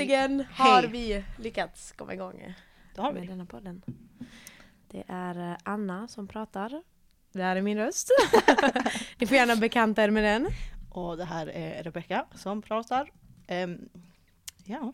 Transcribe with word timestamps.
Äntligen 0.00 0.44
har 0.52 0.82
vi 0.82 1.24
lyckats 1.38 1.92
komma 1.92 2.14
igång 2.14 2.54
Det 2.94 3.00
har 3.00 3.12
med 3.12 3.22
vi. 3.22 3.28
denna 3.28 3.46
podden. 3.46 3.82
Det 4.90 5.04
är 5.08 5.50
eh, 5.50 5.56
Anna 5.62 6.08
som 6.08 6.28
pratar. 6.28 6.82
Det 7.32 7.42
här 7.42 7.56
är 7.56 7.62
min 7.62 7.78
röst. 7.78 8.10
Ni 9.18 9.26
får 9.26 9.36
gärna 9.36 9.56
bekanta 9.56 10.04
er 10.04 10.10
med 10.10 10.24
den. 10.24 10.46
Och 10.90 11.16
det 11.16 11.24
här 11.24 11.46
är 11.46 11.82
Rebecka 11.82 12.26
som 12.34 12.62
pratar. 12.62 13.10
Ehm, 13.46 13.88
ja. 14.64 14.92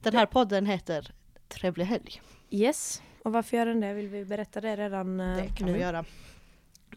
Den 0.00 0.14
här 0.14 0.26
podden 0.26 0.66
heter 0.66 1.12
Trevlig 1.48 1.84
helg. 1.84 2.20
Yes. 2.50 3.02
Och 3.24 3.32
varför 3.32 3.56
gör 3.56 3.66
den 3.66 3.80
det? 3.80 3.94
Vill 3.94 4.08
vi 4.08 4.24
berätta 4.24 4.60
det 4.60 4.76
redan 4.76 5.20
eh, 5.20 5.36
Det 5.36 5.48
kan 5.56 5.66
nu? 5.66 5.72
vi 5.72 5.80
göra. 5.80 6.04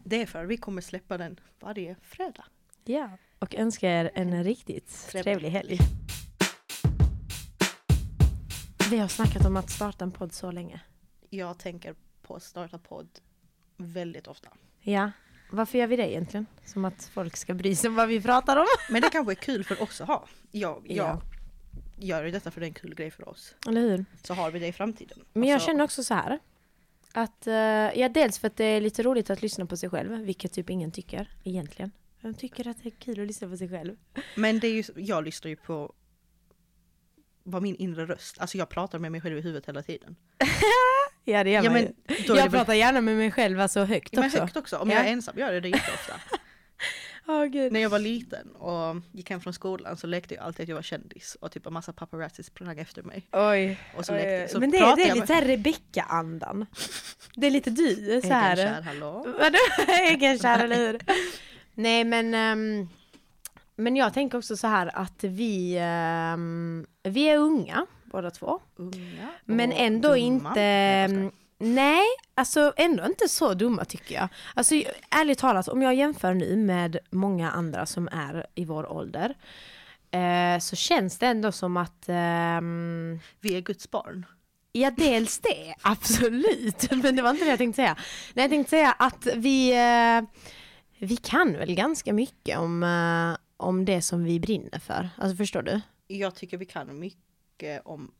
Det 0.04 0.22
är 0.22 0.26
för 0.26 0.44
vi 0.44 0.56
kommer 0.56 0.80
släppa 0.82 1.18
den 1.18 1.40
varje 1.60 1.96
fredag. 2.02 2.44
Ja. 2.84 3.10
Och 3.38 3.54
önskar 3.54 3.88
er 3.88 4.10
en 4.14 4.44
riktigt 4.44 5.06
Trevlig 5.08 5.24
trevlig 5.24 5.50
helg. 5.50 5.78
Vi 8.90 8.98
har 8.98 9.08
snackat 9.08 9.46
om 9.46 9.56
att 9.56 9.70
starta 9.70 10.04
en 10.04 10.10
podd 10.10 10.32
så 10.32 10.50
länge. 10.50 10.80
Jag 11.30 11.58
tänker 11.58 11.94
på 12.22 12.34
att 12.36 12.42
starta 12.42 12.78
podd 12.78 13.08
väldigt 13.76 14.26
ofta. 14.26 14.48
Ja. 14.80 15.10
Varför 15.50 15.78
gör 15.78 15.86
vi 15.86 15.96
det 15.96 16.10
egentligen? 16.10 16.46
Som 16.64 16.84
att 16.84 17.04
folk 17.12 17.36
ska 17.36 17.54
bry 17.54 17.74
sig 17.74 17.88
om 17.88 17.94
vad 17.94 18.08
vi 18.08 18.20
pratar 18.22 18.56
om? 18.56 18.66
Men 18.90 19.02
det 19.02 19.10
kanske 19.10 19.32
är 19.32 19.34
kul 19.34 19.64
för 19.64 19.82
oss 19.82 20.00
att 20.00 20.06
ha. 20.08 20.24
Jag, 20.50 20.82
jag 20.88 20.96
Ja. 21.06 21.20
gör 21.98 22.24
ju 22.24 22.30
detta 22.30 22.50
för 22.50 22.60
det 22.60 22.66
är 22.66 22.68
en 22.68 22.74
kul 22.74 22.94
grej 22.94 23.10
för 23.10 23.28
oss. 23.28 23.54
Eller 23.68 23.80
hur? 23.80 24.04
Så 24.22 24.34
har 24.34 24.50
vi 24.50 24.58
det 24.58 24.66
i 24.66 24.72
framtiden. 24.72 25.18
Men 25.32 25.48
jag 25.48 25.54
Alltså, 25.54 25.66
känner 25.66 25.84
också 25.84 26.04
så 26.04 26.14
här. 26.14 26.38
Att, 27.12 27.46
eh, 27.46 27.54
ja 28.00 28.08
dels 28.08 28.38
för 28.38 28.46
att 28.46 28.56
det 28.56 28.64
är 28.64 28.80
lite 28.80 29.02
roligt 29.02 29.30
att 29.30 29.42
lyssna 29.42 29.66
på 29.66 29.76
sig 29.76 29.90
själv, 29.90 30.12
vilket 30.24 30.52
typ 30.52 30.70
ingen 30.70 30.90
tycker 30.92 31.30
egentligen. 31.44 31.90
Vem 32.20 32.34
tycker 32.34 32.68
att 32.68 32.82
det 32.82 32.88
är 32.88 32.90
kul 32.90 33.20
att 33.20 33.26
lyssna 33.26 33.48
på 33.48 33.56
sig 33.56 33.68
själv? 33.68 33.96
Men 34.36 34.60
det 34.60 34.66
är 34.68 34.72
ju, 34.72 34.84
jag 34.96 35.24
lyssnar 35.24 35.48
ju 35.48 35.56
på 35.56 35.92
vad 37.50 37.62
min 37.62 37.76
inre 37.76 38.06
röst, 38.06 38.38
alltså 38.38 38.58
jag 38.58 38.68
pratar 38.68 38.98
med 38.98 39.12
mig 39.12 39.20
själv 39.20 39.38
i 39.38 39.40
huvudet 39.40 39.68
hela 39.68 39.82
tiden. 39.82 40.16
Ja 41.24 41.44
det 41.44 41.50
gör 41.50 41.62
Ja, 41.64 41.70
man 41.70 41.82
men 41.82 41.94
Jag 42.26 42.34
väl- 42.34 42.50
pratar 42.50 42.74
gärna 42.74 43.00
med 43.00 43.16
mig 43.16 43.30
själv, 43.30 43.60
alltså 43.60 43.84
högt 43.84 44.12
Men 44.14 44.24
också. 44.24 44.40
högt 44.40 44.56
också, 44.56 44.76
om 44.76 44.90
Ja. 44.90 44.96
jag 44.96 45.06
är 45.06 45.12
ensam 45.12 45.38
gör 45.38 45.52
jag 45.52 45.62
det 45.62 45.68
jätteofta. 45.68 46.14
Gud. 47.52 47.72
När 47.72 47.80
jag 47.80 47.90
var 47.90 47.98
liten 47.98 48.50
och 48.54 48.96
gick 49.12 49.30
hem 49.30 49.40
från 49.40 49.52
skolan 49.52 49.96
så 49.96 50.06
lekte 50.06 50.34
jag 50.34 50.44
alltid 50.44 50.62
att 50.62 50.68
jag 50.68 50.74
var 50.76 50.82
kändis 50.82 51.36
och 51.40 51.52
typ 51.52 51.66
en 51.66 51.72
massa 51.72 51.92
paparazzi 51.92 52.42
sprang 52.42 52.78
efter 52.78 53.02
mig. 53.02 53.26
Oj. 53.32 53.78
Och 53.96 54.04
så 54.06 54.12
Oj, 54.14 54.18
lekte, 54.18 54.52
så 54.52 54.60
Men 54.60 54.70
det, 54.70 54.78
det 54.96 55.02
är 55.02 55.14
lite 55.14 55.26
såhär 55.26 55.44
Rebecka-andan. 55.44 56.66
Det 57.34 57.46
är 57.46 57.50
lite 57.50 57.70
du, 57.70 58.20
så 58.22 58.28
här. 58.32 58.56
Egenkär, 58.56 58.82
hallå? 58.82 59.26
Vadå 59.38 59.58
egenkär, 59.92 60.64
eller 60.64 60.76
hur? 60.76 61.00
Nej 61.74 62.04
men, 62.04 62.34
ehm, 62.34 62.88
men 63.78 63.96
jag 63.96 64.14
tänker 64.14 64.38
också 64.38 64.56
så 64.56 64.66
här 64.66 64.90
att 64.94 65.24
vi, 65.24 65.78
ehm, 65.80 66.86
vi 67.02 67.28
är 67.28 67.36
unga 67.36 67.86
båda 68.04 68.30
två. 68.30 68.60
Unga 68.76 69.28
Men 69.44 69.72
ändå 69.72 70.08
dumma. 70.08 70.18
inte... 70.18 71.30
Nej, 71.60 72.04
alltså 72.34 72.72
ändå 72.76 73.06
inte 73.06 73.28
så 73.28 73.54
dumma 73.54 73.84
tycker 73.84 74.14
jag. 74.14 74.28
Alltså 74.54 74.74
ärligt 75.10 75.38
talat, 75.38 75.68
om 75.68 75.82
jag 75.82 75.94
jämför 75.94 76.34
nu 76.34 76.56
med 76.56 76.98
många 77.10 77.50
andra 77.50 77.86
som 77.86 78.08
är 78.12 78.46
i 78.54 78.64
vår 78.64 78.92
ålder 78.92 79.34
eh, 80.10 80.58
så 80.60 80.76
känns 80.76 81.18
det 81.18 81.26
ändå 81.26 81.52
som 81.52 81.76
att 81.76 82.04
ehm, 82.08 83.18
Vi 83.40 83.56
är 83.56 83.60
Guds 83.60 83.90
barn. 83.90 84.26
Ja, 84.72 84.90
dels 84.90 85.38
det, 85.38 85.74
absolut. 85.82 86.90
Men 86.90 87.16
det 87.16 87.22
var 87.22 87.30
inte 87.30 87.44
det 87.44 87.50
jag 87.50 87.58
tänkte 87.58 87.82
säga. 87.82 87.96
Nej, 88.34 88.44
jag 88.44 88.50
tänkte 88.50 88.70
säga 88.70 88.92
att 88.98 89.26
vi, 89.34 89.70
eh, 89.72 90.22
vi 90.98 91.16
kan 91.16 91.52
väl 91.52 91.74
ganska 91.74 92.12
mycket 92.12 92.58
om, 92.58 92.82
eh, 92.82 93.47
om 93.58 93.84
det 93.84 94.02
som 94.02 94.24
vi 94.24 94.40
brinner 94.40 94.78
för. 94.78 95.08
Alltså 95.18 95.36
förstår 95.36 95.62
du? 95.62 95.80
Jag 96.06 96.34
tycker 96.34 96.56
vi 96.56 96.64
kan 96.66 96.98
mycket 96.98 97.82
om 97.86 98.10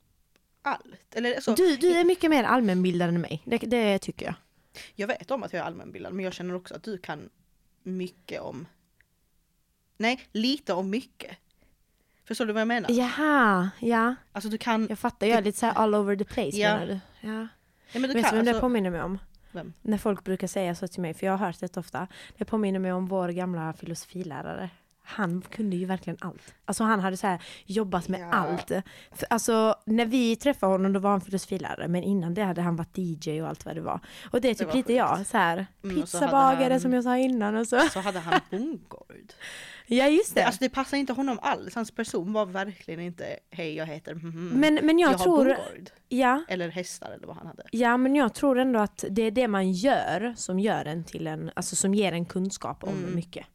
allt. 0.62 1.14
Eller 1.14 1.34
alltså, 1.34 1.54
Du, 1.54 1.76
du 1.76 1.90
är 1.90 2.04
mycket 2.04 2.30
mer 2.30 2.44
allmänbildad 2.44 3.08
än 3.08 3.20
mig, 3.20 3.42
det, 3.44 3.58
det 3.58 3.98
tycker 3.98 4.26
jag. 4.26 4.34
jag 4.94 5.06
vet 5.06 5.30
om 5.30 5.42
att 5.42 5.52
jag 5.52 5.60
är 5.60 5.64
allmänbildad 5.66 6.12
men 6.12 6.24
jag 6.24 6.32
känner 6.34 6.54
också 6.54 6.74
att 6.74 6.82
du 6.82 6.98
kan 6.98 7.30
mycket 7.82 8.40
om... 8.40 8.66
Nej, 9.96 10.20
lite 10.32 10.72
om 10.72 10.90
mycket. 10.90 11.36
Förstår 12.24 12.46
du 12.46 12.52
vad 12.52 12.60
jag 12.60 12.68
menar? 12.68 12.90
Jaha, 12.90 13.70
ja. 13.80 14.14
Alltså 14.32 14.48
du 14.50 14.58
kan... 14.58 14.86
Jag 14.88 14.98
fattar, 14.98 15.26
jag 15.26 15.38
är 15.38 15.42
lite 15.42 15.58
så 15.58 15.66
all 15.66 15.94
over 15.94 16.16
the 16.16 16.24
place 16.24 16.56
Ja. 16.56 16.74
menar 16.74 16.86
du? 16.86 17.00
Ja. 17.28 17.48
Ja, 17.92 18.00
men 18.00 18.02
du 18.02 18.14
Vet 18.14 18.30
du 18.30 18.36
vem 18.36 18.44
det 18.44 18.50
alltså, 18.50 18.60
påminner 18.60 18.90
mig 18.90 19.02
om? 19.02 19.18
Vem? 19.52 19.72
När 19.82 19.98
folk 19.98 20.24
brukar 20.24 20.46
säga 20.46 20.74
så 20.74 20.88
till 20.88 21.00
mig, 21.02 21.14
för 21.14 21.26
jag 21.26 21.36
har 21.36 21.46
hört 21.46 21.60
det 21.60 21.76
ofta. 21.76 22.08
Det 22.36 22.44
påminner 22.44 22.78
mig 22.78 22.92
om 22.92 23.06
vår 23.06 23.28
gamla 23.28 23.72
filosofilärare. 23.72 24.70
Han 25.10 25.42
kunde 25.50 25.76
ju 25.76 25.84
verkligen 25.84 26.16
allt. 26.20 26.54
Alltså 26.64 26.84
han 26.84 27.00
hade 27.00 27.16
så 27.16 27.26
här 27.26 27.42
jobbat 27.66 28.08
med 28.08 28.20
Ja. 28.20 28.26
allt. 28.32 28.68
För, 29.12 29.26
alltså 29.30 29.74
när 29.84 30.06
vi 30.06 30.36
träffade 30.36 30.72
honom 30.72 30.92
då 30.92 31.00
var 31.00 31.10
han 31.10 31.20
filosofilärare, 31.20 31.88
men 31.88 32.02
innan 32.02 32.34
det 32.34 32.42
hade 32.42 32.62
han 32.62 32.76
varit 32.76 32.98
DJ 32.98 33.42
och 33.42 33.48
allt 33.48 33.64
vad 33.64 33.74
det 33.74 33.80
var. 33.80 34.00
Och 34.30 34.40
det 34.40 34.48
är 34.48 34.52
Det 34.52 34.58
typ 34.58 34.68
var 34.68 34.74
lite 34.74 34.92
jag, 34.92 35.26
så 35.26 35.36
här 35.38 35.66
Mm, 35.84 35.96
pizzabagare 35.96 36.72
han- 36.72 36.80
som 36.80 36.92
jag 36.92 37.04
sa 37.04 37.16
innan 37.16 37.56
och 37.56 37.66
så. 37.68 37.80
Så 37.80 38.00
hade 38.00 38.18
han 38.18 38.40
bondgård. 38.50 39.32
Ja 39.90 40.06
just 40.08 40.34
det. 40.34 40.42
Alltså 40.46 40.58
det 40.60 40.68
passar 40.68 40.96
inte 40.96 41.12
honom 41.12 41.38
alls. 41.42 41.74
Hans 41.74 41.90
person 41.90 42.32
var 42.32 42.46
verkligen 42.46 43.00
inte 43.00 43.38
hej 43.50 43.74
jag 43.74 43.86
heter 43.86 44.14
mhm, 44.14 44.48
men, 44.54 44.74
men 44.82 44.98
jag, 44.98 45.12
jag 45.12 45.18
har 45.18 45.24
tror, 45.24 45.36
bondgård. 45.44 45.90
ja, 46.08 46.44
Eller 46.48 46.68
hästar 46.68 47.10
eller 47.10 47.26
vad 47.26 47.36
han 47.36 47.46
hade. 47.46 47.62
Ja, 47.72 47.96
men 47.96 48.14
jag 48.16 48.34
tror 48.34 48.58
ändå 48.58 48.80
att 48.80 49.04
det 49.10 49.22
är 49.22 49.30
det 49.30 49.48
man 49.48 49.72
gör 49.72 50.34
som 50.36 50.58
gör 50.60 50.84
en 50.84 51.04
till 51.04 51.26
en, 51.26 51.50
alltså 51.56 51.76
som 51.76 51.94
ger 51.94 52.12
en 52.12 52.24
kunskap 52.24 52.84
om 52.84 52.94
Mm. 52.98 53.14
mycket. 53.14 53.46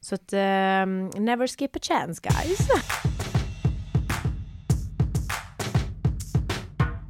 Så 0.00 0.14
att, 0.14 0.32
ehm, 0.32 1.06
never 1.06 1.46
skip 1.46 1.76
a 1.76 1.78
chance 1.82 2.22
guys. 2.22 2.68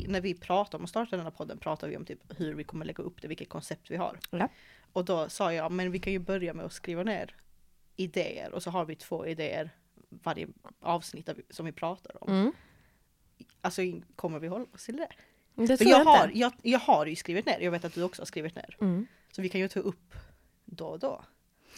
När 0.09 0.21
vi 0.21 0.35
pratar 0.35 0.79
om 0.79 0.85
att 0.85 0.91
starta 0.91 1.17
den 1.17 1.25
här 1.25 1.31
podden 1.31 1.59
pratar 1.59 1.89
vi 1.89 1.97
om 1.97 2.05
typ 2.05 2.21
hur 2.37 2.55
vi 2.55 2.65
kommer 2.65 2.85
lägga 2.85 3.05
upp 3.05 3.23
det, 3.23 3.29
vilket 3.29 3.49
koncept 3.49 3.91
vi 3.91 3.97
har. 3.97 4.19
Ja. 4.31 4.49
Och 4.93 5.05
då 5.05 5.29
sa 5.29 5.53
jag, 5.53 5.73
men 5.73 5.91
vi 5.91 5.99
kan 5.99 6.13
ju 6.13 6.19
börja 6.19 6.55
med 6.55 6.65
att 6.65 6.73
skriva 6.73 7.03
ner 7.03 7.35
idéer 7.97 8.53
och 8.53 8.63
så 8.63 8.71
har 8.71 8.85
vi 8.85 8.95
två 8.95 9.27
idéer 9.27 9.71
varje 10.09 10.49
avsnitt 10.81 11.29
som 11.51 11.67
vi 11.67 11.73
pratar 11.73 12.25
om. 12.25 12.33
Mm. 12.33 12.53
Alltså 13.61 13.83
kommer 14.17 14.39
vi 14.39 14.49
hålla 14.49 14.65
oss 14.75 14.85
till 14.85 14.97
det? 14.97 15.09
Det 15.55 15.77
För 15.77 15.85
jag 15.85 16.01
jag, 16.01 16.05
har, 16.05 16.31
jag, 16.35 16.53
jag 16.63 16.79
har 16.79 17.07
ju 17.07 17.17
skrivit 17.17 17.47
ner, 17.47 17.61
jag 17.61 17.71
vet 17.71 17.85
att 17.85 17.95
du 17.95 18.03
också 18.03 18.23
har 18.23 18.27
skrivit 18.27 18.55
ner. 18.55 18.77
Mm. 18.81 19.07
Så 19.33 19.43
vi 19.43 19.49
kan 19.49 19.61
ju 19.61 19.69
ta 19.69 19.81
upp 19.81 20.15
då 20.65 20.87
och 20.87 20.99
då. 20.99 21.25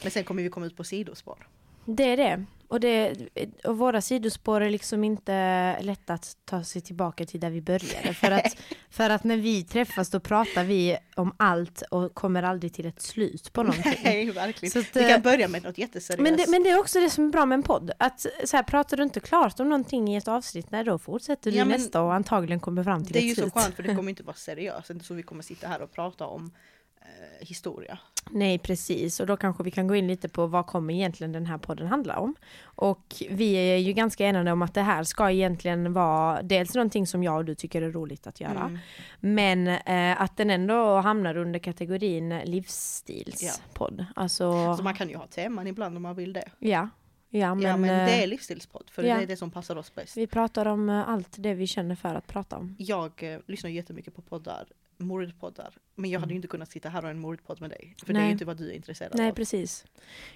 Men 0.03 0.11
sen 0.11 0.25
kommer 0.25 0.43
vi 0.43 0.49
komma 0.49 0.67
ut 0.67 0.77
på 0.77 0.85
sidospår. 0.85 1.47
Det 1.85 2.05
är 2.05 2.17
det. 2.17 2.45
Och, 2.69 2.81
det. 2.81 3.17
och 3.65 3.79
våra 3.79 4.01
sidospår 4.01 4.61
är 4.61 4.71
liksom 4.71 5.05
inte 5.05 5.77
lätta 5.83 6.15
att 6.15 6.37
ta 6.45 6.65
sig 6.65 6.83
tillbaka 6.83 7.27
till 7.27 7.41
där 7.41 7.51
vi 7.51 7.63
började. 7.63 8.15
För 8.15 8.31
att, 8.31 8.57
för 8.91 9.11
att 9.11 9.25
när 9.25 9.37
vi 9.37 9.65
träffas 9.65 10.11
då 10.11 10.21
pratar 10.21 10.65
vi 10.65 10.97
om 11.17 11.35
allt 11.37 11.83
och 11.83 12.15
kommer 12.15 12.43
aldrig 12.43 12.75
till 12.75 12.87
ett 12.87 13.03
slut 13.03 13.53
på 13.53 13.63
någonting. 13.63 13.95
Nej, 14.05 14.31
verkligen. 14.31 14.71
Så 14.71 14.79
att, 14.79 14.97
vi 14.97 15.03
eh, 15.03 15.09
kan 15.09 15.23
börja 15.23 15.49
med 15.49 15.63
något 15.63 15.79
jätteseriöst. 15.79 16.23
Men 16.23 16.37
det, 16.37 16.47
men 16.49 16.63
det 16.63 16.71
är 16.71 16.79
också 16.79 17.01
det 17.01 17.11
som 17.11 17.27
är 17.27 17.31
bra 17.31 17.47
med 17.47 17.57
en 17.57 17.63
podd. 17.63 17.91
Att 17.99 18.21
så 18.45 18.57
här, 18.57 18.63
pratar 18.63 18.97
du 18.97 19.03
inte 19.03 19.21
klart 19.21 19.61
om 19.61 19.69
någonting 19.69 20.15
i 20.15 20.17
ett 20.17 20.29
avsnitt, 20.29 20.71
nej 20.71 20.85
då 20.85 20.99
fortsätter 20.99 21.51
du 21.51 21.57
Ja, 21.57 21.65
nästa 21.65 22.03
och 22.03 22.15
antagligen 22.15 22.61
kommer 22.61 22.85
fram 22.85 23.05
till 23.05 23.13
det 23.13 23.19
är 23.19 23.21
ett 23.21 23.25
ju 23.25 23.35
så 23.35 23.41
slut. 23.41 23.55
skönt 23.55 23.75
för 23.75 23.83
det 23.83 23.95
kommer 23.95 24.09
inte 24.11 24.23
vara 24.23 24.37
seriöst. 24.37 24.89
Det 24.89 24.93
är 24.93 24.95
inte 24.95 25.07
så 25.07 25.15
vi 25.15 25.23
kommer 25.23 25.43
sitta 25.43 25.69
här 25.69 25.83
och 25.83 25.93
prata 25.93 26.27
om 26.27 26.53
eh, 27.01 27.47
historia. 27.47 27.99
Nej 28.31 28.59
precis, 28.59 29.21
och 29.21 29.27
då 29.27 29.37
kanske 29.37 29.63
vi 29.63 29.71
kan 29.71 29.89
gå 29.89 29.97
in 29.97 30.07
lite 30.07 30.29
på 30.29 30.47
vad 30.47 30.67
kommer 30.67 30.95
egentligen 30.95 31.33
den 31.33 31.47
här 31.47 31.59
podden 31.59 31.87
handla 31.87 32.19
om. 32.19 32.35
Och 32.63 33.23
vi 33.31 33.55
är 33.55 33.77
ju 33.77 33.93
ganska 33.93 34.27
enade 34.27 34.53
om 34.53 34.63
att 34.63 34.75
det 34.75 34.83
här 34.83 35.05
ska 35.05 35.31
egentligen 35.31 35.93
vara 35.93 36.43
dels 36.43 36.75
någonting 36.75 37.07
som 37.07 37.23
jag 37.23 37.37
och 37.37 37.45
du 37.45 37.55
tycker 37.55 37.83
är 37.83 37.91
roligt 37.91 38.27
att 38.27 38.41
göra. 38.41 38.61
Mm. 38.61 38.79
Men 39.21 39.69
eh, 39.69 40.23
att 40.23 40.37
den 40.37 40.51
ändå 40.51 40.97
hamnar 40.97 41.37
under 41.37 41.59
kategorin 41.59 42.39
livsstilspodd. 42.45 44.07
Alltså, 44.17 44.77
Så 44.77 44.83
man 44.83 44.95
kan 44.95 45.09
ju 45.09 45.17
ha 45.17 45.27
teman 45.27 45.67
ibland 45.67 45.97
om 45.97 46.03
man 46.03 46.17
vill 46.17 46.33
det. 46.33 46.49
ja. 46.59 46.89
Ja 47.33 47.55
men, 47.55 47.65
ja 47.65 47.77
men 47.77 48.07
det 48.07 48.13
eh, 48.13 48.23
är 48.23 48.27
livsstilspodd 48.27 48.91
för 48.91 49.03
ja. 49.03 49.17
det 49.17 49.23
är 49.23 49.27
det 49.27 49.37
som 49.37 49.51
passar 49.51 49.77
oss 49.77 49.95
bäst. 49.95 50.17
vi 50.17 50.27
pratar 50.27 50.67
om 50.67 50.89
eh, 50.91 51.09
allt 51.09 51.35
det 51.37 51.55
vi 51.55 51.67
känner 51.67 51.95
för 51.95 52.15
att 52.15 52.27
prata 52.27 52.57
om. 52.57 52.77
Jag 52.79 53.23
eh, 53.23 53.41
lyssnar 53.47 53.71
jättemycket 53.71 54.15
på 54.15 54.23
poddar, 54.23 54.69
mordpoddar. 54.97 55.75
Men 55.95 56.11
jag 56.11 56.21
hade 56.21 56.33
ju 56.33 56.37
inte 56.37 56.49
kunnat 56.49 56.71
sitta 56.71 56.89
här 56.89 57.05
och 57.05 57.11
en 57.11 57.19
mordpodd 57.19 57.61
med 57.61 57.71
dig. 57.71 57.95
För 57.99 58.13
det 58.13 58.19
är 58.19 58.21
Nej. 58.21 58.27
ju 58.27 58.33
inte 58.33 58.45
vad 58.45 58.57
du 58.57 58.71
är 58.71 58.75
intresserad 58.75 59.13
Nej 59.15 59.31
av. 59.31 59.35
precis. 59.35 59.85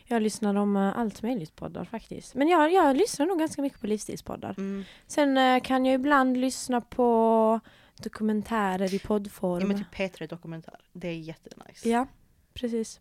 Jag 0.04 0.22
lyssnar 0.22 0.54
om 0.54 0.76
eh, 0.76 0.98
allt 0.98 1.22
möjligt 1.22 1.56
poddar 1.56 1.84
faktiskt. 1.84 2.34
Men 2.34 2.48
jag, 2.48 2.72
jag 2.72 2.96
lyssnar 2.96 3.26
nog 3.26 3.38
ganska 3.38 3.62
mycket 3.62 3.80
på 3.80 3.86
livsstilspoddar. 3.86 4.54
Mm. 4.58 4.84
Sen 5.06 5.38
eh, 5.38 5.62
kan 5.62 5.84
jag 5.84 5.94
ibland 5.94 6.36
lyssna 6.36 6.80
på 6.80 7.60
dokumentärer 8.02 8.94
i 8.94 8.98
poddform. 8.98 9.60
Ja 9.60 9.66
men 9.66 9.78
typ 9.78 9.94
P3 9.94 10.28
Dokumentär. 10.28 10.80
Det 10.92 11.08
är 11.08 11.18
jättenice. 11.18 11.88
Ja, 11.88 12.06
precis. 12.54 13.00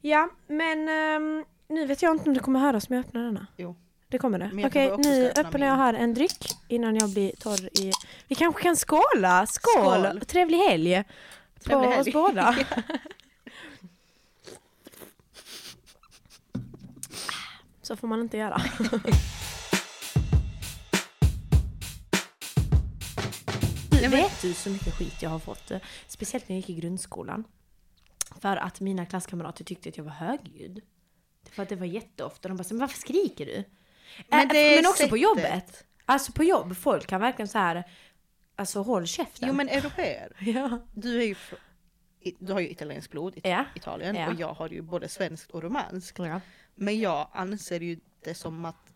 Ja, 0.00 0.28
men 0.46 0.88
ehm, 0.88 1.44
nu 1.70 1.86
vet 1.86 2.02
jag 2.02 2.14
inte 2.14 2.28
om 2.30 2.34
det 2.34 2.40
kommer 2.40 2.60
höras 2.60 2.88
om 2.90 2.96
jag 2.96 3.04
öppnar 3.04 3.22
denna. 3.24 3.46
Jo. 3.56 3.76
Det 4.08 4.18
kommer 4.18 4.38
det? 4.38 4.50
Men 4.52 4.64
Okej, 4.64 4.96
nu 4.98 5.30
öppnar 5.36 5.66
jag 5.66 5.76
här 5.76 5.94
en 5.94 6.14
dryck 6.14 6.48
innan 6.68 6.96
jag 6.96 7.10
blir 7.10 7.32
torr 7.38 7.78
i... 7.78 7.92
Vi 8.28 8.34
kanske 8.34 8.62
kan 8.62 8.76
skåla! 8.76 9.46
Skål! 9.46 10.04
Skål. 10.04 10.20
Trevlig 10.20 10.58
helg! 10.58 11.04
Trevlig 11.64 11.88
på 11.88 11.94
helg. 11.94 12.00
oss 12.00 12.12
båda. 12.12 12.56
Så 17.82 17.96
får 17.96 18.08
man 18.08 18.20
inte 18.20 18.36
göra. 18.36 18.62
Men- 23.90 24.10
Vet 24.10 24.42
du 24.42 24.52
så 24.54 24.70
mycket 24.70 24.94
skit 24.94 25.22
jag 25.22 25.30
har 25.30 25.38
fått? 25.38 25.70
eh, 25.70 25.78
Speciellt 26.06 26.48
när 26.48 26.56
jag 26.56 26.60
gick 26.60 26.70
i 26.70 26.80
grundskolan. 26.80 27.44
För 28.40 28.56
att 28.56 28.80
mina 28.80 29.06
klasskamrater 29.06 29.64
tyckte 29.64 29.88
att 29.88 29.96
jag 29.96 30.04
var 30.04 30.12
högljudd. 30.12 30.80
För 31.50 31.62
att 31.62 31.68
det 31.68 31.76
var 31.76 31.86
jätteofta. 31.86 32.48
De 32.48 32.56
bara 32.56 32.64
så, 32.64 32.74
men 32.74 32.80
varför 32.80 32.98
skriker 32.98 33.46
du? 33.46 33.64
Men 34.28 34.48
det 34.48 34.76
men 34.76 34.86
också 34.90 35.02
på 35.02 35.08
sättet. 35.08 35.20
jobbet. 35.22 35.84
Alltså 36.04 36.32
på 36.32 36.44
jobb, 36.44 36.76
folk 36.76 37.06
kan 37.06 37.20
verkligen 37.20 37.48
så 37.48 37.58
här. 37.58 37.84
Alltså 38.56 38.82
håll 38.82 39.06
käften. 39.06 39.48
Jo 39.48 39.54
men 39.54 39.68
europeer. 39.68 40.32
Ja. 40.40 40.78
Du 40.94 41.18
är 41.22 41.26
ju 41.26 41.34
du 42.38 42.52
har 42.52 42.60
ju 42.60 42.68
italienskt 42.70 43.10
blod 43.10 43.36
i 43.36 43.40
Ja. 43.44 43.64
Italien 43.74 44.16
Ja. 44.16 44.28
och 44.28 44.34
jag 44.40 44.52
har 44.52 44.68
ju 44.68 44.82
både 44.82 45.08
svenskt 45.08 45.50
och 45.50 45.62
romanskt. 45.62 46.18
ja. 46.18 46.40
Men 46.74 47.00
jag 47.00 47.28
anser 47.32 47.80
ju 47.80 48.00
det 48.24 48.34
som 48.34 48.64
att 48.64 48.92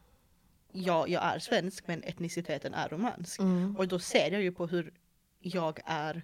jag, 0.72 1.08
jag 1.08 1.22
är 1.24 1.38
svensk 1.38 1.86
men 1.86 2.02
etniciteten 2.02 2.74
är 2.74 2.88
romansk. 2.88 3.38
Mm. 3.40 3.76
Och 3.76 3.88
då 3.88 3.98
ser 3.98 4.30
jag 4.32 4.42
ju 4.42 4.52
på 4.52 4.66
hur 4.66 4.92
jag 5.40 5.80
är 5.84 6.22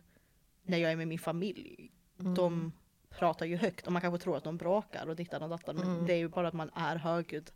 när 0.62 0.78
jag 0.78 0.92
är 0.92 0.96
med 0.96 1.08
min 1.08 1.18
familj. 1.18 1.90
Mm. 2.20 2.34
De 2.34 2.72
pratar 3.18 3.46
ju 3.46 3.56
högt 3.56 3.86
och 3.86 3.92
man 3.92 4.02
kanske 4.02 4.18
tror 4.24 4.36
att 4.36 4.44
de 4.44 4.56
bråkar 4.56 5.06
och 5.06 5.16
dittan 5.16 5.42
och 5.42 5.48
dattan 5.48 5.76
men 5.76 5.88
Mm. 5.88 6.06
det 6.06 6.12
är 6.12 6.16
ju 6.18 6.28
bara 6.28 6.48
att 6.48 6.54
man 6.54 6.70
är 6.74 6.96
högljudd 6.96 7.50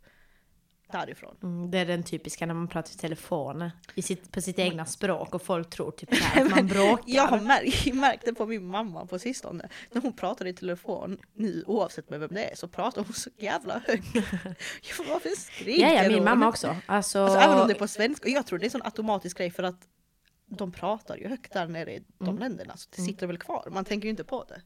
därifrån. 0.91 1.37
Mm, 1.43 1.71
det 1.71 1.77
är 1.77 1.85
den 1.85 2.03
typiska 2.03 2.45
när 2.45 2.53
man 2.53 2.67
pratar 2.67 2.91
i 2.91 2.97
telefon 2.97 3.69
i 3.95 4.01
sitt, 4.01 4.31
på 4.31 4.41
sitt 4.41 4.59
egna 4.59 4.85
språk 4.85 5.33
och 5.35 5.41
folk 5.41 5.69
tror 5.69 5.91
typ 5.91 6.13
här 6.21 6.45
att 6.45 6.51
man 6.51 6.67
bråkar. 6.67 7.03
Jag 7.07 7.27
har 7.27 7.39
märkt, 7.39 7.93
märkt 7.95 8.25
det 8.25 8.33
på 8.33 8.45
min 8.45 8.65
mamma 8.67 9.05
på 9.05 9.19
sistone. 9.19 9.69
När 9.91 10.01
hon 10.01 10.13
pratar 10.13 10.45
i 10.47 10.53
telefon 10.53 11.17
nu 11.33 11.63
oavsett 11.67 12.09
med 12.09 12.19
vem 12.19 12.29
det 12.33 12.51
är 12.51 12.55
så 12.55 12.67
pratar 12.67 13.03
hon 13.03 13.13
så 13.13 13.29
jävla 13.37 13.79
högt. 13.87 14.05
Jag 14.15 15.05
varför 15.09 15.29
skriker 15.29 15.81
Ja, 15.81 15.93
ja, 15.93 16.03
hon? 16.03 16.13
min 16.13 16.23
mamma 16.23 16.47
också. 16.47 16.75
Alltså, 16.85 17.19
Alltså, 17.19 17.39
även 17.39 17.59
om 17.61 17.67
det 17.67 17.73
är 17.73 17.79
på 17.79 17.87
svenska. 17.87 18.25
Och 18.25 18.31
jag 18.31 18.45
tror 18.47 18.59
det 18.59 18.63
är 18.63 18.67
en 18.67 18.71
sån 18.71 18.81
automatisk 18.85 19.37
grej 19.37 19.51
för 19.51 19.63
att 19.63 19.87
de 20.47 20.71
pratar 20.71 21.17
ju 21.17 21.27
högt 21.27 21.53
där 21.53 21.67
nere 21.67 21.93
i 21.95 22.03
de 22.17 22.27
Mm. 22.27 22.39
länderna. 22.39 22.77
Så 22.77 22.89
det 22.95 23.01
sitter 23.01 23.27
väl 23.27 23.37
kvar. 23.37 23.67
Man 23.71 23.85
tänker 23.85 24.05
ju 24.05 24.09
inte 24.09 24.23
på 24.23 24.43
det. 24.43 24.61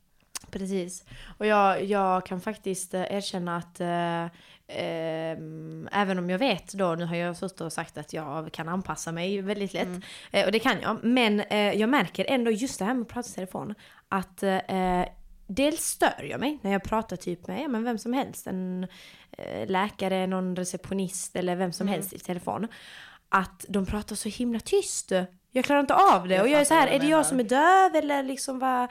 Precis. 0.52 1.04
Och 1.38 1.46
jag, 1.46 1.84
jag 1.84 2.26
kan 2.26 2.42
faktiskt 2.42 2.94
eh, 2.94 3.02
erkänna 3.10 3.58
att 3.58 3.80
eh, 3.82 4.26
ehm, 4.68 5.90
även 5.92 6.20
om 6.20 6.30
jag 6.30 6.40
vet 6.40 6.74
då, 6.74 6.96
nu 6.96 7.06
har 7.06 7.16
jag 7.16 7.38
suttit 7.38 7.62
och 7.62 7.74
sagt 7.74 7.98
att 7.98 8.14
jag 8.14 8.52
kan 8.52 8.70
anpassa 8.70 9.12
mig 9.12 9.42
väldigt 9.42 9.74
lätt. 9.74 9.86
Mm. 9.88 10.02
Eh, 10.32 10.46
och 10.46 10.52
det 10.52 10.60
kan 10.60 10.82
jag. 10.82 11.04
Men 11.04 11.40
eh, 11.40 11.74
jag 11.74 11.90
märker 11.90 12.26
ändå 12.30 12.52
just 12.52 12.80
det 12.80 12.86
här 12.86 12.94
med 12.94 13.02
att 13.02 13.08
prata 13.08 13.30
i 13.30 13.32
telefon. 13.34 13.76
Att 14.10 14.44
eh, 14.44 15.06
dels 15.48 15.82
stör 15.82 16.24
jag 16.30 16.40
mig 16.40 16.60
när 16.62 16.72
jag 16.72 16.84
pratar 16.84 17.16
typ 17.16 17.48
med 17.48 17.62
ja, 17.62 17.68
men 17.68 17.84
vem 17.84 17.98
som 17.98 18.14
helst. 18.14 18.48
En 18.48 18.88
eh, 19.32 19.68
läkare, 19.68 20.28
någon 20.28 20.56
receptionist 20.56 21.36
eller 21.36 21.56
vem 21.56 21.74
som 21.74 21.88
Mm. 21.88 21.94
helst 21.94 22.14
i 22.14 22.20
telefon. 22.20 22.68
Att 23.30 23.66
de 23.70 23.86
pratar 23.86 24.16
så 24.16 24.30
himla 24.30 24.60
tyst. 24.60 25.12
Jag 25.52 25.66
klarar 25.66 25.80
inte 25.80 25.96
av 25.96 26.28
det. 26.28 26.36
Jag 26.36 26.44
och 26.44 26.50
jag 26.50 26.62
är 26.62 26.66
så 26.66 26.74
här, 26.74 26.88
är 26.88 27.00
det 27.00 27.08
jag 27.08 27.26
som 27.26 27.40
är 27.40 27.44
döv 27.44 27.96
eller 27.96 28.24
liksom 28.24 28.60
vad? 28.60 28.88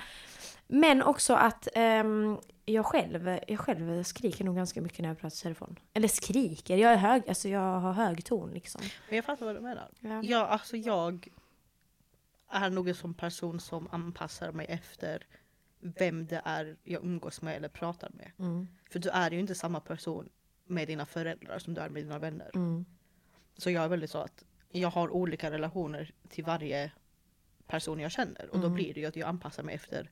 Men 0.68 1.02
också 1.02 1.34
att 1.34 1.68
ehm, 1.74 2.38
jag, 2.64 2.86
själv, 2.86 3.38
jag 3.48 3.58
själv 3.60 4.02
skriker 4.02 4.44
nog 4.44 4.56
ganska 4.56 4.80
mycket 4.82 4.98
när 4.98 5.08
jag 5.08 5.18
pratar 5.18 5.36
i 5.36 5.40
telefon. 5.40 5.78
Eller 5.92 6.08
skriker, 6.08 6.76
jag 6.76 6.92
är 6.92 6.96
hög, 6.96 7.28
alltså 7.28 7.48
jag 7.48 7.80
har 7.80 7.92
hög 7.92 8.24
ton 8.24 8.50
liksom. 8.50 8.80
Men 9.08 9.16
jag 9.16 9.24
fattar 9.24 9.46
vad 9.46 9.54
du 9.54 9.60
menar. 9.60 9.90
Ja. 10.00 10.22
Ja, 10.22 10.46
alltså 10.46 10.76
jag 10.76 11.28
är 12.50 12.70
nog 12.70 12.88
en 12.88 12.94
sån 12.94 13.14
person 13.14 13.60
som 13.60 13.88
anpassar 13.90 14.52
mig 14.52 14.66
efter 14.68 15.26
vem 15.80 16.26
det 16.26 16.42
är 16.44 16.76
jag 16.84 17.04
umgås 17.04 17.42
med 17.42 17.56
eller 17.56 17.68
pratar 17.68 18.10
med. 18.14 18.30
Mm, 18.38 18.68
För 18.90 18.98
du 18.98 19.08
är 19.08 19.30
ju 19.30 19.40
inte 19.40 19.54
samma 19.54 19.80
person 19.80 20.28
med 20.64 20.88
dina 20.88 21.06
föräldrar 21.06 21.58
som 21.58 21.74
du 21.74 21.80
är 21.80 21.88
med 21.88 22.02
dina 22.02 22.18
vänner. 22.18 22.50
mm, 22.54 22.84
Så 23.56 23.70
jag 23.70 23.84
är 23.84 23.88
väldigt 23.88 24.10
så 24.10 24.18
att 24.18 24.44
jag 24.70 24.88
har 24.90 25.10
olika 25.10 25.50
relationer 25.50 26.10
till 26.28 26.44
varje 26.44 26.92
person 27.66 28.00
jag 28.00 28.10
känner. 28.12 28.48
Och 28.50 28.58
då 28.58 28.66
Mm. 28.66 28.74
blir 28.74 28.94
det 28.94 29.00
ju 29.00 29.06
att 29.06 29.16
jag 29.16 29.28
anpassar 29.28 29.62
mig 29.62 29.74
efter 29.74 30.10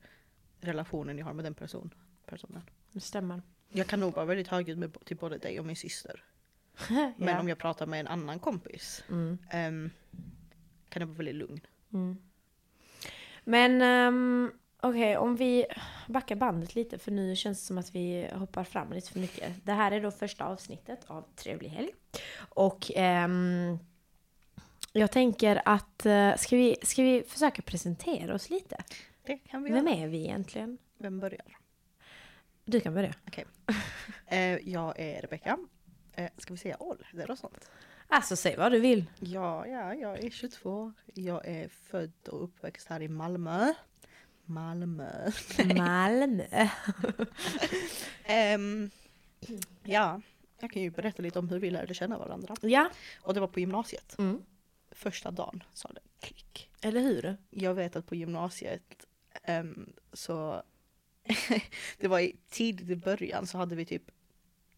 relationen 0.61 1.17
jag 1.17 1.25
har 1.25 1.33
med 1.33 1.45
den 1.45 1.53
person, 1.53 1.93
personen. 2.25 2.61
det 2.91 2.99
stämmer. 2.99 3.41
Jag 3.69 3.87
kan 3.87 3.99
nog 3.99 4.15
vara 4.15 4.25
väldigt 4.25 4.47
högljudd 4.47 4.77
med, 4.77 5.05
till 5.05 5.17
både 5.17 5.37
dig 5.37 5.59
och 5.59 5.65
min 5.65 5.75
syster. 5.75 6.23
Men 7.17 7.27
ja. 7.27 7.39
om 7.39 7.49
jag 7.49 7.57
pratar 7.57 7.85
med 7.85 7.99
en 7.99 8.07
annan 8.07 8.39
kompis 8.39 9.03
mm, 9.09 9.37
ehm, 9.49 9.89
kan 10.89 10.99
jag 10.99 11.07
vara 11.07 11.17
väldigt 11.17 11.35
lugn. 11.35 11.61
mm. 11.93 12.17
Men 13.43 13.81
ehm, 13.81 14.51
okej, 14.81 15.17
om 15.17 15.35
vi 15.35 15.65
backar 16.07 16.35
bandet 16.35 16.75
lite 16.75 16.99
för 16.99 17.11
nu 17.11 17.35
känns 17.35 17.59
det 17.61 17.65
som 17.65 17.77
att 17.77 17.95
vi 17.95 18.29
hoppar 18.33 18.63
fram 18.63 18.93
lite 18.93 19.11
för 19.11 19.19
mycket. 19.19 19.65
Det 19.65 19.73
här 19.73 19.91
är 19.91 20.01
då 20.01 20.11
första 20.11 20.45
avsnittet 20.45 20.99
av 21.07 21.23
Trevlig 21.35 21.69
helg. 21.69 21.89
Och 22.37 22.91
ehm, 22.95 23.77
jag 24.91 25.11
tänker 25.11 25.61
att, 25.65 26.05
eh, 26.05 26.35
ska 26.35 26.55
vi, 26.55 26.75
ska 26.83 27.03
vi 27.03 27.23
försöka 27.27 27.61
presentera 27.61 28.35
oss 28.35 28.49
lite? 28.49 28.77
Det 29.27 29.37
kan 29.37 29.63
vi 29.63 29.71
Vem 29.71 29.87
göra. 29.87 29.97
är 29.97 30.07
vi 30.07 30.17
egentligen? 30.23 30.77
Vem 30.97 31.19
börjar? 31.19 31.57
Du 32.65 32.79
kan 32.79 32.93
börja. 32.93 33.13
Eh, 34.27 34.69
jag 34.69 34.99
är 34.99 35.21
Rebecka. 35.21 35.57
Eh, 36.13 36.29
ska 36.37 36.53
vi 36.53 36.57
säga 36.57 36.77
ålder 36.79 37.31
och 37.31 37.37
sånt? 37.39 37.69
Alltså 38.07 38.35
säg 38.35 38.55
vad 38.57 38.71
du 38.71 38.79
vill. 38.79 39.05
Ja, 39.19 39.67
ja, 39.67 39.93
jag 39.93 40.23
är 40.23 40.29
22. 40.29 40.93
Jag 41.13 41.47
är 41.47 41.67
född 41.67 42.27
och 42.27 42.43
uppväxt 42.43 42.87
här 42.87 43.01
i 43.01 43.07
Malmö. 43.07 43.73
Malmö. 44.45 45.31
Malmö. 45.75 46.45
Ehm, 48.25 48.89
ja, 49.83 50.21
jag 50.59 50.71
kan 50.71 50.81
ju 50.81 50.89
berätta 50.91 51.21
lite 51.21 51.39
om 51.39 51.49
hur 51.49 51.59
vi 51.59 51.71
lärde 51.71 51.93
känna 51.93 52.17
varandra. 52.17 52.55
Ja. 52.61 52.89
Och 53.21 53.33
det 53.33 53.39
var 53.39 53.47
på 53.47 53.59
gymnasiet. 53.59 54.15
Mm. 54.19 54.41
Första 54.91 55.31
dagen 55.31 55.63
sa 55.73 55.89
det 55.89 56.01
klick. 56.19 56.69
Eller 56.81 57.01
hur? 57.01 57.37
Jag 57.49 57.73
vet 57.73 57.95
att 57.95 58.05
på 58.05 58.15
gymnasiet 58.15 59.06
ehm, 59.43 59.93
så 60.13 60.63
det 61.97 62.07
var 62.07 62.19
i, 62.19 62.35
tidigt 62.49 62.89
i 62.89 62.95
början 62.95 63.47
så 63.47 63.57
hade 63.57 63.75
vi 63.75 63.85
typ 63.85 64.03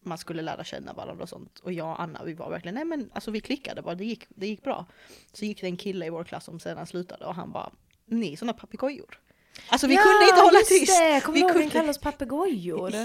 man 0.02 0.18
skulle 0.18 0.42
lära 0.42 0.64
känna 0.64 0.92
varandra 0.92 1.22
och 1.22 1.28
sånt. 1.28 1.58
Och 1.58 1.72
jag 1.72 1.88
och 1.90 2.00
Anna 2.02 2.24
vi 2.24 2.32
var 2.32 2.50
verkligen, 2.50 2.74
nej 2.74 2.84
men 2.84 3.10
alltså 3.12 3.30
vi 3.30 3.40
klickade 3.40 3.82
bara, 3.82 3.94
det 3.94 4.04
gick, 4.04 4.26
det 4.28 4.46
gick 4.46 4.62
bra. 4.62 4.86
Så 5.32 5.44
gick 5.44 5.60
det 5.60 5.66
en 5.66 5.76
kille 5.76 6.06
i 6.06 6.10
vår 6.10 6.24
klass 6.24 6.44
som 6.44 6.60
sedan 6.60 6.86
slutade 6.86 7.24
och 7.24 7.34
han 7.34 7.52
bara, 7.52 7.70
ni 8.06 8.32
är 8.32 8.36
såna 8.36 8.52
papegojor. 8.52 9.20
Alltså 9.68 9.86
vi 9.86 9.96
kunde 9.96 10.24
inte 10.28 10.40
hålla 10.40 10.58
just 10.58 10.68
tyst. 10.70 10.98
det! 10.98 11.20
Kommer 11.20 11.38
du 11.38 11.44
ihåg 11.44 11.52
kunde- 11.52 11.70
kallade 11.70 11.90
oss 11.90 11.98
papegojor? 11.98 12.90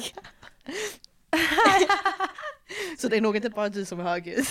Så 2.97 3.07
det 3.07 3.17
är 3.17 3.21
nog 3.21 3.35
inte 3.35 3.49
bara 3.49 3.69
du 3.69 3.85
som 3.85 3.99
är 3.99 4.03
högljudd. 4.03 4.45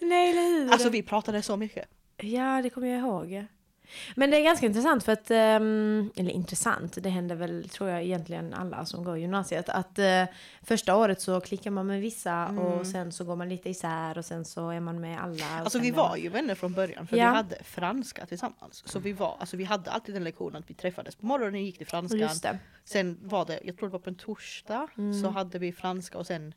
Nej, 0.00 0.30
eller 0.30 0.42
hur? 0.42 0.72
Alltså 0.72 0.88
vi 0.88 1.02
pratade 1.02 1.42
så 1.42 1.56
mycket. 1.56 1.88
Ja, 2.16 2.62
det 2.62 2.70
kommer 2.70 2.88
jag 2.88 2.98
ihåg. 2.98 3.46
Men 4.16 4.30
det 4.30 4.36
är 4.36 4.42
ganska 4.44 4.66
intressant 4.66 5.04
för 5.04 5.12
att, 5.12 5.30
ehm, 5.30 6.10
eller 6.16 6.30
intressant, 6.30 6.98
det 7.02 7.08
händer 7.10 7.34
väl 7.36 7.68
tror 7.68 7.90
jag 7.90 8.02
egentligen 8.02 8.54
alla 8.54 8.84
som 8.86 9.04
går 9.04 9.18
gymnasiet, 9.18 9.68
att 9.68 9.98
eh, 9.98 10.24
första 10.62 10.96
året 10.96 11.20
så 11.20 11.40
klickar 11.40 11.70
man 11.70 11.86
med 11.86 12.00
vissa 12.00 12.48
och 12.48 12.86
sen 12.86 13.12
så 13.12 13.24
går 13.24 13.36
man 13.36 13.48
lite 13.48 13.70
isär 13.70 14.18
och 14.18 14.24
sen 14.24 14.44
så 14.44 14.70
är 14.70 14.80
man 14.80 15.00
med 15.00 15.20
alla. 15.22 15.46
Mm. 15.46 15.62
Alltså 15.62 15.78
vi 15.78 15.90
var 15.90 16.16
ju 16.16 16.28
vänner 16.28 16.54
från 16.54 16.72
början 16.72 17.06
för 17.06 17.16
Ja. 17.16 17.30
vi 17.30 17.36
hade 17.36 17.64
franska 17.64 18.26
tillsammans. 18.26 18.82
Så 18.86 18.98
vi 18.98 19.12
var, 19.12 19.36
alltså 19.40 19.56
vi 19.56 19.64
hade 19.64 19.90
alltid 19.90 20.14
den 20.14 20.24
lektionen 20.24 20.56
att 20.62 20.70
vi 20.70 20.74
träffades 20.74 21.16
på 21.16 21.26
morgonen 21.26 21.54
och 21.54 21.60
gick 21.60 21.78
till 21.78 21.86
franskan. 21.86 22.58
Sen 22.84 23.18
var 23.22 23.44
det, 23.46 23.60
jag 23.64 23.76
tror 23.78 23.88
det 23.88 23.92
var 23.92 23.98
på 23.98 24.10
en 24.10 24.16
torsdag, 24.16 24.88
Mm. 24.98 25.22
så 25.22 25.28
hade 25.30 25.58
vi 25.58 25.72
franska 25.72 26.18
och 26.18 26.26
sen 26.26 26.54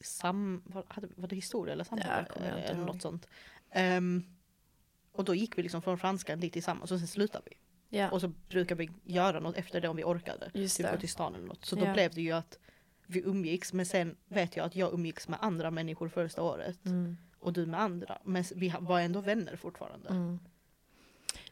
sam, 0.00 0.62
var, 0.66 0.84
hade, 0.88 1.08
var 1.16 1.28
det 1.28 1.36
historia 1.36 1.72
eller 1.72 1.84
samhälle? 1.84 2.26
Ja, 2.36 2.42
eller 2.42 2.84
något 2.84 3.02
sånt. 3.02 3.26
Ehm, 3.72 4.24
och 5.12 5.24
då 5.24 5.34
gick 5.34 5.58
vi 5.58 5.62
liksom 5.62 5.82
från 5.82 5.98
franskan 5.98 6.40
dit 6.40 6.52
tillsammans 6.52 6.90
och 6.92 6.98
sen 6.98 7.08
slutade 7.08 7.44
vi. 7.50 7.56
Ja, 7.98 8.10
Och 8.10 8.20
så 8.20 8.28
brukar 8.28 8.74
vi 8.74 8.90
göra 9.04 9.40
något 9.40 9.56
efter 9.56 9.80
det 9.80 9.88
om 9.88 9.96
vi 9.96 10.04
orkade. 10.04 10.50
just 10.54 10.76
Typ 10.76 10.90
gå 10.90 10.96
till 10.96 11.08
stan 11.08 11.34
eller 11.34 11.46
något. 11.46 11.64
Så 11.64 11.76
då 11.76 11.84
Ja. 11.84 11.92
blev 11.92 12.14
det 12.14 12.22
ju 12.22 12.32
att 12.32 12.58
vi 13.06 13.20
umgicks 13.20 13.72
men 13.72 13.86
sen 13.86 14.16
vet 14.28 14.56
jag 14.56 14.66
att 14.66 14.76
jag 14.76 14.92
umgicks 14.92 15.28
med 15.28 15.38
andra 15.42 15.70
människor 15.70 16.08
första 16.08 16.42
året. 16.42 16.84
Mm. 16.86 17.16
Och 17.38 17.52
du 17.52 17.66
med 17.66 17.80
andra. 17.80 18.18
Men 18.24 18.44
vi 18.54 18.74
var 18.80 19.00
ändå 19.00 19.20
vänner 19.20 19.56
fortfarande. 19.56 20.08
Mm. 20.08 20.38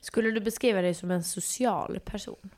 Skulle 0.00 0.30
du 0.30 0.40
beskriva 0.40 0.82
dig 0.82 0.94
som 0.94 1.10
en 1.10 1.24
social 1.24 2.00
person? 2.00 2.50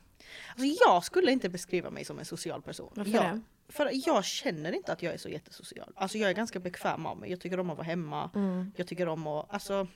Alltså 0.49 0.65
jag 0.87 1.03
skulle 1.03 1.31
inte 1.31 1.49
beskriva 1.49 1.89
mig 1.89 2.05
som 2.05 2.19
en 2.19 2.25
social 2.25 2.61
person. 2.61 2.91
Varför 2.95 3.11
jag, 3.11 3.23
det? 3.25 3.41
För 3.69 3.89
jag 3.93 4.25
känner 4.25 4.71
inte 4.71 4.93
att 4.93 5.03
jag 5.03 5.13
är 5.13 5.17
så 5.17 5.29
jättesocial. 5.29 5.93
Alltså 5.95 6.17
jag 6.17 6.29
är 6.29 6.33
ganska 6.33 6.59
bekväm 6.59 7.05
av 7.05 7.17
mig. 7.17 7.29
Jag 7.31 7.39
tycker 7.39 7.59
om 7.59 7.69
att 7.69 7.77
vara 7.77 7.87
hemma. 7.87 8.29
Mm. 8.35 8.71
Jag 8.75 8.87
tycker 8.87 9.07
om 9.07 9.27
att, 9.27 9.53
alltså. 9.53 9.87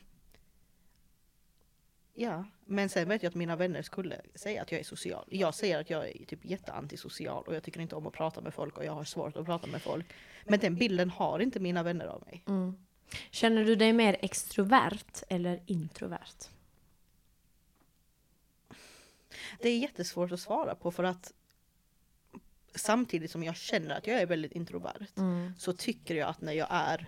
Ja, 2.17 2.45
men 2.65 2.89
sen 2.89 3.09
vet 3.09 3.23
jag 3.23 3.29
att 3.29 3.35
mina 3.35 3.55
vänner 3.55 3.81
skulle 3.81 4.21
säga 4.35 4.61
att 4.61 4.71
jag 4.71 4.79
är 4.79 4.83
social. 4.85 5.25
Jag 5.29 5.53
säger 5.55 5.79
att 5.81 5.89
jag 5.89 6.07
är 6.07 6.25
typ 6.25 6.45
jätteantisocial 6.45 7.43
och 7.47 7.55
jag 7.55 7.63
tycker 7.63 7.79
inte 7.79 7.95
om 7.95 8.07
att 8.07 8.13
prata 8.13 8.41
med 8.41 8.53
folk 8.53 8.77
och 8.77 8.85
jag 8.85 8.93
har 8.93 9.03
svårt 9.03 9.35
att 9.37 9.45
prata 9.45 9.67
med 9.67 9.81
folk. 9.81 10.05
Men 10.45 10.59
den 10.59 10.75
bilden 10.75 11.09
har 11.09 11.39
inte 11.39 11.59
mina 11.59 11.83
vänner 11.83 12.05
av 12.05 12.21
mig. 12.25 12.43
Mm. 12.47 12.75
Känner 13.31 13.65
du 13.65 13.75
dig 13.75 13.93
mer 13.93 14.17
extrovert 14.21 15.23
eller 15.29 15.61
introvert? 15.65 16.49
Det 19.61 19.69
är 19.69 19.77
jättesvårt 19.79 20.31
att 20.31 20.39
svara 20.39 20.75
på 20.75 20.91
för 20.91 21.03
att 21.03 21.33
samtidigt 22.75 23.31
som 23.31 23.43
jag 23.43 23.55
känner 23.55 23.95
att 23.97 24.07
jag 24.07 24.21
är 24.21 24.25
väldigt 24.25 24.51
introvert 24.51 25.07
Mm. 25.17 25.51
så 25.57 25.73
tycker 25.73 26.15
jag 26.15 26.29
att 26.29 26.41
när 26.41 26.53
jag 26.53 26.67
är 26.71 27.07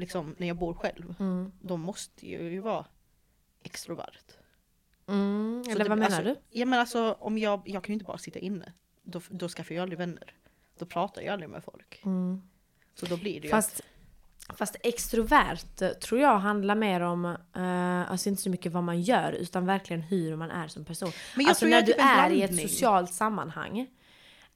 liksom 0.00 0.34
när 0.38 0.46
jag 0.46 0.56
bor 0.56 0.74
själv 0.74 1.14
Mm. 1.18 1.52
då 1.60 1.76
måste 1.76 2.30
jag 2.30 2.42
ju 2.42 2.60
vara 2.60 2.86
extrovert. 3.62 4.32
Mm, 5.08 5.62
eller 5.70 5.84
det- 5.84 5.88
vad 5.88 5.98
menar 5.98 6.16
alltså, 6.16 6.22
du? 6.34 6.36
Ja 6.60 6.66
men 6.66 6.80
alltså 6.80 7.12
om 7.20 7.38
jag, 7.38 7.62
jag 7.64 7.84
kan 7.84 7.92
ju 7.92 7.94
inte 7.94 8.04
bara 8.04 8.18
sitta 8.18 8.38
inne. 8.38 8.72
Då, 9.02 9.20
då 9.30 9.48
skaffar 9.48 9.74
jag 9.74 9.82
aldrig 9.82 9.98
vänner. 9.98 10.34
Då 10.78 10.86
pratar 10.86 11.22
jag 11.22 11.32
aldrig 11.32 11.50
med 11.50 11.64
folk. 11.64 12.00
Mm. 12.04 12.42
Så 12.94 13.06
då 13.06 13.16
blir 13.16 13.40
det 13.40 13.46
ju 13.46 13.50
Fast, 13.50 13.80
fast 14.48 14.76
extrovert 14.82 15.82
eh, 15.82 15.88
tror 15.88 16.20
jag 16.20 16.38
handlar 16.38 16.74
mer 16.74 17.00
om, 17.00 17.24
eh, 17.56 18.10
alltså 18.10 18.28
inte 18.28 18.42
så 18.42 18.50
mycket 18.50 18.72
vad 18.72 18.82
man 18.84 19.02
gör 19.02 19.32
utan 19.32 19.66
verkligen 19.66 20.02
hur 20.02 20.36
man 20.36 20.50
är 20.50 20.68
som 20.68 20.84
person. 20.84 21.10
Men 21.34 21.44
jag 21.44 21.48
alltså 21.48 21.60
tror 21.60 21.70
när 21.70 21.76
jag 21.76 21.86
du 21.86 21.92
typ 21.92 22.02
är 22.04 22.30
i 22.30 22.42
ett 22.42 22.56
socialt 22.60 23.14
sammanhang, 23.14 23.86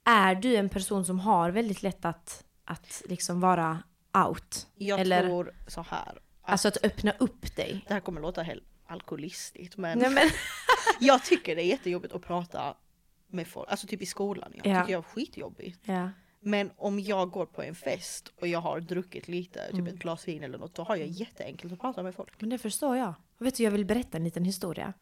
är 0.04 0.34
du 0.34 0.56
en 0.56 0.68
person 0.68 1.04
som 1.04 1.18
har 1.20 1.50
väldigt 1.50 1.82
lätt 1.82 2.04
att, 2.04 2.44
att 2.64 3.02
liksom 3.08 3.40
vara 3.40 3.82
out? 4.14 4.66
Jag 4.76 5.00
eller- 5.00 5.22
tror 5.22 5.52
så 5.66 5.82
här. 5.82 6.18
Alltså 6.42 6.68
att 6.68 6.84
öppna 6.84 7.12
upp 7.18 7.56
dig? 7.56 7.84
Det 7.88 7.94
här 7.94 8.00
kommer 8.00 8.20
låta 8.20 8.42
helt 8.42 8.64
alkoholistiskt 8.86 9.76
men 9.76 9.98
Nej, 9.98 10.10
men, 10.10 10.30
jag 11.00 11.24
tycker 11.24 11.56
det 11.56 11.62
är 11.62 11.66
jättejobbigt 11.66 12.14
att 12.14 12.22
prata 12.22 12.74
med 13.28 13.46
folk. 13.48 13.70
Alltså 13.70 13.86
typ 13.86 14.02
i 14.02 14.06
skolan. 14.06 14.52
Jag 14.54 14.66
Ja. 14.66 14.80
tycker 14.80 14.92
jag 14.92 14.98
är 14.98 15.08
skitjobbigt. 15.08 15.78
ja. 15.84 16.10
Men 16.46 16.70
om 16.76 17.00
jag 17.00 17.30
går 17.30 17.46
på 17.46 17.62
en 17.62 17.74
fest 17.74 18.32
och 18.40 18.46
jag 18.48 18.60
har 18.60 18.80
druckit 18.80 19.28
lite, 19.28 19.66
typ 19.66 19.74
Mm. 19.78 19.86
ett 19.86 19.94
glas 20.00 20.28
vin 20.28 20.42
eller 20.44 20.58
något, 20.58 20.74
då 20.74 20.82
har 20.82 20.96
jag 20.96 21.08
jätteenkelt 21.08 21.72
att 21.72 21.80
prata 21.80 22.02
med 22.02 22.14
folk. 22.14 22.32
Men 22.40 22.50
det 22.50 22.58
förstår 22.58 22.96
jag. 22.96 23.14
Och 23.38 23.46
vet 23.46 23.56
du, 23.56 23.62
jag 23.64 23.70
vill 23.70 23.84
berätta 23.84 24.16
en 24.18 24.24
liten 24.24 24.44
historia. 24.44 24.92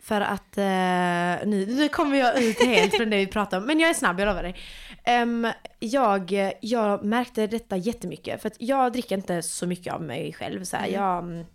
För 0.00 0.20
att 0.20 0.58
eh, 0.58 1.48
nu, 1.48 1.66
nu 1.68 1.88
kommer 1.88 2.16
jag 2.18 2.42
ut 2.42 2.64
helt 2.64 2.96
från 2.96 3.10
det 3.10 3.16
vi 3.16 3.26
pratar 3.26 3.58
om. 3.58 3.66
Men 3.66 3.80
jag 3.80 3.90
är 3.90 3.94
snabb, 3.94 4.20
jag 4.20 4.26
lovar 4.26 4.42
dig. 4.42 4.56
Em, 5.04 5.48
jag, 5.78 6.52
jag 6.60 7.04
märkte 7.04 7.46
detta 7.46 7.76
jättemycket. 7.76 8.42
För 8.42 8.46
att 8.48 8.56
jag 8.60 8.92
dricker 8.92 9.16
inte 9.16 9.42
så 9.42 9.66
mycket 9.66 9.92
av 9.94 10.02
mig 10.02 10.32
själv. 10.32 10.64
Så 10.64 10.76
här, 10.76 10.88
Mm. 10.88 11.00
jag, 11.00 11.18
mm, 11.18 11.46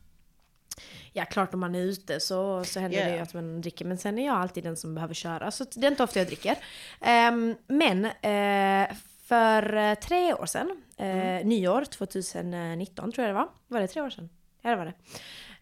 ja, 1.13 1.25
klart 1.25 1.53
om 1.53 1.59
man 1.59 1.75
är 1.75 1.79
ute 1.79 2.19
så, 2.19 2.63
så 2.63 2.79
händer 2.79 2.97
det 2.97 3.03
Yeah. 3.03 3.15
ju 3.15 3.21
att 3.21 3.33
man 3.33 3.61
dricker. 3.61 3.85
Men 3.85 3.97
sen 3.97 4.19
är 4.19 4.25
jag 4.25 4.35
alltid 4.35 4.63
den 4.63 4.77
som 4.77 4.95
behöver 4.95 5.13
köra. 5.13 5.51
Så 5.51 5.65
det 5.75 5.87
är 5.87 5.91
inte 5.91 6.03
ofta 6.03 6.19
jag 6.19 6.27
dricker. 6.27 6.55
Em, 7.01 7.55
men 7.67 8.05
eh, 8.05 8.95
för 9.25 9.95
tre 9.95 10.33
år 10.33 10.45
sedan, 10.45 10.81
eh, 10.97 11.45
nyår 11.45 11.85
2019 11.85 13.11
tror 13.11 13.27
jag 13.27 13.35
det 13.35 13.39
var. 13.39 13.49
Var 13.67 13.79
det 13.79 13.87
tre 13.87 14.01
år 14.01 14.09
sedan? 14.09 14.29
Ja 14.61 14.69
det 14.69 14.75
var 14.75 14.85
det. 14.85 14.93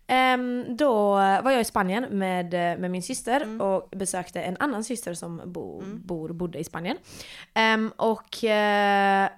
Ehm, 0.07 0.65
då 0.77 1.11
var 1.15 1.51
jag 1.51 1.61
i 1.61 1.65
Spanien 1.65 2.03
med, 2.03 2.53
med 2.53 2.91
min 2.91 3.03
syster 3.03 3.61
och 3.61 3.89
besökte 3.91 4.41
en 4.41 4.57
annan 4.59 4.83
syster 4.83 5.13
som 5.13 5.41
bo, 5.45 5.83
bor, 5.85 6.29
bodde 6.29 6.59
i 6.59 6.63
Spanien. 6.63 6.97
Ehm, 7.53 7.91
och, 7.95 8.43
eh, 8.43 9.29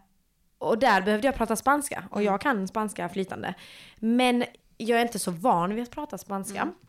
och 0.58 0.80
där 0.80 1.02
behövde 1.02 1.28
jag 1.28 1.36
prata 1.36 1.56
spanska 1.56 2.04
och 2.12 2.24
jag 2.24 2.42
kan 2.42 2.68
spanska 2.68 3.10
flytande. 3.10 3.54
Men 3.96 4.44
jag 4.78 5.00
är 5.00 5.02
inte 5.02 5.20
så 5.20 5.32
van 5.32 5.76
vid 5.76 5.84
att 5.84 5.92
prata 5.92 6.18
spanska. 6.18 6.60
Eh, 6.60 6.88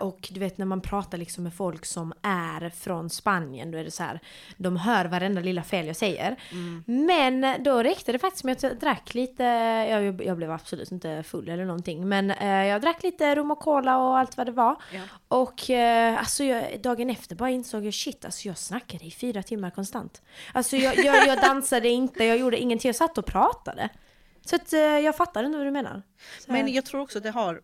och 0.00 0.28
du 0.30 0.40
vet 0.40 0.58
när 0.58 0.66
man 0.66 0.80
pratar 0.80 1.18
liksom 1.18 1.44
med 1.44 1.54
folk 1.54 1.86
som 1.86 2.12
är 2.22 2.70
från 2.70 3.10
Spanien, 3.10 3.70
då 3.70 3.78
är 3.78 3.84
det 3.84 3.90
så 3.90 4.02
här, 4.02 4.20
de 4.56 4.76
hör 4.76 5.04
varenda 5.04 5.40
lilla 5.40 5.62
fel 5.62 5.86
jag 5.86 5.96
säger. 5.96 6.36
Men 6.84 7.62
då 7.64 7.82
räckte 7.82 8.12
det 8.12 8.18
faktiskt 8.18 8.44
med 8.44 8.52
att 8.52 8.62
jag 8.62 8.78
drack 8.78 9.14
lite, 9.14 9.42
jag, 9.90 10.24
jag 10.24 10.36
blev 10.36 10.50
absolut 10.50 10.92
inte 10.92 11.22
full 11.22 11.48
eller 11.48 11.64
någonting, 11.64 12.08
men 12.08 12.30
eh, 12.30 12.66
jag 12.66 12.82
drack 12.82 13.02
lite 13.02 13.34
rum 13.34 13.50
och 13.50 13.58
cola 13.58 13.98
och 13.98 14.18
allt 14.18 14.36
vad 14.36 14.46
det 14.46 14.52
var. 14.52 14.76
Ja. 14.92 15.00
Och 15.28 15.70
eh, 15.70 16.18
alltså 16.18 16.44
jag, 16.44 16.80
dagen 16.80 17.10
efter 17.10 17.36
bara 17.36 17.50
insåg 17.50 17.84
jag 17.84 17.94
shit, 17.94 18.24
alltså 18.24 18.48
jag 18.48 18.58
snackade 18.58 19.04
i 19.04 19.10
fyra 19.10 19.42
timmar 19.42 19.70
konstant. 19.70 20.22
Alltså 20.52 20.76
jag, 20.76 20.96
jag, 20.96 21.26
jag 21.26 21.40
dansade 21.40 21.88
inte, 21.88 22.24
jag 22.24 22.38
gjorde 22.38 22.58
ingenting, 22.58 22.88
jag 22.88 22.96
satt 22.96 23.18
och 23.18 23.26
pratade. 23.26 23.88
Så 24.44 24.56
att 24.56 24.72
eh, 24.72 24.80
jag 24.80 25.16
fattar 25.16 25.44
inte 25.44 25.58
vad 25.58 25.66
du 25.66 25.70
menar. 25.70 26.02
Så. 26.38 26.52
Men 26.52 26.72
jag 26.72 26.84
tror 26.84 27.00
också 27.00 27.20
det 27.20 27.30
har 27.30 27.60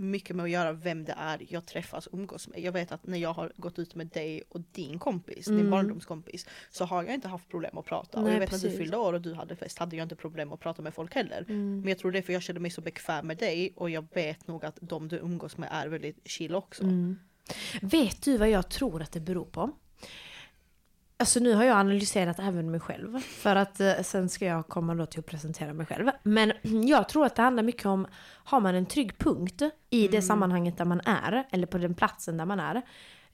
mycket 0.00 0.36
med 0.36 0.44
att 0.44 0.50
göra 0.50 0.72
vem 0.72 1.04
det 1.04 1.14
är 1.18 1.46
jag 1.48 1.66
träffas 1.66 2.06
och 2.06 2.18
umgås 2.18 2.48
med. 2.48 2.60
Jag 2.60 2.72
vet 2.72 2.92
att 2.92 3.06
när 3.06 3.18
jag 3.18 3.32
har 3.32 3.52
gått 3.56 3.78
ut 3.78 3.94
med 3.94 4.06
dig 4.06 4.42
och 4.48 4.60
din 4.72 4.98
kompis, 4.98 5.46
din 5.46 5.70
barndomskompis, 5.70 6.46
så 6.70 6.84
har 6.84 7.04
jag 7.04 7.14
inte 7.14 7.28
haft 7.28 7.48
problem 7.48 7.78
att 7.78 7.86
prata. 7.86 8.18
och 8.18 8.18
Mm. 8.18 8.24
Nej, 8.24 8.32
jag 8.32 8.40
vet 8.40 8.50
när 8.50 8.58
du 8.58 8.64
precis. 8.64 8.78
fyllde 8.78 8.96
år 8.96 9.12
och 9.12 9.20
du 9.20 9.34
hade 9.34 9.56
fest 9.56 9.78
hade 9.78 9.96
jag 9.96 10.04
inte 10.04 10.16
problem 10.16 10.52
att 10.52 10.60
prata 10.60 10.82
med 10.82 10.94
folk 10.94 11.14
heller. 11.14 11.44
Mm. 11.48 11.80
Men 11.80 11.88
jag 11.88 11.98
tror 11.98 12.12
det 12.12 12.18
är 12.18 12.22
för 12.22 12.32
jag 12.32 12.42
känner 12.42 12.60
mig 12.60 12.70
så 12.70 12.80
bekväm 12.80 13.26
med 13.26 13.36
dig 13.36 13.72
och 13.76 13.90
jag 13.90 14.06
vet 14.14 14.46
nog 14.46 14.64
att 14.64 14.78
de 14.80 15.08
du 15.08 15.16
umgås 15.16 15.56
med 15.56 15.68
är 15.72 15.88
väldigt 15.88 16.28
chill 16.28 16.54
också. 16.54 16.82
Mm. 16.82 17.18
Vet 17.82 18.22
du 18.22 18.38
vad 18.38 18.50
jag 18.50 18.68
tror 18.68 19.02
att 19.02 19.12
det 19.12 19.20
beror 19.20 19.44
på? 19.44 19.70
Alltså 21.20 21.40
nu 21.40 21.54
har 21.54 21.64
jag 21.64 21.76
analyserat 21.76 22.38
även 22.38 22.70
mig 22.70 22.80
själv. 22.80 23.20
För 23.20 23.56
att 23.56 23.80
eh, 23.80 23.92
sen 24.02 24.28
ska 24.28 24.44
jag 24.44 24.68
komma 24.68 24.94
då 24.94 25.06
till 25.06 25.20
att 25.20 25.26
presentera 25.26 25.72
mig 25.72 25.86
själv. 25.86 26.10
Men 26.22 26.52
jag 26.88 27.08
tror 27.08 27.26
att 27.26 27.36
det 27.36 27.42
handlar 27.42 27.62
mycket 27.62 27.86
om, 27.86 28.06
har 28.44 28.60
man 28.60 28.74
en 28.74 28.86
trygg 28.86 29.18
punkt 29.18 29.62
i 29.90 30.08
det 30.08 30.22
sammanhanget 30.22 30.78
där 30.78 30.84
man 30.84 31.00
är, 31.00 31.46
eller 31.50 31.66
på 31.66 31.78
den 31.78 31.94
platsen 31.94 32.36
där 32.36 32.44
man 32.44 32.60
är, 32.60 32.82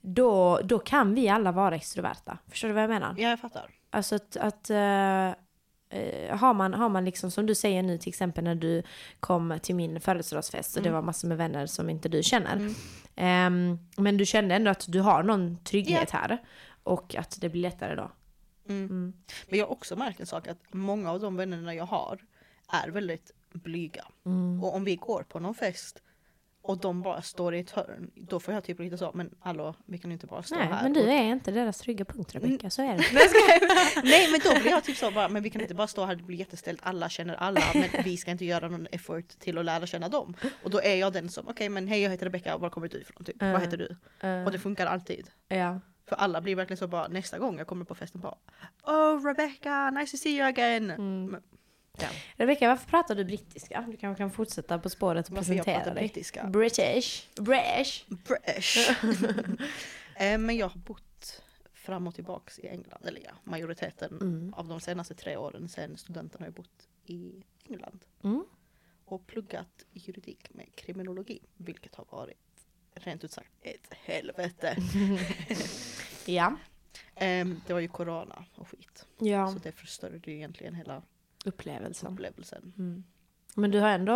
då, 0.01 0.59
då 0.63 0.79
kan 0.79 1.15
vi 1.15 1.29
alla 1.29 1.51
vara 1.51 1.75
extroverta. 1.75 2.37
Förstår 2.49 2.67
du 2.67 2.73
vad 2.73 2.83
jag 2.83 2.89
menar? 2.89 3.15
Ja, 3.17 3.29
jag 3.29 3.39
fattar. 3.39 3.69
Alltså 3.89 4.15
att, 4.15 4.37
att 4.37 4.69
eh, 4.69 6.37
har, 6.37 6.53
man, 6.53 6.73
har 6.73 6.89
man 6.89 7.05
liksom 7.05 7.31
som 7.31 7.45
du 7.45 7.55
säger 7.55 7.83
nu 7.83 7.97
till 7.97 8.09
exempel 8.09 8.43
när 8.43 8.55
du 8.55 8.83
kom 9.19 9.59
till 9.61 9.75
min 9.75 10.01
födelsedagsfest 10.01 10.77
och 10.77 10.83
det 10.83 10.89
var 10.89 11.01
massor 11.01 11.27
med 11.27 11.37
vänner 11.37 11.65
som 11.65 11.89
inte 11.89 12.09
du 12.09 12.23
känner. 12.23 12.73
Ehm, 13.15 13.79
men 13.97 14.17
du 14.17 14.25
kände 14.25 14.55
ändå 14.55 14.71
att 14.71 14.85
du 14.87 15.01
har 15.01 15.23
någon 15.23 15.57
trygghet 15.63 16.11
här 16.11 16.37
och 16.87 17.15
att 17.15 17.37
det 17.41 17.49
blir 17.49 17.61
lättare 17.61 17.95
då. 17.95 18.11
Men 18.67 19.13
jag 19.59 19.65
har 19.65 19.71
också 19.71 19.95
märkt 19.95 20.19
en 20.19 20.25
sak 20.25 20.47
att 20.47 20.73
många 20.73 21.11
av 21.11 21.19
de 21.19 21.35
vännerna 21.35 21.73
jag 21.75 21.85
har 21.85 22.19
är 22.67 22.89
väldigt 22.89 23.31
blyga. 23.53 24.05
Mm. 24.25 24.63
Och 24.63 24.75
om 24.75 24.83
vi 24.83 24.95
går 24.95 25.23
på 25.23 25.39
någon 25.39 25.55
fest 25.55 26.01
och 26.61 26.77
de 26.77 27.01
bara 27.01 27.21
står 27.21 27.55
i 27.55 27.59
ett 27.59 27.71
hörn, 27.71 28.11
då 28.15 28.39
får 28.39 28.53
jag 28.53 28.63
typ 28.63 28.79
lite 28.79 28.97
så, 28.97 29.11
men 29.13 29.35
hallå, 29.39 29.75
vi 29.85 29.97
kan 29.97 30.11
inte 30.11 30.27
bara 30.27 30.43
stå 30.43 30.55
Nej, 30.55 30.67
här. 30.67 30.83
men 30.83 30.93
du 30.93 31.01
är 31.11 31.23
inte 31.23 31.51
deras 31.51 31.79
trygga 31.79 32.05
punkt 32.05 32.35
Rebecka, 32.35 32.69
så 32.69 32.81
är 32.81 32.97
det. 32.97 33.03
Nej 34.03 34.31
men 34.31 34.39
då 34.43 34.61
blir 34.61 34.71
jag 34.71 34.83
typ 34.83 34.97
så 34.97 35.11
bara, 35.11 35.29
men 35.29 35.43
vi 35.43 35.49
kan 35.49 35.61
inte 35.61 35.75
bara 35.75 35.87
stå 35.87 36.05
här, 36.05 36.15
det 36.15 36.23
blir 36.23 36.37
jätteställt, 36.37 36.79
alla 36.83 37.09
känner 37.09 37.35
alla, 37.35 37.61
men 37.73 38.03
vi 38.03 38.17
ska 38.17 38.31
inte 38.31 38.45
göra 38.45 38.67
någon 38.69 38.87
effort 38.91 39.27
till 39.39 39.57
att 39.57 39.65
lära 39.65 39.85
känna 39.85 40.09
dem. 40.09 40.33
Och 40.63 40.69
då 40.69 40.81
är 40.81 40.95
jag 40.95 41.13
den 41.13 41.29
som, 41.29 41.47
okej 41.47 41.69
men 41.69 41.87
hej 41.87 42.01
jag 42.01 42.09
heter 42.09 42.25
Rebecka, 42.25 42.57
var 42.57 42.69
kommer 42.69 42.87
du 42.87 43.01
ifrån? 43.01 43.23
Typ. 43.25 43.41
Mm. 43.41 43.53
Vad 43.53 43.61
heter 43.61 43.77
du? 43.77 43.97
Eh, 44.27 44.43
Och 44.45 44.51
det 44.51 44.59
funkar 44.59 44.85
alltid. 44.85 45.27
ja. 45.47 45.79
För 46.07 46.15
alla 46.15 46.41
blir 46.41 46.55
verkligen 46.55 46.77
så 46.77 46.87
bara 46.87 47.07
nästa 47.07 47.39
gång 47.39 47.57
jag 47.57 47.67
kommer 47.67 47.85
på 47.85 47.95
festen 47.95 48.21
bara 48.21 48.37
Oh 48.83 49.25
Rebecca, 49.25 49.89
nice 49.91 50.17
to 50.17 50.21
see 50.21 50.37
you 50.37 50.47
again. 50.47 50.89
Mm. 50.91 51.41
Ja. 51.99 52.07
Rebecka, 52.35 52.67
varför 52.69 52.89
pratar 52.89 53.15
du 53.15 53.25
brittiska? 53.25 53.85
Du 53.91 53.97
kanske 53.97 54.21
kan 54.21 54.31
fortsätta 54.31 54.79
på 54.79 54.89
spåret 54.89 55.29
och 55.29 55.35
Varför 55.35 55.53
jag 55.53 55.65
presentera 55.65 55.83
pratar 55.83 55.95
dig. 55.95 56.01
brittiska? 56.03 56.43
British. 56.47 57.27
British. 57.35 58.05
British. 58.07 58.89
Eh, 60.19 60.37
men 60.37 60.57
jag 60.57 60.69
har 60.69 60.79
bott 60.79 61.41
fram 61.73 62.07
och 62.07 62.15
tillbaks 62.15 62.59
i 62.59 62.67
England, 62.67 63.05
eller 63.05 63.21
ja, 63.23 63.31
majoriteten 63.43 64.17
Mm. 64.21 64.53
av 64.53 64.67
de 64.67 64.79
senaste 64.79 65.15
tre 65.15 65.37
åren 65.37 65.69
sen 65.69 65.97
studenten 65.97 66.39
har 66.41 66.47
jag 66.47 66.53
bott 66.53 66.87
i 67.05 67.43
England. 67.63 68.05
Mm. 68.23 68.45
Och 69.05 69.27
pluggat 69.27 69.85
juridik 69.93 70.53
med 70.53 70.75
kriminologi, 70.75 71.39
vilket 71.57 71.95
har 71.95 72.05
varit 72.09 72.37
rent 73.03 73.23
ut 73.23 73.31
sagt 73.31 73.49
ett 73.61 73.93
helvete. 74.05 74.75
Ja. 76.25 76.55
Ehm, 77.15 77.61
det 77.67 77.73
var 77.73 77.79
ju 77.79 77.87
corona 77.87 78.45
och 78.55 78.67
skit. 78.67 79.05
Ja, 79.19 79.47
Så 79.47 79.59
det 79.59 79.71
förstörde 79.71 80.19
ju 80.31 80.35
egentligen 80.37 80.75
hela 80.75 81.01
upplevelsen. 81.45 82.13
upplevelsen. 82.13 82.73
Mm. 82.77 83.03
Men 83.55 83.71
du 83.71 83.79
har 83.79 83.89
ändå, 83.89 84.13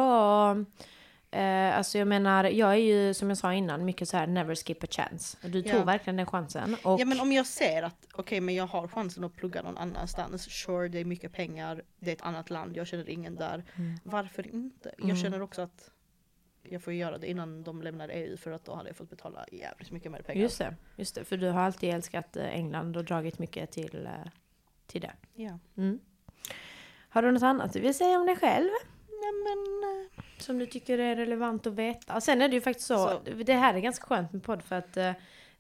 eh, 1.32 1.78
alltså 1.78 1.98
jag 1.98 2.08
menar, 2.08 2.44
jag 2.44 2.72
är 2.72 2.76
ju 2.76 3.14
som 3.14 3.30
jag 3.30 3.38
sa 3.38 3.54
innan 3.54 3.86
mycket 3.86 4.10
så 4.10 4.18
här 4.18 4.28
never 4.28 4.56
skip 4.56 4.84
a 4.84 4.88
chance. 4.90 5.38
Och 5.44 5.50
du 5.50 5.60
Ja. 5.60 5.72
tog 5.74 5.86
verkligen 5.86 6.18
den 6.18 6.26
chansen. 6.26 6.76
Och, 6.84 7.00
Ja 7.02 7.06
men 7.06 7.20
om 7.20 7.32
jag 7.32 7.46
ser 7.48 7.84
att 7.84 8.08
okej 8.14 8.42
men 8.42 8.56
jag 8.56 8.68
har 8.68 8.88
chansen 8.88 9.24
att 9.24 9.34
plugga 9.36 9.62
någon 9.62 9.78
annanstans. 9.78 10.44
Sure 10.52 10.88
det 10.88 11.00
är 11.00 11.06
mycket 11.06 11.34
pengar, 11.34 11.84
det 12.00 12.12
är 12.12 12.16
ett 12.16 12.22
annat 12.22 12.50
land, 12.50 12.78
jag 12.78 12.88
känner 12.88 13.10
ingen 13.10 13.36
där. 13.36 13.64
Mm. 13.76 13.98
Varför 14.04 14.48
inte? 14.56 14.92
Jag 14.98 15.18
känner 15.18 15.42
också 15.42 15.62
att 15.62 15.90
jag 16.72 16.82
får 16.82 16.94
göra 16.94 17.18
det 17.18 17.30
innan 17.30 17.64
de 17.64 17.82
lämnar 17.82 18.10
EU 18.10 18.38
för 18.38 18.52
att 18.52 18.66
då 18.66 18.76
hade 18.76 18.90
jag 18.90 18.96
fått 18.98 19.10
betala 19.10 19.46
jävligt 19.52 19.92
mycket 19.92 20.12
mer 20.12 20.22
pengar. 20.22 20.42
Just 20.42 20.58
det, 20.58 20.76
just 20.96 21.16
det, 21.16 21.24
för 21.24 21.38
du 21.38 21.48
har 21.48 21.62
alltid 21.62 21.90
älskat 21.94 22.36
eh, 22.38 22.56
England 22.56 22.98
och 22.98 23.06
dragit 23.06 23.40
mycket 23.40 23.72
till, 23.72 24.06
eh, 24.06 24.12
till 24.88 25.02
det. 25.02 25.12
Ja. 25.34 25.60
Mm. 25.78 26.00
Har 27.10 27.22
du 27.22 27.32
något 27.32 27.44
annat 27.44 27.74
du 27.74 27.80
vill 27.80 27.94
säga 27.94 28.20
om 28.20 28.26
dig 28.26 28.36
själv? 28.36 28.70
Nej 29.10 29.32
men 29.44 29.84
eh, 30.08 30.24
Som 30.38 30.60
du 30.60 30.66
tycker 30.66 30.98
är 30.98 31.16
relevant 31.16 31.68
att 31.68 31.74
veta? 31.74 32.22
Sen 32.22 32.42
är 32.42 32.48
det 32.48 32.56
ju 32.56 32.62
faktiskt 32.62 32.88
så, 32.88 32.96
Så- 33.08 33.44
det 33.44 33.54
här 33.54 33.74
är 33.74 33.80
ganska 33.80 34.06
skönt 34.08 34.34
med 34.34 34.44
podd 34.44 34.64
för 34.64 34.76
att 34.76 34.98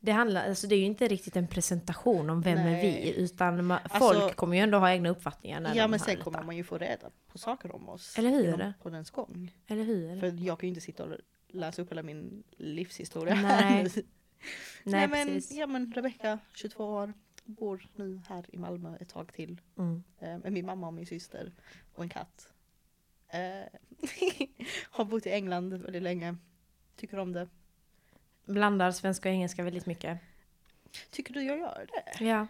det 0.03 0.11
handlar, 0.11 0.49
alltså 0.49 0.67
det 0.67 0.75
är 0.75 0.79
ju 0.79 0.85
inte 0.85 1.07
riktigt 1.07 1.35
en 1.35 1.47
presentation 1.47 2.29
om 2.29 2.41
vem 2.41 2.57
är 2.57 2.63
Nej. 2.63 3.01
vi, 3.15 3.21
utan 3.23 3.71
ma- 3.71 3.79
Alltså- 3.83 3.99
folk 3.99 4.35
kommer 4.35 4.55
ju 4.57 4.63
ändå 4.63 4.77
ha 4.77 4.91
egna 4.91 5.09
uppfattningar 5.09 5.59
när 5.59 5.75
ja 5.75 5.87
men 5.87 5.99
sen 5.99 6.09
detta. 6.09 6.23
kommer 6.23 6.43
man 6.43 6.57
ju 6.57 6.63
få 6.63 6.77
reda 6.77 7.09
på 7.27 7.37
saker 7.37 7.75
om 7.75 7.89
oss. 7.89 8.17
Eller 8.17 8.29
hur? 8.29 8.43
genom 8.43 8.73
Poddens 8.81 9.09
gång. 9.11 9.51
Eller 9.67 9.83
hur? 9.83 10.19
För 10.19 10.27
jag 10.27 10.59
kan 10.59 10.67
ju 10.67 10.69
inte 10.69 10.81
sitta 10.81 11.03
och 11.03 11.15
läsa 11.47 11.81
upp 11.81 11.91
hela 11.91 12.03
min 12.03 12.43
livshistoria 12.57 13.35
Nej. 13.35 13.83
Nej, 13.93 14.03
Nej 14.83 15.07
men, 15.07 15.27
precis. 15.27 15.57
ja 15.57 15.67
men 15.67 15.93
Rebecka, 15.93 16.39
22 16.55 16.83
år, 16.85 17.13
bor 17.43 17.87
nu 17.95 18.21
här 18.27 18.45
i 18.49 18.57
Malmö 18.57 18.97
ett 18.99 19.09
tag 19.09 19.33
till. 19.33 19.61
Mm. 19.77 20.03
eh, 20.19 20.37
med 20.37 20.51
min 20.53 20.65
mamma 20.65 20.87
och 20.87 20.93
min 20.93 21.05
syster 21.05 21.51
och 21.93 22.03
en 22.03 22.09
katt. 22.09 22.53
Eh, 23.29 23.39
har 24.89 25.05
bott 25.05 25.25
i 25.25 25.29
England 25.31 25.73
väldigt 25.73 26.03
länge. 26.03 26.35
Tycker 26.95 27.17
om 27.19 27.33
det? 27.33 27.47
Blandar 28.45 28.91
svenska 28.91 29.29
och 29.29 29.35
engelska 29.35 29.63
väldigt 29.63 29.85
mycket. 29.85 30.19
Tycker 31.11 31.33
du 31.33 31.43
jag 31.43 31.59
gör 31.59 31.87
det? 32.17 32.25
Ja. 32.25 32.47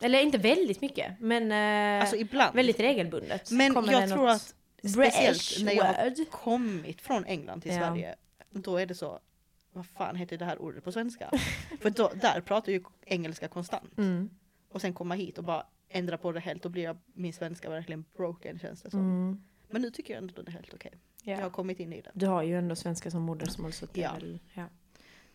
Eller 0.00 0.20
inte 0.20 0.38
väldigt 0.38 0.80
mycket, 0.80 1.20
men 1.20 1.52
eh, 1.52 2.00
Alltså 2.02 2.16
ibland. 2.16 2.54
väldigt 2.56 2.80
regelbundet. 2.80 3.50
Men 3.50 3.74
jag 3.90 4.08
tror 4.08 4.28
att 4.28 4.54
speciellt 4.90 5.64
när 5.64 5.72
jag 5.72 5.84
har 5.84 6.24
kommit 6.30 7.00
från 7.00 7.24
England 7.24 7.60
till 7.62 7.72
Ja. 7.72 7.78
Sverige, 7.78 8.14
då 8.50 8.76
är 8.76 8.86
det 8.86 8.94
så, 8.94 9.18
vad 9.72 9.86
fan 9.86 10.16
heter 10.16 10.36
det 10.38 10.44
här 10.44 10.62
ordet 10.62 10.84
på 10.84 10.92
svenska? 10.92 11.30
För 11.80 11.90
då, 11.90 12.12
där 12.14 12.40
pratar 12.40 12.72
ju 12.72 12.82
engelska 13.04 13.48
konstant. 13.48 13.98
Mm. 13.98 14.30
Och 14.68 14.80
sen 14.80 14.94
komma 14.94 15.14
hit 15.14 15.38
och 15.38 15.44
bara 15.44 15.66
ändra 15.88 16.18
på 16.18 16.32
det 16.32 16.40
helt, 16.40 16.62
då 16.62 16.68
blir 16.68 16.82
jag, 16.82 16.98
min 17.14 17.32
svenska 17.32 17.70
verkligen 17.70 18.04
broken 18.16 18.58
känns 18.58 18.82
det 18.82 18.90
som. 18.90 19.00
Mm. 19.00 19.42
Men 19.70 19.82
nu 19.82 19.90
tycker 19.90 20.14
jag 20.14 20.22
ändå 20.22 20.42
det 20.42 20.50
är 20.50 20.52
helt 20.52 20.74
okej. 20.74 20.92
Jag 21.22 21.38
har 21.38 21.50
kommit 21.50 21.80
in 21.80 21.92
i 21.92 22.00
det. 22.00 22.10
Du 22.14 22.26
har 22.26 22.42
ju 22.42 22.58
ändå 22.58 22.76
svenska 22.76 23.10
som 23.10 23.22
modersmål 23.22 23.72
så 23.72 23.86
det 23.92 24.00
Ja. 24.00 24.12
väl, 24.14 24.38
ja. 24.54 24.64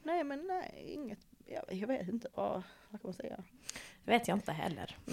Nej 0.04 0.24
men 0.24 0.48
nej, 0.48 0.84
inget, 0.94 1.20
jag, 1.46 1.64
jag 1.70 1.88
vet 1.88 2.08
inte 2.08 2.28
vad, 2.34 2.64
vad 2.90 3.02
kan 3.02 3.10
man 3.10 3.14
säga? 3.14 3.44
Det 4.04 4.12
vet 4.12 4.28
jag 4.28 4.38
inte 4.38 4.52
heller. 4.52 4.98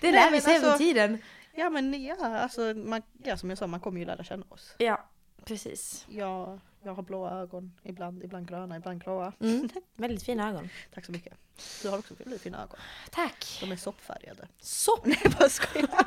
det 0.00 0.12
lär 0.12 0.30
vi 0.30 0.40
med 0.40 0.48
alltså- 0.48 0.78
tiden. 0.78 1.18
Ja 1.54 1.70
men 1.70 2.04
ja, 2.04 2.38
alltså 2.38 2.60
man, 2.60 3.02
ja, 3.24 3.36
som 3.36 3.48
jag 3.48 3.58
sa, 3.58 3.66
man 3.66 3.80
kommer 3.80 4.00
ju 4.00 4.06
lära 4.06 4.24
känna 4.24 4.46
oss. 4.48 4.74
Ja, 4.78 5.08
precis. 5.44 6.06
Jag, 6.08 6.60
jag 6.82 6.94
har 6.94 7.02
blåa 7.02 7.30
ögon, 7.30 7.72
ibland, 7.82 8.22
ibland 8.22 8.48
gröna, 8.48 8.76
ibland 8.76 9.04
gråa. 9.04 9.32
Mm. 9.40 9.68
Väldigt 9.96 10.22
fina 10.22 10.48
ögon. 10.48 10.68
Tack 10.94 11.04
så 11.04 11.12
mycket. 11.12 11.34
Du 11.82 11.88
har 11.88 11.98
också 11.98 12.14
väldigt 12.18 12.42
fina 12.42 12.62
ögon. 12.62 12.76
Tack. 13.10 13.58
De 13.60 13.72
är 13.72 13.76
soppfärgade. 13.76 14.48
Sopp! 14.60 15.00
Nej 15.06 15.22
bara 15.38 15.48
skojar. 15.48 16.06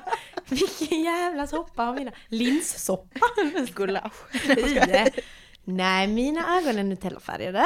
Vilken 0.50 1.02
jävla 1.04 1.48
soppa 1.48 1.84
har 1.84 1.94
mina. 1.94 2.12
Linssoppa. 2.28 3.20
Gulasch. 3.76 4.34
Nej, 5.66 6.08
mina 6.08 6.58
ögon 6.58 6.80
är 6.80 6.84
Nutellafärgade. 6.84 7.66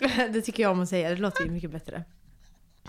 Det 0.32 0.42
tycker 0.42 0.62
jag 0.62 0.72
om 0.72 0.80
att 0.80 0.88
säga, 0.88 1.10
det 1.10 1.16
låter 1.16 1.44
ju 1.44 1.50
mycket 1.50 1.70
bättre. 1.70 2.04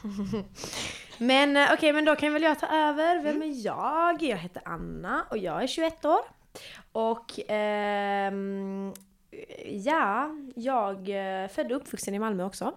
Men 1.18 1.58
eh, 1.58 1.70
okej, 1.74 1.94
men 1.94 2.06
då 2.06 2.15
kan 2.15 2.34
väl 2.34 2.44
jag 2.44 2.60
ta 2.60 2.68
över. 2.68 3.24
Vem 3.24 3.41
är 3.41 3.65
jag? 3.65 4.24
Jag 4.24 4.38
heter 4.38 4.62
Anna 4.65 5.25
och 5.29 5.38
jag 5.38 5.63
är 5.63 5.68
21 5.68 6.06
år. 6.06 6.20
Och 6.91 7.39
ehm, 7.48 8.94
ja, 9.65 10.36
jag 10.56 11.10
är 11.10 11.48
född 11.48 11.72
och 11.72 11.77
uppvuxen 11.77 12.15
i 12.15 12.20
Malmö 12.20 12.44
också. 12.44 12.74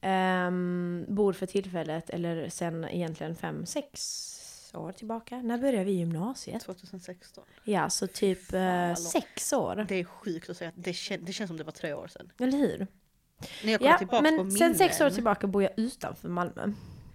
Ehm, 0.00 1.04
bor 1.08 1.32
för 1.32 1.46
tillfället, 1.46 2.10
eller 2.10 2.48
sen 2.48 2.84
egentligen 2.84 3.36
5-6 4.72 4.76
år 4.78 4.92
tillbaka. 4.92 5.42
När 5.42 5.58
började 5.58 5.84
vi 5.84 5.92
gymnasiet? 5.92 6.62
2016. 6.62 7.44
Ja, 7.64 7.90
så 7.90 8.06
typ 8.06 8.52
eh, 8.52 8.94
sex 8.94 9.52
år. 9.52 9.84
Det 9.88 9.94
är 9.94 10.04
sjukt 10.04 10.50
att 10.50 10.56
säga 10.56 10.72
det, 10.76 10.92
kän, 10.92 11.24
det 11.24 11.32
känns 11.32 11.48
som 11.48 11.56
det 11.56 11.64
var 11.64 11.72
tre 11.72 11.92
år 11.94 12.08
sedan. 12.08 12.32
Eller 12.38 12.58
hur? 12.58 12.86
När 13.64 13.70
jag 13.72 13.78
kollar 13.80 13.92
Ja, 13.92 13.98
tillbaka 13.98 14.16
på 14.18 14.22
men 14.22 14.34
minnen. 14.36 14.50
sen 14.52 14.74
sex 14.74 15.00
år 15.00 15.10
tillbaka 15.10 15.46
bor 15.46 15.62
jag 15.62 15.72
utanför 15.76 16.28
Malmö. 16.28 16.72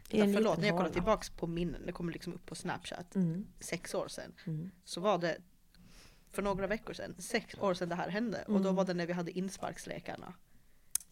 I 0.09 0.17
Ja, 0.19 0.25
en 0.25 0.33
förlåt, 0.33 0.51
liten 0.51 0.61
när 0.61 0.67
jag 0.67 0.73
kollar 0.77 0.83
håla. 0.89 0.93
tillbaka 0.93 1.27
på 1.37 1.47
minnen, 1.47 1.81
det 1.85 1.91
kommer 1.91 2.13
liksom 2.13 2.33
upp 2.33 2.45
på 2.45 2.55
snapchat, 2.55 3.15
Mm. 3.15 3.47
sex 3.59 3.95
år 3.95 4.07
sedan. 4.07 4.33
Mm. 4.45 4.71
Så 4.83 5.01
var 5.01 5.17
det 5.17 5.37
för 6.31 6.41
några 6.41 6.67
veckor 6.67 6.93
sedan, 6.93 7.15
sex 7.19 7.55
år 7.59 7.73
sedan 7.73 7.89
det 7.89 7.95
här 7.95 8.09
hände. 8.09 8.43
Och 8.47 8.61
då 8.61 8.71
var 8.71 8.85
det 8.85 8.93
när 8.93 9.05
vi 9.05 9.13
hade 9.13 9.31
insparkslekarna. 9.31 10.33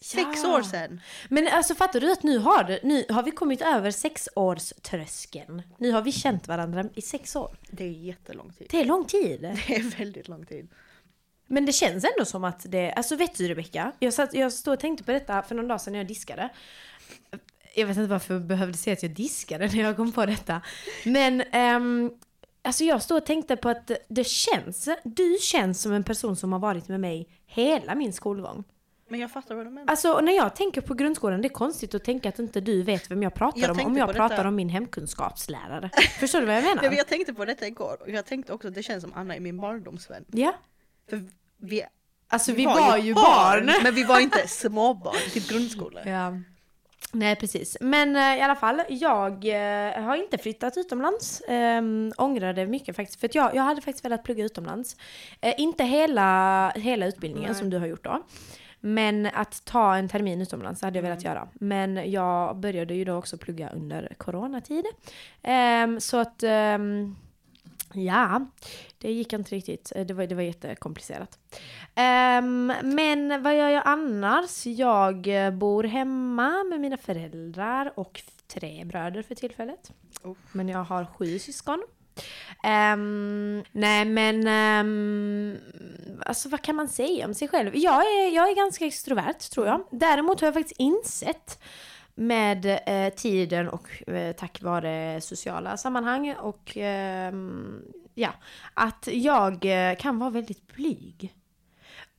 Sex 0.03 0.43
år 0.43 0.61
sedan! 0.61 1.01
Men 1.29 1.47
alltså 1.47 1.75
fattar 1.75 1.99
du 1.99 2.11
att 2.11 2.23
nu 2.23 2.37
har, 2.37 2.63
det, 2.63 2.79
nu 2.83 3.05
har 3.09 3.23
vi 3.23 3.31
kommit 3.31 3.61
över 3.61 3.91
sexårströskeln. 3.91 5.61
Nu 5.77 5.91
har 5.91 6.01
vi 6.01 6.11
känt 6.11 6.47
varandra 6.47 6.85
i 6.95 7.01
sex 7.01 7.35
år. 7.35 7.57
Det 7.71 7.83
är 7.83 7.89
jättelång 7.89 8.53
tid. 8.53 8.67
Det 8.71 8.81
är 8.81 8.85
lång 8.85 9.05
tid. 9.05 9.41
Det 9.67 9.75
är 9.75 9.97
väldigt 9.97 10.27
lång 10.27 10.45
tid. 10.45 10.69
Men 11.47 11.65
det 11.65 11.73
känns 11.73 12.03
ändå 12.03 12.25
som 12.25 12.43
att 12.43 12.65
det, 12.71 12.91
alltså 12.91 13.15
vet 13.15 13.37
du 13.37 13.47
Rebecka? 13.47 13.91
Jag, 13.99 14.13
satt, 14.13 14.33
jag 14.33 14.53
stod 14.53 14.73
och 14.73 14.79
tänkte 14.79 15.03
på 15.03 15.11
detta 15.11 15.41
för 15.41 15.55
någon 15.55 15.67
dag 15.67 15.81
sedan 15.81 15.93
när 15.93 15.99
jag 15.99 16.07
diskade. 16.07 16.49
Jag 17.75 17.87
vet 17.87 17.97
inte 17.97 18.09
varför 18.09 18.33
jag 18.33 18.43
behövde 18.43 18.77
säga 18.77 18.93
att 18.93 19.03
jag 19.03 19.11
diskade 19.11 19.67
när 19.67 19.83
jag 19.83 19.95
kom 19.95 20.11
på 20.11 20.25
detta. 20.25 20.61
Men 21.05 21.41
ehm, 21.41 22.11
alltså 22.61 22.83
jag 22.83 23.01
stod 23.01 23.17
och 23.17 23.25
tänkte 23.25 23.55
på 23.55 23.69
att 23.69 23.91
det 24.07 24.27
känns, 24.27 24.89
du 25.03 25.37
känns 25.41 25.81
som 25.81 25.93
en 25.93 26.03
person 26.03 26.35
som 26.35 26.53
har 26.53 26.59
varit 26.59 26.87
med 26.87 26.99
mig 26.99 27.27
hela 27.45 27.95
min 27.95 28.13
skolgång. 28.13 28.63
Men 29.07 29.19
jag 29.19 29.31
fattar 29.31 29.55
vad 29.55 29.65
du 29.65 29.69
menar. 29.69 29.91
Alltså 29.91 30.19
när 30.21 30.35
jag 30.35 30.55
tänker 30.55 30.81
på 30.81 30.93
grundskolan, 30.93 31.41
det 31.41 31.47
är 31.47 31.49
konstigt 31.49 31.95
att 31.95 32.03
tänka 32.03 32.29
att 32.29 32.39
inte 32.39 32.61
du 32.61 32.83
vet 32.83 33.11
vem 33.11 33.23
jag 33.23 33.33
pratar 33.33 33.59
Jag 33.61 33.71
om 33.71 33.85
om 33.85 33.97
jag 33.97 34.13
pratar 34.13 34.35
detta- 34.37 34.47
om 34.47 34.55
min 34.55 34.69
hemkunskapslärare. 34.69 35.89
Förstår 36.19 36.39
du 36.39 36.45
vad 36.45 36.55
jag 36.55 36.63
menar? 36.75 36.91
Jag 36.97 37.07
tänkte 37.07 37.33
på 37.33 37.45
detta 37.45 37.67
igår 37.67 37.97
och 38.01 38.09
jag 38.09 38.25
tänkte 38.25 38.53
också 38.53 38.67
att 38.67 38.73
det 38.75 38.83
känns 38.83 39.03
som 39.03 39.13
Anna 39.15 39.35
är 39.35 39.39
min 39.39 39.57
barndomsvän. 39.61 40.25
Ja. 40.31 40.53
För 41.09 41.23
vi, 41.57 41.83
Alltså 42.27 42.51
vi 42.53 42.65
var, 42.65 42.97
ju 42.97 43.13
barn. 43.13 43.65
Men 43.83 43.95
vi 43.95 44.03
var 44.03 44.19
inte 44.19 44.47
småbarn, 44.47 45.15
typ 45.33 45.49
grundskolan. 45.49 46.07
Ja. 46.09 46.33
Nej 47.15 47.35
precis. 47.35 47.77
Men 47.81 48.15
eh, 48.15 48.37
i 48.37 48.41
alla 48.41 48.55
fall, 48.55 48.81
jag 48.89 49.31
eh, 49.45 50.03
har 50.03 50.15
inte 50.15 50.37
flyttat 50.37 50.77
utomlands. 50.77 51.41
Um, 51.47 52.13
ångrar 52.17 52.53
det 52.53 52.65
mycket 52.67 52.95
faktiskt. 52.95 53.19
För 53.19 53.29
jag, 53.33 53.55
jag 53.55 53.63
hade 53.63 53.81
faktiskt 53.81 54.05
velat 54.05 54.23
plugga 54.23 54.43
utomlands. 54.45 54.95
Eh, 55.41 55.53
inte 55.57 55.83
hela, 55.83 56.69
hela 56.75 57.05
utbildningen 57.05 57.51
Nej. 57.51 57.59
som 57.59 57.69
du 57.69 57.77
har 57.77 57.85
gjort 57.87 58.03
då. 58.03 58.23
Men 58.85 59.25
att 59.25 59.65
ta 59.65 59.95
en 59.95 60.09
termin 60.09 60.41
utomlands 60.41 60.81
hade 60.81 60.97
jag 60.97 61.03
velat 61.03 61.23
göra. 61.23 61.47
Men 61.53 62.11
jag 62.11 62.57
började 62.57 62.93
ju 62.93 63.05
då 63.05 63.15
också 63.15 63.37
plugga 63.37 63.69
under 63.69 64.15
coronatid. 64.17 64.85
Ehm, 65.41 65.99
så 65.99 66.17
att 66.17 66.43
ehm, 66.43 67.15
Ja, 67.93 68.45
det 68.97 69.11
gick 69.11 69.33
inte 69.33 69.55
riktigt. 69.55 69.91
Eh, 69.95 70.05
Det 70.05 70.13
var, 70.13 70.27
det 70.27 70.35
var 70.35 70.41
jättekomplicerat. 70.41 71.39
Ehm, 71.95 72.73
men 72.83 73.43
vad 73.43 73.57
gör 73.57 73.69
jag 73.69 73.83
annars? 73.85 74.65
Jag 74.65 75.27
bor 75.53 75.83
hemma 75.83 76.63
med 76.63 76.79
mina 76.81 76.97
föräldrar 76.97 77.93
och 77.95 78.21
tre 78.47 78.83
bröder 78.85 79.21
för 79.21 79.35
tillfället. 79.35 79.91
Oh. 80.23 80.35
Men 80.51 80.69
jag 80.69 80.83
har 80.83 81.05
sju 81.05 81.39
syskon. 81.39 81.83
Ehm, 82.63 83.63
nej 83.71 84.05
men, 84.05 84.47
um, 84.85 85.57
alltså 86.25 86.49
vad 86.49 86.61
kan 86.61 86.75
man 86.75 86.87
säga 86.87 87.25
om 87.25 87.33
sig 87.33 87.47
själv? 87.47 87.75
Jag 87.75 88.01
är, 88.01 88.35
jag 88.35 88.49
är 88.49 88.55
ganska 88.55 88.85
extrovert 88.85 89.51
tror 89.51 89.67
jag. 89.67 89.83
Däremot 89.91 90.41
har 90.41 90.47
jag 90.47 90.53
faktiskt 90.53 90.79
insett 90.79 91.59
med 92.15 92.65
eh, 92.85 93.13
tiden 93.13 93.69
och 93.69 94.09
eh, 94.09 94.35
tack 94.35 94.61
vare 94.61 95.21
sociala 95.21 95.77
sammanhang 95.77 96.35
och 96.35 96.77
ehm, 96.77 97.81
ja, 98.13 98.33
att 98.73 99.07
jag 99.11 99.65
eh, 99.65 99.95
kan 99.97 100.19
vara 100.19 100.29
väldigt 100.29 100.67
blyg. 100.67 101.33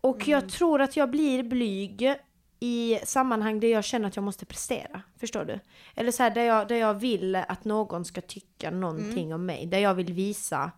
Och 0.01 0.29
jag 0.29 0.49
tror 0.49 0.81
att 0.81 0.97
jag 0.97 1.11
blir 1.11 1.43
blyg 1.43 2.17
i 2.65 2.99
sammanhang 3.05 3.61
där 3.61 3.69
jag 3.69 3.85
känner 3.85 4.09
att 4.09 4.17
jag 4.17 4.23
måste 4.23 4.47
prestera. 4.47 5.03
Förstår 5.17 5.45
du? 5.45 5.61
Eller 5.95 6.11
så 6.11 6.23
här, 6.23 6.31
där, 6.31 6.43
jag, 6.43 6.69
där 6.69 6.77
jag 6.77 6.95
vill 6.95 7.37
att 7.37 7.65
någon 7.65 8.05
ska 8.05 8.21
tycka 8.21 8.71
någonting 8.71 9.35
om 9.35 9.47
mig. 9.47 9.67
Där 9.67 9.79
jag 9.79 9.95
vill 9.95 10.13
visa 10.13 10.71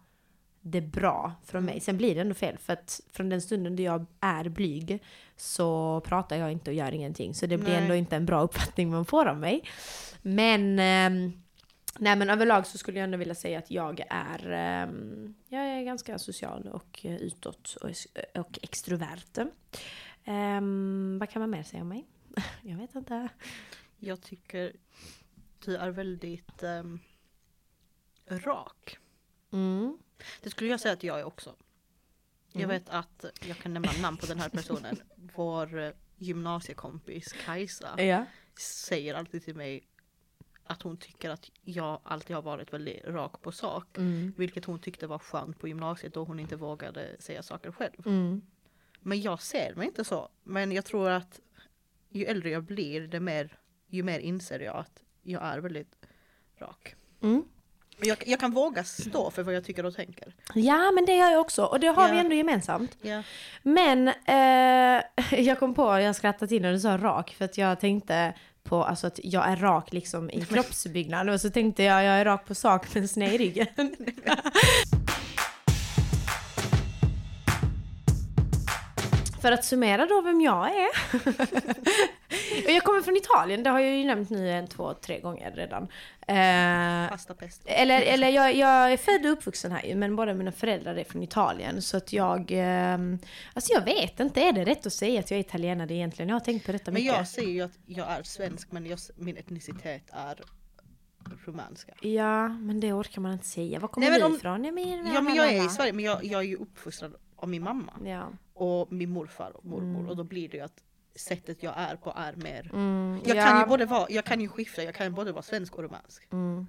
det 0.60 0.80
bra 0.80 1.32
från 1.44 1.64
mig. 1.64 1.80
Sen 1.80 1.96
blir 1.96 2.14
det 2.14 2.20
ändå 2.20 2.34
fel 2.34 2.58
för 2.58 2.72
att 2.72 3.00
från 3.12 3.28
den 3.28 3.42
stunden 3.42 3.76
då 3.76 3.82
jag 3.82 4.06
är 4.20 4.48
blyg 4.48 5.02
så 5.36 6.00
pratar 6.00 6.36
jag 6.36 6.52
inte 6.52 6.70
och 6.70 6.74
gör 6.74 6.92
ingenting. 6.92 7.34
Så 7.34 7.46
det 7.46 7.58
blir 7.58 7.72
Nej. 7.72 7.82
ändå 7.82 7.94
inte 7.94 8.16
en 8.16 8.26
bra 8.26 8.42
uppfattning 8.42 8.90
man 8.90 9.04
får 9.04 9.26
av 9.26 9.38
mig. 9.38 9.62
Men 10.22 10.78
ehm, 10.78 11.32
Nej 11.98 12.16
men 12.16 12.30
överlag 12.30 12.66
så 12.66 12.78
skulle 12.78 12.98
jag 12.98 13.04
ändå 13.04 13.18
vilja 13.18 13.34
säga 13.34 13.58
att 13.58 13.70
jag 13.70 14.04
är, 14.10 14.50
ehm, 14.50 15.34
jag 15.48 15.62
är 15.62 15.82
ganska 15.82 16.18
social 16.18 16.68
och 16.68 17.00
eh, 17.02 17.16
utåt 17.16 17.76
och, 17.82 17.90
och 18.40 18.58
extrovert. 18.62 19.46
Ehm, 20.26 21.16
vad 21.20 21.30
kan 21.30 21.40
man 21.40 21.50
mer 21.50 21.62
säga 21.62 21.82
om 21.82 21.88
mig? 21.88 22.06
jag 22.62 22.76
vet 22.76 22.94
inte. 22.94 23.28
Jag 23.96 24.20
tycker 24.22 24.76
du 25.64 25.76
är 25.76 25.90
väldigt 25.90 26.62
ehm, 26.62 26.98
rak. 28.28 28.98
Mm. 29.52 29.98
Det 30.42 30.50
skulle 30.50 30.70
jag 30.70 30.80
säga 30.80 30.94
att 30.94 31.02
jag 31.02 31.20
är 31.20 31.24
också. 31.24 31.54
Jag 32.52 32.62
Mm. 32.62 32.68
vet 32.76 32.88
att 32.88 33.24
jag 33.48 33.56
kan 33.58 33.72
nämna 33.74 33.90
namn 34.02 34.16
på 34.16 34.26
den 34.26 34.40
här 34.40 34.48
personen. 34.48 34.96
Vår 35.16 35.78
eh, 35.78 35.90
gymnasiekompis 36.16 37.32
Kajsa 37.32 38.02
Ja. 38.02 38.24
säger 38.58 39.14
alltid 39.14 39.44
till 39.44 39.54
mig 39.56 39.86
att 40.64 40.82
hon 40.82 40.96
tycker 40.96 41.30
att 41.30 41.50
jag 41.62 42.00
alltid 42.04 42.36
har 42.36 42.42
varit 42.42 42.72
väldigt 42.72 43.04
rak 43.04 43.42
på 43.42 43.52
sak. 43.52 43.98
Mm. 43.98 44.32
Vilket 44.36 44.64
hon 44.64 44.78
tyckte 44.78 45.06
var 45.06 45.18
skönt 45.18 45.58
på 45.58 45.68
gymnasiet 45.68 46.14
då 46.14 46.24
hon 46.24 46.40
inte 46.40 46.56
vågade 46.56 47.16
säga 47.18 47.42
saker 47.42 47.72
själv. 47.72 48.06
Mm. 48.06 48.42
Men 49.06 49.20
jag 49.20 49.42
ser 49.42 49.74
mig 49.74 49.86
inte 49.86 50.04
så. 50.04 50.28
Men 50.44 50.72
jag 50.72 50.84
tror 50.84 51.10
att 51.10 51.40
ju 52.10 52.24
äldre 52.24 52.50
jag 52.50 52.62
blir, 52.64 53.00
det 53.00 53.20
mer, 53.20 53.58
ju 53.88 54.02
mer 54.02 54.18
inser 54.18 54.60
jag 54.60 54.76
att 54.76 55.02
jag 55.22 55.42
är 55.42 55.58
väldigt 55.58 55.96
rak. 56.60 56.94
Mm. 57.22 57.44
Jag, 58.00 58.22
jag 58.26 58.40
kan 58.40 58.50
våga 58.50 58.84
stå 58.84 59.30
för 59.30 59.42
vad 59.42 59.54
jag 59.54 59.64
tycker 59.64 59.86
och 59.86 59.94
tänker. 59.94 60.34
Ja 60.54 60.90
men 60.92 61.04
det 61.06 61.16
gör 61.16 61.30
jag 61.30 61.40
också 61.40 61.64
och 61.64 61.80
det 61.80 61.86
har 61.86 62.08
Ja. 62.08 62.12
vi 62.14 62.18
ändå 62.18 62.34
gemensamt. 62.34 62.96
Ja. 63.02 63.22
Men 63.62 64.08
eh, 64.08 65.04
jag 65.40 65.58
kom 65.58 65.74
på, 65.74 65.82
jag 66.00 66.16
skrattade 66.16 66.48
till 66.48 66.62
när 66.62 66.72
du 66.72 66.80
sa 66.80 66.96
rak 66.96 67.34
för 67.38 67.44
att 67.44 67.58
jag 67.58 67.80
tänkte 67.80 68.34
på 68.62 68.84
alltså 68.84 69.06
att 69.06 69.20
jag 69.24 69.48
är 69.48 69.56
rak 69.56 69.92
liksom 69.92 70.30
i 70.30 70.44
kroppsbyggnad 70.50 71.28
och 71.30 71.40
så 71.40 71.50
tänkte 71.50 71.82
jag 71.82 72.04
jag 72.04 72.14
är 72.20 72.24
rak 72.24 72.46
på 72.46 72.54
sak 72.54 72.94
men 72.94 73.08
sned 73.08 73.34
i 73.34 73.38
ryggen. 73.38 73.66
för 79.42 79.52
att 79.52 79.64
summera 79.64 80.06
då 80.06 80.20
vem 80.20 80.40
jag 80.40 80.66
är. 80.68 80.88
Jag 82.72 82.82
kommer 82.84 83.02
från 83.02 83.16
Italien, 83.16 83.62
det 83.62 83.70
har 83.70 83.80
jag 83.80 83.96
ju 83.96 84.04
nämnt 84.04 84.30
nu 84.30 84.50
en, 84.50 84.66
två, 84.66 84.94
tre 84.94 85.20
gånger 85.20 85.50
redan. 85.50 85.82
Eh, 86.28 87.08
Pasta 87.10 87.34
pesto. 87.34 87.64
eller 87.68 88.00
eller 88.02 88.28
jag, 88.28 88.56
jag 88.56 88.92
är 88.92 88.96
född 88.96 89.26
och 89.26 89.32
uppvuxen 89.32 89.72
här 89.72 89.82
ju, 89.84 89.94
men 89.94 90.16
båda 90.16 90.34
mina 90.34 90.52
föräldrar 90.52 90.96
är 90.96 91.04
från 91.04 91.22
Italien. 91.22 91.82
Så 91.82 91.96
att 91.96 92.12
jag... 92.12 92.52
Eh, 92.52 92.98
alltså 93.54 93.72
jag 93.72 93.84
vet 93.84 94.20
inte, 94.20 94.40
är 94.40 94.52
det 94.52 94.64
rätt 94.64 94.86
att 94.86 94.92
säga 94.92 95.20
att 95.20 95.30
jag 95.30 95.36
är 95.38 95.40
italienare 95.40 95.94
egentligen? 95.94 96.28
Jag 96.28 96.34
har 96.36 96.40
tänkt 96.40 96.66
på 96.66 96.72
detta 96.72 96.90
Men 96.90 97.02
mycket. 97.02 97.16
jag 97.16 97.28
säger 97.28 97.48
ju 97.52 97.62
att 97.62 97.78
jag 97.86 98.08
är 98.10 98.22
svensk 98.22 98.72
men 98.72 98.86
jag, 98.86 98.98
min 99.16 99.36
etnicitet 99.36 100.02
är 100.12 100.40
rumänska. 101.46 101.92
Ja, 102.00 102.48
men 102.48 102.80
det 102.80 102.92
orkar 102.92 103.20
man 103.20 103.32
inte 103.32 103.46
säga. 103.46 103.78
Var 103.78 103.88
kommer 103.88 104.10
Nej, 104.10 104.20
men 104.20 104.20
du 104.20 104.34
om- 104.34 104.36
ifrån? 104.36 104.62
Men, 104.74 105.14
Ja 105.14 105.20
men 105.20 105.34
jag 105.34 105.52
är 105.52 105.66
i 105.66 105.68
Sverige 105.68 105.92
men 105.92 106.04
jag, 106.04 106.24
jag 106.24 106.40
är 106.40 106.46
ju 106.46 106.56
uppfostrad 106.56 107.14
av 107.36 107.48
min 107.48 107.62
mamma 107.62 107.92
Ja. 108.04 108.32
och 108.54 108.92
min 108.92 109.10
morfar 109.10 109.56
och 109.56 109.64
mormor 109.64 110.08
och 110.10 110.16
då 110.16 110.24
blir 110.24 110.48
det 110.48 110.56
ju 110.56 110.62
att 110.62 110.82
sättet 111.14 111.62
jag 111.62 111.74
är 111.76 111.96
på 111.96 112.12
är 112.16 112.32
mer 112.36 112.70
Mm, 112.74 113.20
Jag 113.24 113.36
ja. 113.36 113.44
kan 113.44 113.60
ju 113.60 113.66
både 113.66 113.84
vara, 113.86 114.06
jag 114.10 114.24
kan 114.24 114.40
ju 114.40 114.48
skifta, 114.48 114.82
jag 114.82 114.94
kan 114.94 115.06
ju 115.06 115.12
både 115.12 115.32
vara 115.32 115.42
svensk 115.42 115.74
och 115.74 115.82
rumänsk. 115.82 116.28
Mm. 116.32 116.66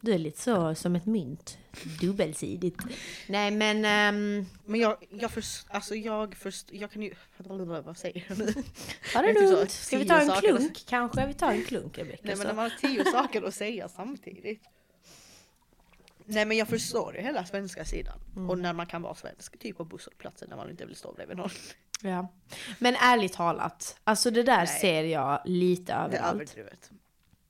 Du 0.00 0.12
är 0.14 0.18
lite 0.18 0.40
så 0.42 0.74
som 0.74 0.96
ett 0.96 1.06
mynt. 1.06 1.58
Dubbelsidigt. 2.00 2.80
Nej 3.28 3.50
men... 3.50 3.84
ehm, 3.84 4.46
Men 4.64 4.80
jag, 4.80 4.96
jag 5.10 5.30
först, 5.30 5.66
alltså 5.70 5.94
jag 5.94 6.34
först, 6.36 6.72
jag 6.72 6.90
kan 6.90 7.02
ju, 7.02 7.14
vad 7.84 7.96
säger 7.96 8.24
jag 8.28 8.38
nu? 8.38 8.52
ta 9.12 9.22
det 9.22 9.32
lugnt. 9.50 9.70
Ska 9.70 9.98
vi 9.98 10.06
ta 10.08 10.20
en 10.20 10.30
klunk 10.40 10.84
kanske? 10.88 11.26
Vi 11.26 11.34
tar 11.34 11.52
en 11.52 11.62
klunk 11.64 11.98
Rebecka. 11.98 12.20
Nej 12.22 12.36
men 12.36 12.46
när 12.46 12.54
man 12.54 12.70
har 12.70 12.78
tio 12.80 13.04
saker 13.04 13.42
att 13.42 13.54
säga 13.54 13.88
samtidigt. 13.88 14.62
Nej 16.26 16.44
men 16.44 16.56
jag 16.56 16.68
förstår 16.68 17.14
ju 17.16 17.20
hela 17.22 17.44
svenska 17.44 17.84
sidan. 17.84 18.18
Mm. 18.36 18.50
Och 18.50 18.58
när 18.58 18.72
man 18.72 18.86
kan 18.86 19.02
vara 19.02 19.14
svensk, 19.14 19.58
typ 19.58 19.76
på 19.76 19.84
busshållplatsen 19.84 20.48
när 20.50 20.56
man 20.56 20.70
inte 20.70 20.86
vill 20.86 20.96
stå 20.96 21.12
bredvid 21.12 21.36
någon. 21.36 21.50
Ja. 22.02 22.28
Men 22.78 22.94
ärligt 22.94 23.32
talat, 23.32 24.00
alltså 24.04 24.30
det 24.30 24.42
där 24.42 24.56
Nej. 24.56 24.66
ser 24.80 25.04
jag 25.04 25.42
lite 25.44 25.92
Det 25.92 25.98
är 25.98 26.04
överallt. 26.04 26.34
överdrivet. 26.34 26.90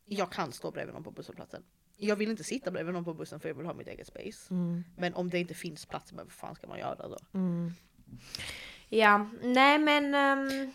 Jag 0.05 0.33
kan 0.33 0.53
stå 0.53 0.71
bredvid 0.71 0.95
någon 0.95 1.05
på 1.05 1.11
busshållplatsen. 1.11 1.63
Jag 1.97 2.17
vill 2.17 2.31
inte 2.31 2.45
sitta 2.45 2.71
bredvid 2.71 2.95
någon 2.95 3.05
på 3.05 3.15
bussen 3.15 3.41
för 3.41 3.49
jag 3.49 3.55
vill 3.57 3.67
ha 3.67 3.75
mitt 3.75 3.89
eget 3.89 4.07
space. 4.07 4.55
Mm. 4.55 4.85
Men 4.97 5.15
om 5.15 5.31
det 5.31 5.39
inte 5.39 5.55
finns 5.55 5.87
plats, 5.87 6.13
men 6.13 6.25
vad 6.25 6.33
fan 6.33 6.55
ska 6.55 6.67
man 6.67 6.79
göra 6.79 7.09
då? 7.09 7.19
Mm. 7.35 7.73
Ja, 8.89 9.29
nej 9.43 9.79
men... 9.79 10.15
ehm, 10.15 10.73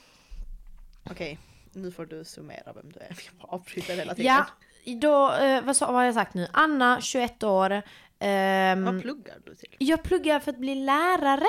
Okej, 1.04 1.40
nu 1.74 1.92
får 1.92 2.06
du 2.06 2.24
summera 2.26 2.74
vem 2.74 2.92
du 2.92 3.00
är. 3.00 3.18
Jag 3.40 3.50
avbryter 3.54 3.96
hela 3.96 4.16
tiden. 4.16 4.32
ja, 4.36 4.46
då, 4.86 5.32
eh, 5.34 5.64
vad, 5.64 5.76
sa, 5.76 5.86
vad 5.86 5.96
har 5.96 6.04
jag 6.04 6.14
sagt 6.14 6.34
nu? 6.34 6.48
Anna, 6.54 7.02
21 7.02 7.44
år. 7.44 7.82
ehm, 8.20 8.86
Vad 8.86 9.02
pluggar 9.02 9.38
du 9.46 9.56
till? 9.56 9.76
Jag 9.80 10.04
pluggar 10.04 10.40
för 10.40 10.52
att 10.52 10.58
bli 10.58 10.76
lärare, 10.76 11.46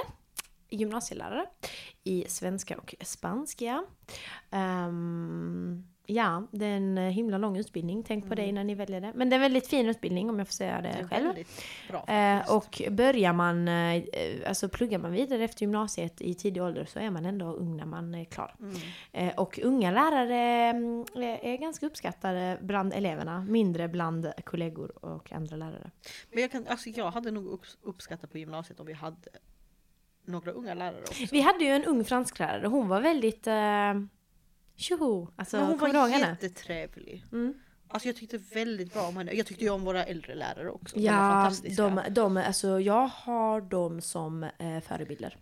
gymnasielärare, 0.70 1.46
i 2.04 2.24
svenska 2.28 2.78
och 2.78 2.94
spanska. 3.00 3.84
Ehm, 4.50 5.84
ja, 6.06 6.42
det 6.50 6.66
är 6.66 6.76
en 6.76 6.96
himla 6.96 7.38
lång 7.38 7.56
utbildning, 7.56 8.02
tänk 8.02 8.28
på 8.28 8.34
det 8.34 8.52
när 8.52 8.64
ni 8.64 8.74
väljer 8.74 9.00
det. 9.00 9.12
Men 9.14 9.30
det 9.30 9.34
är 9.34 9.36
en 9.36 9.40
väldigt 9.40 9.66
fin 9.66 9.88
utbildning 9.88 10.30
om 10.30 10.38
jag 10.38 10.48
får 10.48 10.52
säga 10.52 10.80
det, 10.80 10.96
Det 11.00 11.08
själv. 11.08 11.32
bra 11.88 12.04
Eh, 12.08 12.54
och 12.56 12.82
börjar 12.90 13.32
man, 13.32 13.68
eh, 13.68 14.02
alltså 14.46 14.68
pluggar 14.68 14.98
man 14.98 15.12
vidare 15.12 15.44
efter 15.44 15.62
gymnasiet 15.62 16.20
i 16.20 16.34
tidig 16.34 16.62
ålder 16.62 16.84
så 16.84 16.98
är 16.98 17.10
man 17.10 17.26
ändå 17.26 17.46
ung 17.46 17.76
när 17.76 17.86
man 17.86 18.14
är 18.14 18.24
klar. 18.24 18.54
Mm. 18.60 18.76
Eh, 19.12 19.34
och 19.38 19.60
unga 19.62 19.90
lärare 19.90 20.38
mm, 20.70 21.04
är 21.42 21.56
ganska 21.56 21.86
uppskattade 21.86 22.58
bland 22.62 22.92
eleverna, 22.92 23.40
mindre 23.48 23.88
bland 23.88 24.32
kollegor 24.44 25.04
och 25.04 25.32
andra 25.32 25.56
lärare. 25.56 25.90
Men 26.30 26.40
jag, 26.42 26.50
kan, 26.50 26.66
alltså 26.66 26.88
jag 26.90 27.10
hade 27.10 27.30
nog 27.30 27.46
upps- 27.46 27.76
uppskattat 27.82 28.30
på 28.32 28.38
gymnasiet 28.38 28.80
om 28.80 28.86
vi 28.86 28.92
hade 28.92 29.16
några 30.24 30.50
unga 30.50 30.74
lärare 30.74 31.00
också. 31.00 31.24
Vi 31.32 31.40
hade 31.40 31.64
ju 31.64 31.70
en 31.70 31.84
ung 31.84 32.04
fransklärare, 32.04 32.66
hon 32.66 32.88
var 32.88 33.00
väldigt 33.00 33.46
eh, 33.46 33.94
tjoho, 34.82 35.28
alltså 35.36 35.56
Men 35.56 35.66
hon 35.66 35.92
var 35.92 36.08
jättetrevlig. 36.08 37.24
Mm. 37.32 37.54
Alltså 37.88 38.08
jag 38.08 38.16
tyckte 38.16 38.38
väldigt 38.38 38.92
bra 38.92 39.02
om 39.02 39.16
henne. 39.16 39.32
Jag 39.32 39.46
tyckte 39.46 39.64
ju 39.64 39.70
om 39.70 39.84
våra 39.84 40.04
äldre 40.04 40.34
lärare 40.34 40.70
också. 40.70 40.96
De 40.96 41.02
var 41.08 41.12
Ja, 41.14 41.18
fantastiska. 41.18 41.82
de, 41.82 42.02
de, 42.10 42.36
alltså 42.36 42.80
jag 42.80 43.06
har 43.08 43.60
dem 43.60 44.00
som 44.00 44.42
eh, 44.42 44.80
förebilder. 44.80 45.36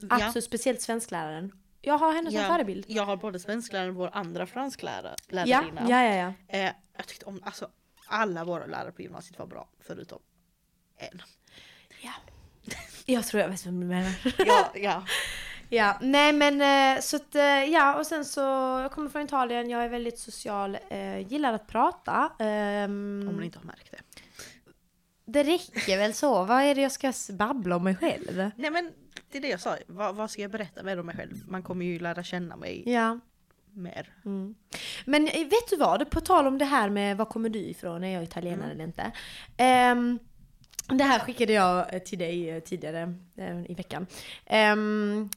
ja. 0.00 0.06
Alltså 0.10 0.40
speciellt 0.40 0.82
svenskläraren. 0.82 1.52
Jag 1.80 1.98
har 1.98 2.12
henne 2.12 2.30
som 2.30 2.40
Ja, 2.40 2.48
förebild. 2.48 2.84
Jag 2.88 3.04
har 3.04 3.16
både 3.16 3.38
svenskläraren 3.38 3.90
och 3.90 3.96
vår 3.96 4.10
andra 4.12 4.46
fransklärare, 4.46 5.14
Ja, 5.28 5.44
ja, 5.44 5.64
ja, 5.88 6.14
ja. 6.14 6.32
Eh, 6.58 6.72
jag 6.96 7.06
tyckte 7.06 7.24
om, 7.26 7.40
alltså 7.44 7.68
alla 8.08 8.44
våra 8.44 8.66
lärare 8.66 8.92
på 8.92 9.02
gymnasiet 9.02 9.38
var 9.38 9.46
bra, 9.46 9.68
förutom 9.80 10.18
en. 10.96 11.22
Jag 13.06 13.24
tror 13.26 13.40
jag 13.42 13.48
vet 13.48 13.66
vem 13.66 13.80
du 13.80 13.86
menar. 13.86 14.12
Ja, 14.46 14.72
ja. 14.74 15.04
Ja, 15.68 15.98
nej 16.00 16.32
men 16.32 16.60
eh, 16.96 17.00
så 17.02 17.16
att, 17.16 17.34
eh, 17.34 17.42
ja 17.64 17.94
och 17.98 18.06
sen 18.06 18.24
så, 18.24 18.40
jag 18.82 18.92
kommer 18.92 19.08
från 19.10 19.22
Italien, 19.22 19.70
jag 19.70 19.84
är 19.84 19.88
väldigt 19.88 20.18
social, 20.18 20.78
eh, 20.88 21.18
gillar 21.18 21.52
att 21.52 21.66
prata. 21.66 22.30
ehm, 22.38 23.26
Om 23.30 23.36
ni 23.40 23.44
inte 23.46 23.58
har 23.58 23.66
märkt 23.66 23.90
det. 23.90 24.00
det 25.24 25.42
räcker 25.42 25.98
väl 25.98 26.14
så, 26.14 26.44
vad 26.44 26.62
är 26.62 26.74
det 26.74 26.80
jag 26.82 26.92
ska 26.92 27.12
babbla 27.32 27.76
om 27.76 27.84
mig 27.84 27.96
själv? 27.96 28.50
Nej 28.56 28.70
men 28.70 28.90
det 29.30 29.38
är 29.38 29.42
det 29.42 29.48
jag 29.48 29.60
sa, 29.60 29.76
vad, 29.86 30.14
vad 30.14 30.30
ska 30.30 30.42
jag 30.42 30.50
berätta 30.50 30.82
mer 30.82 31.00
om 31.00 31.06
mig 31.06 31.16
själv? 31.16 31.34
Man 31.48 31.62
kommer 31.62 31.84
ju 31.84 31.98
lära 31.98 32.22
känna 32.22 32.56
mig 32.56 32.82
Ja. 32.86 33.18
mer. 33.72 34.12
Mm. 34.24 34.54
Men 35.04 35.24
vet 35.24 35.70
du 35.70 35.76
vad, 35.76 36.10
på 36.10 36.20
tal 36.20 36.46
om 36.46 36.58
det 36.58 36.64
här 36.64 36.88
med 36.90 37.16
var 37.16 37.24
kommer 37.24 37.48
du 37.48 37.58
ifrån, 37.58 38.04
är 38.04 38.14
jag 38.14 38.22
italienare 38.22 38.70
eller 38.72 38.84
inte? 38.84 39.12
Ehm, 39.56 40.18
det 40.88 41.04
här 41.04 41.18
skickade 41.18 41.52
jag 41.52 42.04
till 42.04 42.18
dig 42.18 42.60
tidigare 42.60 43.14
i 43.68 43.74
veckan. 43.74 44.06
Ehm, 44.46 45.30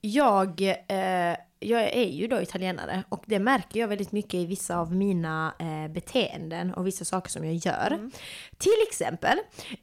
jag, 0.00 0.60
eh, 0.88 1.36
jag 1.60 1.82
är 1.82 2.10
ju 2.10 2.26
då 2.26 2.42
italienare 2.42 3.04
och 3.08 3.24
det 3.26 3.38
märker 3.38 3.80
jag 3.80 3.88
väldigt 3.88 4.12
mycket 4.12 4.34
i 4.34 4.46
vissa 4.46 4.78
av 4.78 4.94
mina 4.94 5.54
eh, 5.58 5.92
beteenden 5.92 6.74
och 6.74 6.86
vissa 6.86 7.04
saker 7.04 7.30
som 7.30 7.44
jag 7.44 7.54
gör. 7.54 8.10
Till 8.58 8.84
exempel, 8.88 9.38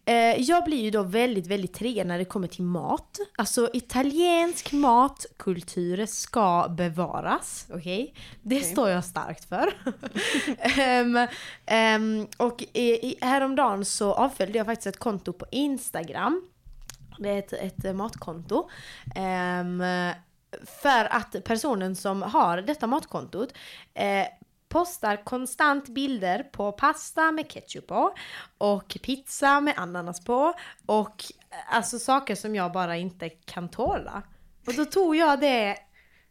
eh, 0.06 0.42
jag 0.42 0.64
blir 0.64 0.84
ju 0.84 0.92
då 0.92 1.04
väldigt, 1.04 1.48
väldigt 1.48 1.74
triggad 1.74 2.08
när 2.08 2.18
det 2.18 2.26
kommer 2.26 2.48
till 2.48 2.64
mat. 2.64 3.18
Alltså 3.38 3.70
italiensk 3.74 4.72
matkultur 4.72 6.06
ska 6.06 6.68
bevaras, 6.70 7.68
okej? 7.74 8.14
Det 8.42 8.58
Okej. 8.58 8.72
står 8.72 8.90
jag 8.90 9.06
starkt 9.06 9.50
för. 9.50 9.74
Ehm, 10.80 11.28
ehm, 11.66 12.28
och 12.38 12.64
i, 12.74 13.08
i, 13.08 13.18
häromdagen 13.22 13.86
så 13.86 14.14
avföljde 14.14 14.58
jag 14.58 14.66
faktiskt 14.66 14.88
ett 14.88 15.00
konto 15.00 15.34
på 15.34 15.46
Instagram. 15.52 16.42
Det 17.20 17.30
är 17.30 17.40
ett, 17.40 17.54
ett 17.54 17.86
eh, 17.86 17.94
matkonto. 17.94 18.70
Ehm, 19.16 19.84
för 20.66 21.14
att 21.14 21.44
personen 21.44 21.96
som 21.96 22.22
har 22.22 22.62
detta 22.62 22.88
matkontot 22.88 23.54
eh, 23.94 24.28
postar 24.70 25.24
konstant 25.24 25.90
bilder 25.90 26.44
på 26.44 26.72
pasta 26.72 27.32
med 27.32 27.52
ketchup 27.52 27.88
på 27.88 28.14
och 28.58 28.98
pizza 29.04 29.62
med 29.62 29.74
ananas 29.78 30.24
på 30.24 30.54
och 30.86 31.24
eh, 31.50 31.76
alltså 31.76 32.00
saker 32.00 32.36
som 32.36 32.56
jag 32.56 32.72
bara 32.72 32.98
inte 32.98 33.30
kan 33.30 33.70
tåla. 33.70 34.24
Och 34.68 34.74
då 34.74 34.86
tog 34.86 35.16
jag 35.16 35.40
det, 35.40 35.78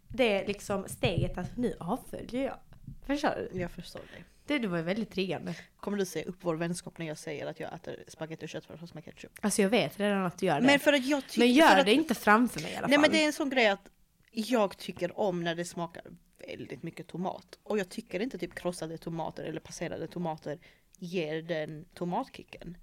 det 0.08 0.46
liksom 0.46 0.84
steget 0.88 1.38
att 1.38 1.56
nu 1.56 1.76
avföljer 1.80 2.44
jag. 2.44 2.58
Förstår 3.06 3.48
du? 3.52 3.60
Jag 3.60 3.70
förstår 3.70 4.00
dig. 4.00 4.24
Det, 4.46 4.58
det 4.58 4.68
var 4.68 4.76
ju 4.76 4.82
väldigt 4.82 5.10
triggande. 5.10 5.54
Kommer 5.76 5.98
du 5.98 6.06
se 6.06 6.24
upp 6.24 6.36
vår 6.40 6.54
vänskap 6.54 6.98
när 6.98 7.06
jag 7.06 7.18
säger 7.18 7.46
att 7.46 7.60
jag 7.60 7.74
äter 7.74 8.04
spagetti 8.08 8.44
och 8.44 8.48
köttfärssås 8.48 8.94
med 8.94 9.04
ketchup? 9.04 9.32
Alltså 9.40 9.62
jag 9.62 9.68
vet 9.68 10.00
redan 10.00 10.24
att 10.24 10.38
du 10.38 10.46
gör 10.46 10.54
det. 10.54 10.60
Men 10.60 10.66
Men, 10.66 10.80
för 10.80 10.92
att 10.92 11.06
jag 11.06 11.26
tycker... 11.26 11.40
för 11.40 11.46
gör 11.46 11.76
att, 11.76 11.86
det 11.86 11.92
inte 11.92 12.14
framför 12.14 12.60
mig 12.60 12.72
i 12.72 12.76
alla 12.76 12.86
Nej 12.86 12.96
fall. 12.96 13.00
men 13.02 13.10
det 13.10 13.22
är 13.22 13.26
en 13.26 13.32
sån 13.32 13.50
grej 13.50 13.68
att 13.68 13.88
jag 14.30 14.78
tycker 14.78 15.20
om 15.20 15.44
när 15.44 15.54
det 15.54 15.64
smakar 15.64 16.02
väldigt 16.46 16.82
mycket 16.82 17.06
tomat. 17.06 17.58
Och 17.62 17.78
jag 17.78 17.88
tycker 17.88 18.20
inte 18.20 18.38
typ 18.38 18.54
krossade 18.54 18.98
tomater 18.98 19.44
eller 19.44 19.60
passerade 19.60 20.06
tomater 20.06 20.58
ger 20.98 21.42
den 21.42 21.84
tomatkicken. 21.94 22.76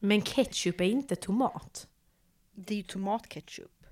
Men 0.00 0.22
ketchup 0.22 0.80
är 0.80 0.84
inte 0.84 1.16
tomat. 1.16 1.88
Det 2.52 2.74
är 2.74 2.76
ju 2.78 2.82
tomatketchup. 2.82 3.86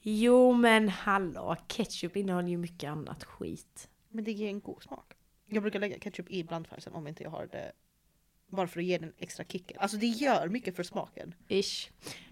Jo 0.00 0.52
men 0.52 0.88
hallå, 0.88 1.56
ketchup 1.66 2.16
innehåller 2.16 2.48
ju 2.48 2.56
mycket 2.56 2.90
annat 2.90 3.24
skit. 3.24 3.88
Men 4.08 4.24
det 4.24 4.32
ger 4.32 4.48
en 4.48 4.60
god 4.60 4.82
smak. 4.82 5.07
Jag 5.48 5.62
brukar 5.62 5.80
lägga 5.80 5.98
ketchup 5.98 6.30
i 6.30 6.44
blandfärsen 6.44 6.92
om 6.92 7.06
inte 7.06 7.22
jag 7.22 7.30
har 7.30 7.46
det. 7.46 7.72
Bara 8.46 8.66
för 8.68 8.80
att 8.80 8.86
ge 8.86 8.98
den 8.98 9.12
extra 9.18 9.44
kicken. 9.44 9.76
Alltså 9.80 9.96
det 9.96 10.06
gör 10.06 10.48
mycket 10.48 10.76
för 10.76 10.82
smaken. 10.82 11.34
Ish. 11.48 11.90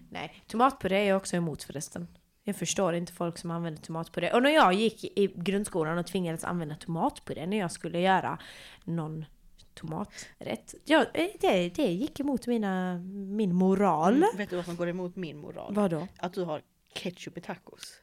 Nej, 0.09 0.43
tomatpuré 0.47 0.97
är 0.97 1.07
jag 1.07 1.17
också 1.17 1.35
emot 1.35 1.63
förresten. 1.63 2.07
Jag 2.43 2.55
förstår 2.55 2.93
inte 2.93 3.13
folk 3.13 3.37
som 3.37 3.51
använder 3.51 3.81
tomatpuré. 3.81 4.31
Och 4.31 4.43
när 4.43 4.49
jag 4.49 4.73
gick 4.73 5.03
i 5.03 5.27
grundskolan 5.35 5.97
och 5.97 6.07
tvingades 6.07 6.43
använda 6.43 6.75
tomatpuré 6.75 7.45
när 7.45 7.57
jag 7.57 7.71
skulle 7.71 7.99
göra 7.99 8.39
någon 8.83 9.25
tomaträtt. 9.73 10.75
Ja, 10.85 11.05
eh, 11.13 11.27
det, 11.39 11.69
det 11.69 11.91
gick 11.91 12.19
emot 12.19 12.47
mina, 12.47 12.97
min 13.13 13.55
moral. 13.55 14.15
Mm, 14.15 14.29
vet 14.37 14.49
du 14.49 14.55
vad 14.55 14.65
som 14.65 14.75
går 14.75 14.89
emot 14.89 15.15
min 15.15 15.37
moral? 15.37 15.73
Vadå? 15.73 16.07
Att 16.17 16.33
du 16.33 16.43
har 16.43 16.61
ketchup 16.93 17.37
i 17.37 17.41
tacos. 17.41 18.01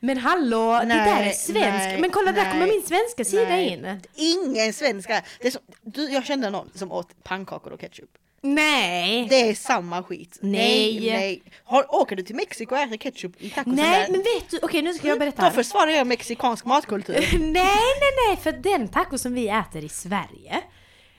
Men 0.00 0.18
hallå, 0.18 0.78
det 0.80 0.86
Nej, 0.86 0.96
där 1.14 1.28
är 1.28 1.32
svensk. 1.32 1.86
nej, 1.86 2.00
Men 2.00 2.10
kolla, 2.10 2.32
där 2.32 2.42
nej, 2.42 2.52
kommer 2.52 2.66
min 2.66 2.82
svenska 2.82 3.24
sida 3.24 3.60
in. 3.60 4.00
Ingen 4.14 4.72
svenska! 4.72 5.22
Det 5.40 5.46
är 5.46 5.50
som, 5.50 5.62
du, 5.82 6.08
jag 6.10 6.26
kände 6.26 6.50
någon 6.50 6.70
som 6.74 6.92
åt 6.92 7.24
pannkakor 7.24 7.72
och 7.72 7.80
ketchup. 7.80 8.10
Nej! 8.42 9.26
Det 9.30 9.48
är 9.48 9.54
samma 9.54 10.02
skit. 10.02 10.38
Nej. 10.40 11.10
nej. 11.10 11.42
Har, 11.64 11.94
åker 11.94 12.16
du 12.16 12.22
till 12.22 12.36
Mexiko 12.36 12.74
och 12.74 12.80
äter 12.80 12.96
ketchup 12.96 13.42
i 13.42 13.50
tacos? 13.50 13.72
Nej 13.76 14.06
men 14.10 14.18
vet 14.18 14.50
du, 14.50 14.58
okej 14.62 14.82
nu 14.82 14.94
ska 14.94 15.08
jag 15.08 15.18
berätta 15.18 15.44
Då 15.44 15.50
försvarar 15.50 15.90
jag 15.90 16.06
mexikansk 16.06 16.64
matkultur. 16.64 17.14
nej 17.38 17.52
nej 17.52 18.12
nej 18.28 18.36
för 18.42 18.52
den 18.52 18.88
taco 18.88 19.18
som 19.18 19.34
vi 19.34 19.48
äter 19.48 19.84
i 19.84 19.88
Sverige 19.88 20.62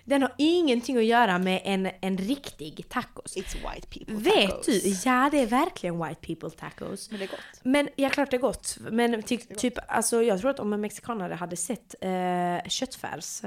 den 0.10 0.22
har 0.22 0.34
ingenting 0.38 0.98
att 0.98 1.04
göra 1.06 1.38
med 1.38 1.62
en, 1.64 1.90
en 2.02 2.18
riktig 2.18 2.90
tacos. 2.90 3.38
It's 3.38 3.54
white 3.56 3.88
people 3.88 4.16
Vet 4.16 4.50
tacos. 4.50 4.66
du? 4.66 4.96
Ja 5.06 5.30
det 5.32 5.40
är 5.40 5.46
verkligen 5.46 6.04
white 6.06 6.22
people 6.22 6.50
tacos. 6.50 7.10
Men 7.12 7.20
det 7.20 7.26
är 7.26 7.30
gott. 7.30 7.40
Men 7.64 7.90
ja, 7.96 8.10
klart 8.10 8.32
det 8.32 8.38
är 8.38 8.42
gott. 8.42 8.78
Men 8.80 9.24
ty, 9.24 9.38
typ, 9.38 9.74
alltså 9.88 10.24
jag 10.24 10.40
tror 10.40 10.52
att 10.52 10.60
om 10.60 10.74
en 10.74 10.82
mexikanare 10.82 11.34
hade 11.34 11.56
sett 11.56 11.96
eh, 12.02 12.70
köttfärs 12.70 13.42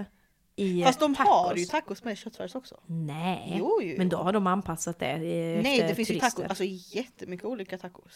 i 0.56 0.82
Fast 0.84 1.00
de 1.00 1.14
tacos. 1.14 1.30
har 1.32 1.56
ju 1.56 1.64
tacos 1.64 2.04
med 2.04 2.18
köttfärs 2.18 2.54
också. 2.54 2.80
Nej, 2.86 3.54
Jo, 3.58 3.78
jo, 3.82 3.88
jo. 3.88 3.94
men 3.98 4.08
då 4.08 4.16
har 4.16 4.32
de 4.32 4.46
anpassat 4.46 4.98
det 4.98 5.06
eh, 5.10 5.18
Nej, 5.20 5.74
efter 5.80 5.88
det 5.88 5.94
finns 5.94 6.10
ju 6.10 6.14
turister. 6.18 6.42
tacos, 6.42 6.50
alltså 6.62 6.96
jättemycket 6.96 7.46
olika 7.46 7.78
tacos. 7.78 8.12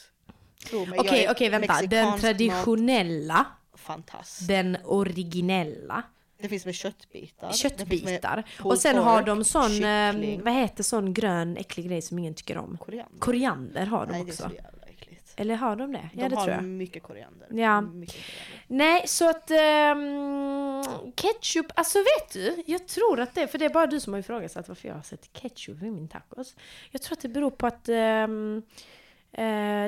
Okej, 0.73 0.97
jag 0.97 1.09
är 1.25 1.31
okej 1.33 1.49
vänta. 1.49 1.83
Den 1.83 2.19
traditionella, 2.21 3.35
mat- 3.35 3.81
Fantastisk. 3.81 4.49
den 4.49 4.77
originella, 4.85 6.03
Det 6.39 6.49
finns 6.49 6.65
med 6.65 6.75
köttbitar. 6.75 7.49
Det 7.49 7.55
köttbitar. 7.55 8.37
med 8.37 8.67
Och 8.67 8.79
sen 8.79 8.97
har 8.99 9.23
de 9.23 9.45
sån, 9.45 9.85
eh, 9.85 10.13
kyckling, 10.13 10.43
vad 10.45 10.55
heter 10.55 10.83
sån 10.83 11.15
grön 11.15 11.57
äcklig 11.57 11.87
grej 11.89 12.03
som 12.03 12.19
ingen 12.19 12.35
tycker 12.35 12.59
om? 12.59 12.79
koriander. 12.79 13.19
Koriander 13.19 13.87
har 13.87 14.07
de 14.07 14.13
Nej, 14.13 14.25
det 14.25 14.31
är 14.31 14.33
också. 14.33 14.43
så 14.49 14.55
jävla 14.55 14.87
äckligt. 14.87 15.35
Eller 15.37 15.55
har 15.55 15.77
de 15.77 15.93
det? 15.93 16.09
Ja 16.13 16.23
de 16.23 16.29
det 16.29 16.37
har 16.37 16.45
tror 16.45 16.55
jag. 16.57 16.65
mycket 16.65 17.03
koriander. 17.03 17.49
Ja. 17.51 17.81
Mycket 17.81 18.15
koriander. 18.15 18.65
Nej, 18.67 19.03
så 19.09 19.31
att 19.31 19.51
ehm, 19.51 20.83
ketchup, 21.15 21.67
alltså 21.75 21.99
vet 21.99 22.33
du? 22.33 22.63
Jag 22.67 22.89
tror 22.89 23.21
att 23.21 23.35
det, 23.35 23.47
för 23.49 23.59
det 23.59 23.65
är 23.65 23.71
bara 23.71 23.87
du 23.87 24.01
som 24.01 24.13
har 24.13 24.21
ifrågasatt 24.21 24.69
varför 24.69 24.89
jag 24.89 24.95
har 24.95 25.03
sett 25.03 25.33
ketchup 25.33 25.83
i 25.83 25.91
min 25.91 26.09
tacos. 26.09 26.57
Jag 26.91 27.03
tror 27.03 27.17
att 27.17 27.21
det 27.23 27.29
beror 27.29 27.51
på 27.51 27.67
att 27.67 27.89
eh, 27.89 28.27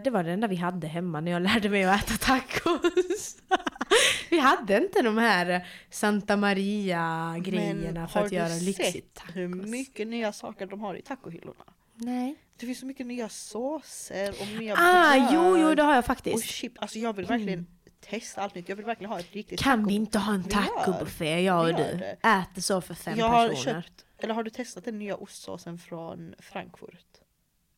det 0.04 0.10
var 0.12 0.24
det 0.24 0.32
enda 0.32 0.46
vi 0.46 0.56
hade 0.56 0.86
hemma 0.86 1.20
när 1.20 1.32
jag 1.32 1.42
lärde 1.42 1.68
mig 1.68 1.84
att 1.84 2.02
äta 2.04 2.16
tacos. 2.16 3.36
vi 4.30 4.38
hade 4.38 4.76
inte 4.76 5.02
de 5.02 5.18
här 5.18 5.66
Santa 5.90 6.36
Maria 6.36 7.34
grejerna 7.40 8.00
Men 8.00 8.08
för 8.08 8.14
har 8.18 8.24
att 8.24 8.30
du 8.30 8.36
göra 8.36 8.48
sett 8.48 8.62
lyxigt 8.62 9.14
tacos. 9.14 9.36
hur 9.36 9.48
mycket 9.48 10.06
nya 10.06 10.32
saker 10.32 10.66
de 10.66 10.80
har 10.80 10.94
i 10.94 11.02
tacohyllorna? 11.02 11.64
Nej. 11.94 12.34
Det 12.60 12.66
finns 12.66 12.78
så 12.80 12.86
mycket 12.86 13.06
nya 13.06 13.28
såser 13.28 14.34
och 14.40 14.60
nya 14.60 14.74
Ah, 14.78 15.12
bröd 15.12 15.28
jo, 15.32 15.56
jo, 15.58 15.74
det 15.74 15.82
har 15.82 15.90
jag 15.92 15.98
och 15.98 16.04
faktiskt. 16.04 16.44
chip. 16.44 16.72
Alltså 16.78 16.98
jag 16.98 17.12
vill 17.16 17.26
verkligen 17.26 17.66
testa 18.00 18.42
allt 18.42 18.54
nytt. 18.54 18.68
Jag 18.68 18.76
vill 18.76 18.84
verkligen 18.86 19.10
ha 19.12 19.20
ett 19.20 19.32
riktigt 19.32 19.60
Kan 19.60 19.80
taco- 19.84 19.88
vi 19.88 19.94
inte 19.94 20.18
ha 20.18 20.34
en 20.34 20.44
tacobuffé, 20.44 21.40
jag 21.42 21.60
och 21.68 21.74
du? 21.74 21.82
Äter 22.28 22.60
så 22.60 22.80
för 22.80 22.94
fem 22.94 23.18
Jag 23.18 23.28
har 23.28 23.48
personer. 23.48 23.82
köpt, 23.82 24.04
eller 24.18 24.34
har 24.34 24.42
du 24.42 24.50
testat 24.50 24.84
den 24.84 24.98
nya 24.98 25.16
ostsåsen 25.16 25.78
från 25.78 26.34
Frankfurt? 26.38 27.17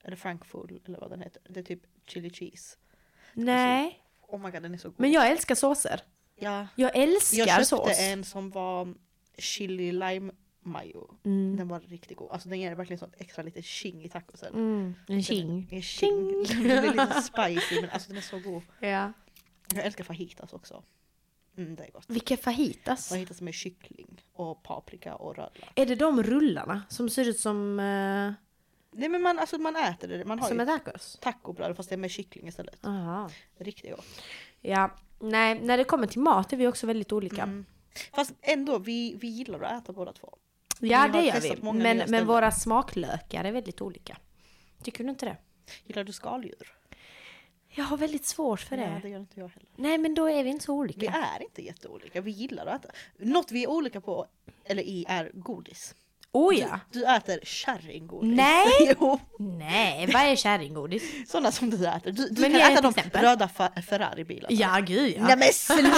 Eller 0.05 0.17
Frankfurt 0.17 0.89
eller 0.89 1.01
vad 1.01 1.11
den 1.11 1.21
heter. 1.21 1.43
Det 1.49 1.61
är 1.61 1.65
typ 1.65 1.83
chili 2.07 2.31
cheese. 2.31 2.77
Nej, 3.33 4.03
Oh 4.29 4.41
my 4.41 4.51
god 4.51 4.63
den 4.63 4.75
är 4.75 4.79
så 4.79 4.89
god. 4.89 5.01
men 5.01 5.11
jag 5.13 5.31
älskar 5.31 5.55
såser. 5.55 6.01
ja, 6.37 6.69
Jag 6.77 6.97
älskar 6.97 7.39
jag 7.39 7.49
köpte 7.49 7.65
sås. 7.65 7.99
en 8.01 8.25
som 8.25 8.51
var 8.51 8.95
chili 9.39 9.93
lime 9.93 10.33
mayo. 10.63 11.15
Mm. 11.25 11.57
Den 11.57 11.69
var 11.69 11.81
riktigt 11.81 12.17
god. 12.19 12.31
Alltså 12.31 12.49
den 12.49 12.61
ger 12.61 12.75
verkligen 12.75 12.99
sånt 12.99 13.15
extra 13.19 13.43
lite 13.43 13.63
tjing 13.63 14.05
i 14.05 14.09
tacosen. 14.09 14.55
Mm, 14.55 14.95
en 15.09 15.23
king. 15.23 15.69
En 15.71 15.83
tjing. 15.83 16.45
Den 16.49 16.61
blir 16.63 16.91
lite 16.91 17.23
spicy 17.23 17.81
men 17.81 17.91
alltså 17.91 18.09
den 18.09 18.17
är 18.19 18.23
så 18.23 18.39
god. 18.39 18.63
Ja. 18.81 19.13
Jag 19.75 19.85
älskar 19.87 20.05
fajitas 20.05 20.53
också. 20.53 20.83
Mm, 21.57 21.77
det 21.77 21.85
är 21.85 21.91
gott. 21.91 22.05
Vilka 22.09 22.37
fajitas? 22.37 23.09
Fajitas 23.09 23.41
med 23.41 23.55
kyckling 23.55 24.23
och 24.33 24.63
paprika 24.63 25.15
och 25.15 25.37
rödlök. 25.37 25.73
Är 25.75 25.87
det 25.87 25.95
de 25.95 26.23
rullarna 26.23 26.83
som 26.89 27.09
ser 27.11 27.29
ut 27.29 27.41
som, 27.41 27.81
eh, 27.81 28.33
Nej 28.93 29.09
men 29.09 29.23
man, 29.23 29.39
alltså 29.39 29.59
man 29.59 29.77
äter 29.77 30.09
det. 30.09 30.25
Man 30.25 30.39
har 30.39 30.49
som 30.49 30.59
ju 30.59 30.67
tacos? 30.67 31.19
tacobröd 31.21 31.77
fast 31.77 31.89
det 31.89 31.95
är 31.95 31.97
med 31.97 32.11
kyckling 32.11 32.49
istället. 32.49 32.87
Aha. 32.87 33.31
Riktigt 33.59 33.97
gott. 33.97 34.07
Ja, 34.61 34.91
nej, 35.19 35.61
när 35.61 35.77
det 35.77 35.85
kommer 35.85 36.07
till 36.07 36.21
mat 36.21 36.53
är 36.53 36.57
vi 36.57 36.67
också 36.67 36.87
väldigt 36.87 37.13
olika. 37.13 37.43
Mm. 37.43 37.67
Fast 38.13 38.33
ändå, 38.41 38.79
vi, 38.79 39.15
vi 39.15 39.29
gillar 39.29 39.61
att 39.61 39.83
äta 39.83 39.93
båda 39.93 40.13
två. 40.13 40.39
Ja, 40.81 41.09
Vi 41.13 41.19
det 41.19 41.27
gör 41.27 41.41
vi. 41.41 41.73
Men, 41.73 42.03
men 42.11 42.27
våra 42.27 42.51
smaklökar 42.51 43.45
är 43.45 43.53
väldigt 43.53 43.81
olika. 43.81 44.17
Tycker 44.83 45.05
du 45.05 45.11
inte 45.11 45.27
det? 45.27 45.37
Gillar 45.85 46.05
du 46.05 46.13
skaldjur? 46.13 46.77
Jag 47.69 47.85
har 47.85 47.97
väldigt 47.97 48.27
svårt 48.27 48.61
för 48.61 48.77
det. 48.77 49.01
det 49.03 49.09
gör 49.09 49.21
inte 49.21 49.41
jag 49.41 49.49
heller. 49.49 49.69
Nej, 49.77 49.99
men 49.99 50.15
då 50.15 50.29
är 50.29 50.45
vi 50.45 50.51
inte 50.51 50.65
så 50.65 50.75
olika. 50.75 51.01
Vi 51.01 51.07
är 51.07 51.43
inte 51.43 51.63
jätteolika, 51.63 52.21
vi 52.21 52.31
gillar 52.31 52.67
att 52.67 52.85
äta. 52.85 52.95
Något 53.17 53.53
vi 53.53 53.65
är 53.65 53.71
olika 53.71 54.01
på, 54.01 54.27
eller 54.65 54.83
i, 54.83 55.05
är 55.09 55.31
godis. 55.35 55.95
Oh 56.33 56.55
ja! 56.59 56.81
Du, 56.93 57.01
du 57.01 57.07
äter 57.07 57.39
kärringgodis. 57.43 58.37
Nej! 58.37 58.97
jo, 59.01 59.21
Nej, 59.39 60.11
vad 60.13 60.23
är 60.23 60.37
kärringgodis? 60.37 61.31
sådana 61.31 61.53
som 61.53 61.71
du 61.71 61.87
äter. 61.87 62.13
Du, 62.13 62.29
du 62.29 62.41
Men 62.41 62.53
kan 62.53 62.61
äta 62.73 62.81
de 62.83 62.89
exempel. 62.97 63.23
röda 63.23 63.49
Ferrari-bilarna. 63.89 64.55
Ja, 64.57 64.81
gud 64.87 65.15
ja. 65.17 65.23
Nej 65.27 65.37
men 65.37 65.53
sluta! 65.53 65.91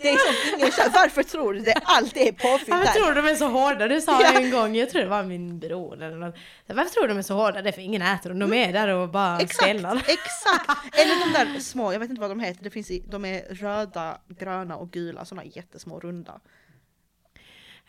Det 0.00 0.08
är 0.10 0.16
som 0.16 0.58
ingen. 0.58 0.92
Varför 0.92 1.22
tror 1.22 1.54
du 1.54 1.60
det? 1.60 1.74
Allt 1.84 2.16
är 2.16 2.32
påfyllt 2.32 2.68
Varför 2.68 2.92
tror 2.92 3.08
du 3.14 3.22
de 3.22 3.28
är 3.28 3.34
så 3.34 3.48
hårda? 3.48 3.88
Du 3.88 4.00
sa 4.00 4.22
Ja. 4.22 4.40
en 4.40 4.50
gång, 4.50 4.76
jag 4.76 4.90
tror 4.90 5.02
det 5.02 5.08
var 5.08 5.22
min 5.22 5.58
bror 5.58 6.02
eller 6.02 6.16
något. 6.16 6.34
Varför 6.66 6.90
tror 6.90 7.02
du 7.02 7.08
de 7.08 7.18
är 7.18 7.22
så 7.22 7.34
hårda? 7.34 7.62
Det 7.62 7.70
är 7.70 7.72
för 7.72 7.82
ingen 7.82 8.02
äter 8.02 8.30
dem. 8.30 8.38
De 8.38 8.52
är 8.52 8.72
där 8.72 8.88
och 8.88 9.08
bara 9.08 9.38
Exakt, 9.38 9.54
stelnar. 9.62 9.96
exakt! 9.96 10.94
Eller 10.98 11.26
de 11.26 11.32
där 11.54 11.60
små, 11.60 11.92
jag 11.92 12.00
vet 12.00 12.10
inte 12.10 12.20
vad 12.20 12.30
de 12.30 12.40
heter, 12.40 12.64
det 12.64 12.70
finns 12.70 12.90
i, 12.90 13.02
de 13.10 13.24
är 13.24 13.54
röda, 13.54 14.18
gröna 14.28 14.76
och 14.76 14.90
gula, 14.90 15.24
sådana 15.24 15.44
jättesmå 15.44 16.00
runda. 16.00 16.40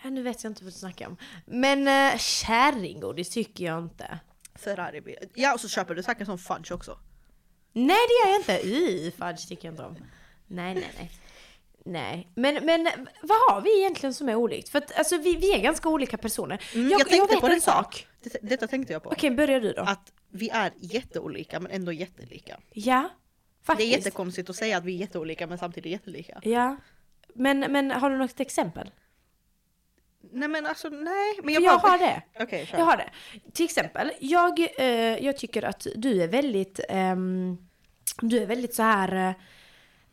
Ja, 0.03 0.09
nu 0.09 0.21
vet 0.23 0.43
jag 0.43 0.51
inte 0.51 0.63
vad 0.63 0.73
du 0.73 0.77
snackar 0.77 1.07
om. 1.07 1.17
Men 1.45 1.87
äh, 2.13 2.17
kärringgodis 2.17 3.29
tycker 3.29 3.65
jag 3.65 3.83
inte. 3.83 4.19
Ferrari-bil. 4.55 5.15
Ja 5.33 5.53
och 5.53 5.59
så 5.59 5.69
köper 5.69 5.95
du 5.95 6.03
säkert 6.03 6.25
sån 6.27 6.37
fudge 6.37 6.71
också. 6.71 6.99
Nej 7.73 7.97
det 8.07 8.27
gör 8.27 8.33
jag 8.33 8.39
inte. 8.41 8.67
Y, 8.67 9.11
fudge 9.11 9.47
tycker 9.47 9.67
jag 9.67 9.73
inte 9.73 9.83
om. 9.83 9.95
Nej, 10.47 10.73
nej, 10.75 10.91
nej. 10.97 11.11
Nej, 11.89 12.31
men, 12.35 12.65
men 12.65 12.83
vad 13.21 13.37
har 13.49 13.61
vi 13.61 13.79
egentligen 13.79 14.13
som 14.13 14.29
är 14.29 14.35
olikt? 14.35 14.69
För 14.69 14.77
att 14.77 14.97
alltså, 14.97 15.17
vi, 15.17 15.35
vi 15.35 15.53
är 15.53 15.59
ganska 15.61 15.89
olika 15.89 16.17
personer. 16.17 16.63
Mm, 16.75 16.89
jag 16.89 17.07
tänkte 17.07 17.33
vet 17.33 17.39
på 17.39 17.45
en 17.47 17.53
detta. 17.53 17.71
sak. 17.71 18.07
Det, 18.21 18.37
detta 18.41 18.67
tänkte 18.67 18.93
jag 18.93 19.03
på. 19.03 19.09
Okej, 19.09 19.31
börjar 19.31 19.59
du 19.61 19.73
då. 19.73 19.81
Att 19.81 20.11
vi 20.29 20.49
är 20.49 20.71
jätteolika 20.79 21.59
men 21.59 21.71
ändå 21.71 21.91
jättelika. 21.91 22.59
Ja, 22.71 23.09
Det 23.59 23.65
faktiskt. 23.65 23.93
är 23.93 23.97
jättekonstigt 23.97 24.49
att 24.49 24.55
säga 24.55 24.77
att 24.77 24.83
vi 24.83 24.93
är 24.95 24.97
jätteolika 24.99 25.47
men 25.47 25.57
samtidigt 25.57 25.91
jättelika. 25.91 26.39
Ja. 26.43 26.77
Men, 27.35 27.59
men 27.59 27.91
har 27.91 28.09
du 28.09 28.17
något 28.17 28.39
exempel? 28.39 28.91
Nej 30.31 30.47
men 30.47 30.65
alltså 30.65 30.89
nej. 30.89 31.39
Men 31.43 31.53
Jag, 31.53 31.63
jag, 31.63 31.81
bara... 31.81 31.91
har 31.91 31.97
det. 31.97 32.21
Kör. 32.65 32.77
Jag 32.77 32.85
har 32.85 32.97
det. 32.97 33.09
Till 33.53 33.65
exempel, 33.65 34.11
jag, 34.19 34.59
eh, 34.77 34.85
jag 35.25 35.37
tycker 35.37 35.63
att 35.63 35.87
du 35.95 36.23
är 36.23 36.27
väldigt, 36.27 36.79
ehm, 36.89 37.57
du 38.21 38.37
är 38.37 38.45
väldigt 38.45 38.75
så 38.75 38.83
här 38.83 39.35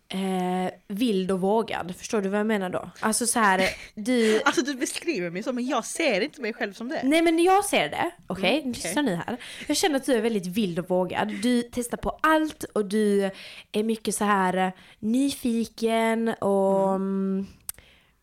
eh, 0.08 0.72
vild 0.88 1.30
och 1.30 1.40
vågad. 1.40 1.94
Förstår 1.98 2.20
du 2.20 2.28
vad 2.28 2.40
jag 2.40 2.46
menar 2.46 2.70
då? 2.70 2.90
Alltså 3.00 3.26
så 3.26 3.38
här, 3.38 3.68
du... 3.94 4.42
Alltså 4.44 4.62
du 4.62 4.74
beskriver 4.74 5.30
mig 5.30 5.42
så 5.42 5.52
men 5.52 5.66
jag 5.66 5.84
ser 5.84 6.20
inte 6.20 6.40
mig 6.40 6.52
själv 6.52 6.72
som 6.72 6.88
det. 6.88 7.00
Nej 7.04 7.22
men 7.22 7.38
jag 7.38 7.64
ser 7.64 7.88
det, 7.88 8.10
okej? 8.26 8.58
Mm, 8.58 8.72
Lyssna 8.72 9.02
nu 9.02 9.14
här. 9.14 9.36
Jag 9.66 9.76
känner 9.76 9.96
att 9.96 10.06
du 10.06 10.12
är 10.14 10.20
väldigt 10.20 10.46
vild 10.46 10.78
och 10.78 10.88
vågad. 10.88 11.28
Du 11.42 11.62
testar 11.72 11.96
på 11.96 12.18
allt 12.22 12.64
och 12.64 12.84
du 12.84 13.30
är 13.72 13.82
mycket 13.82 14.14
så 14.14 14.24
här 14.24 14.56
eh, 14.56 14.70
nyfiken 14.98 16.28
och... 16.28 16.94
mm, 16.94 17.46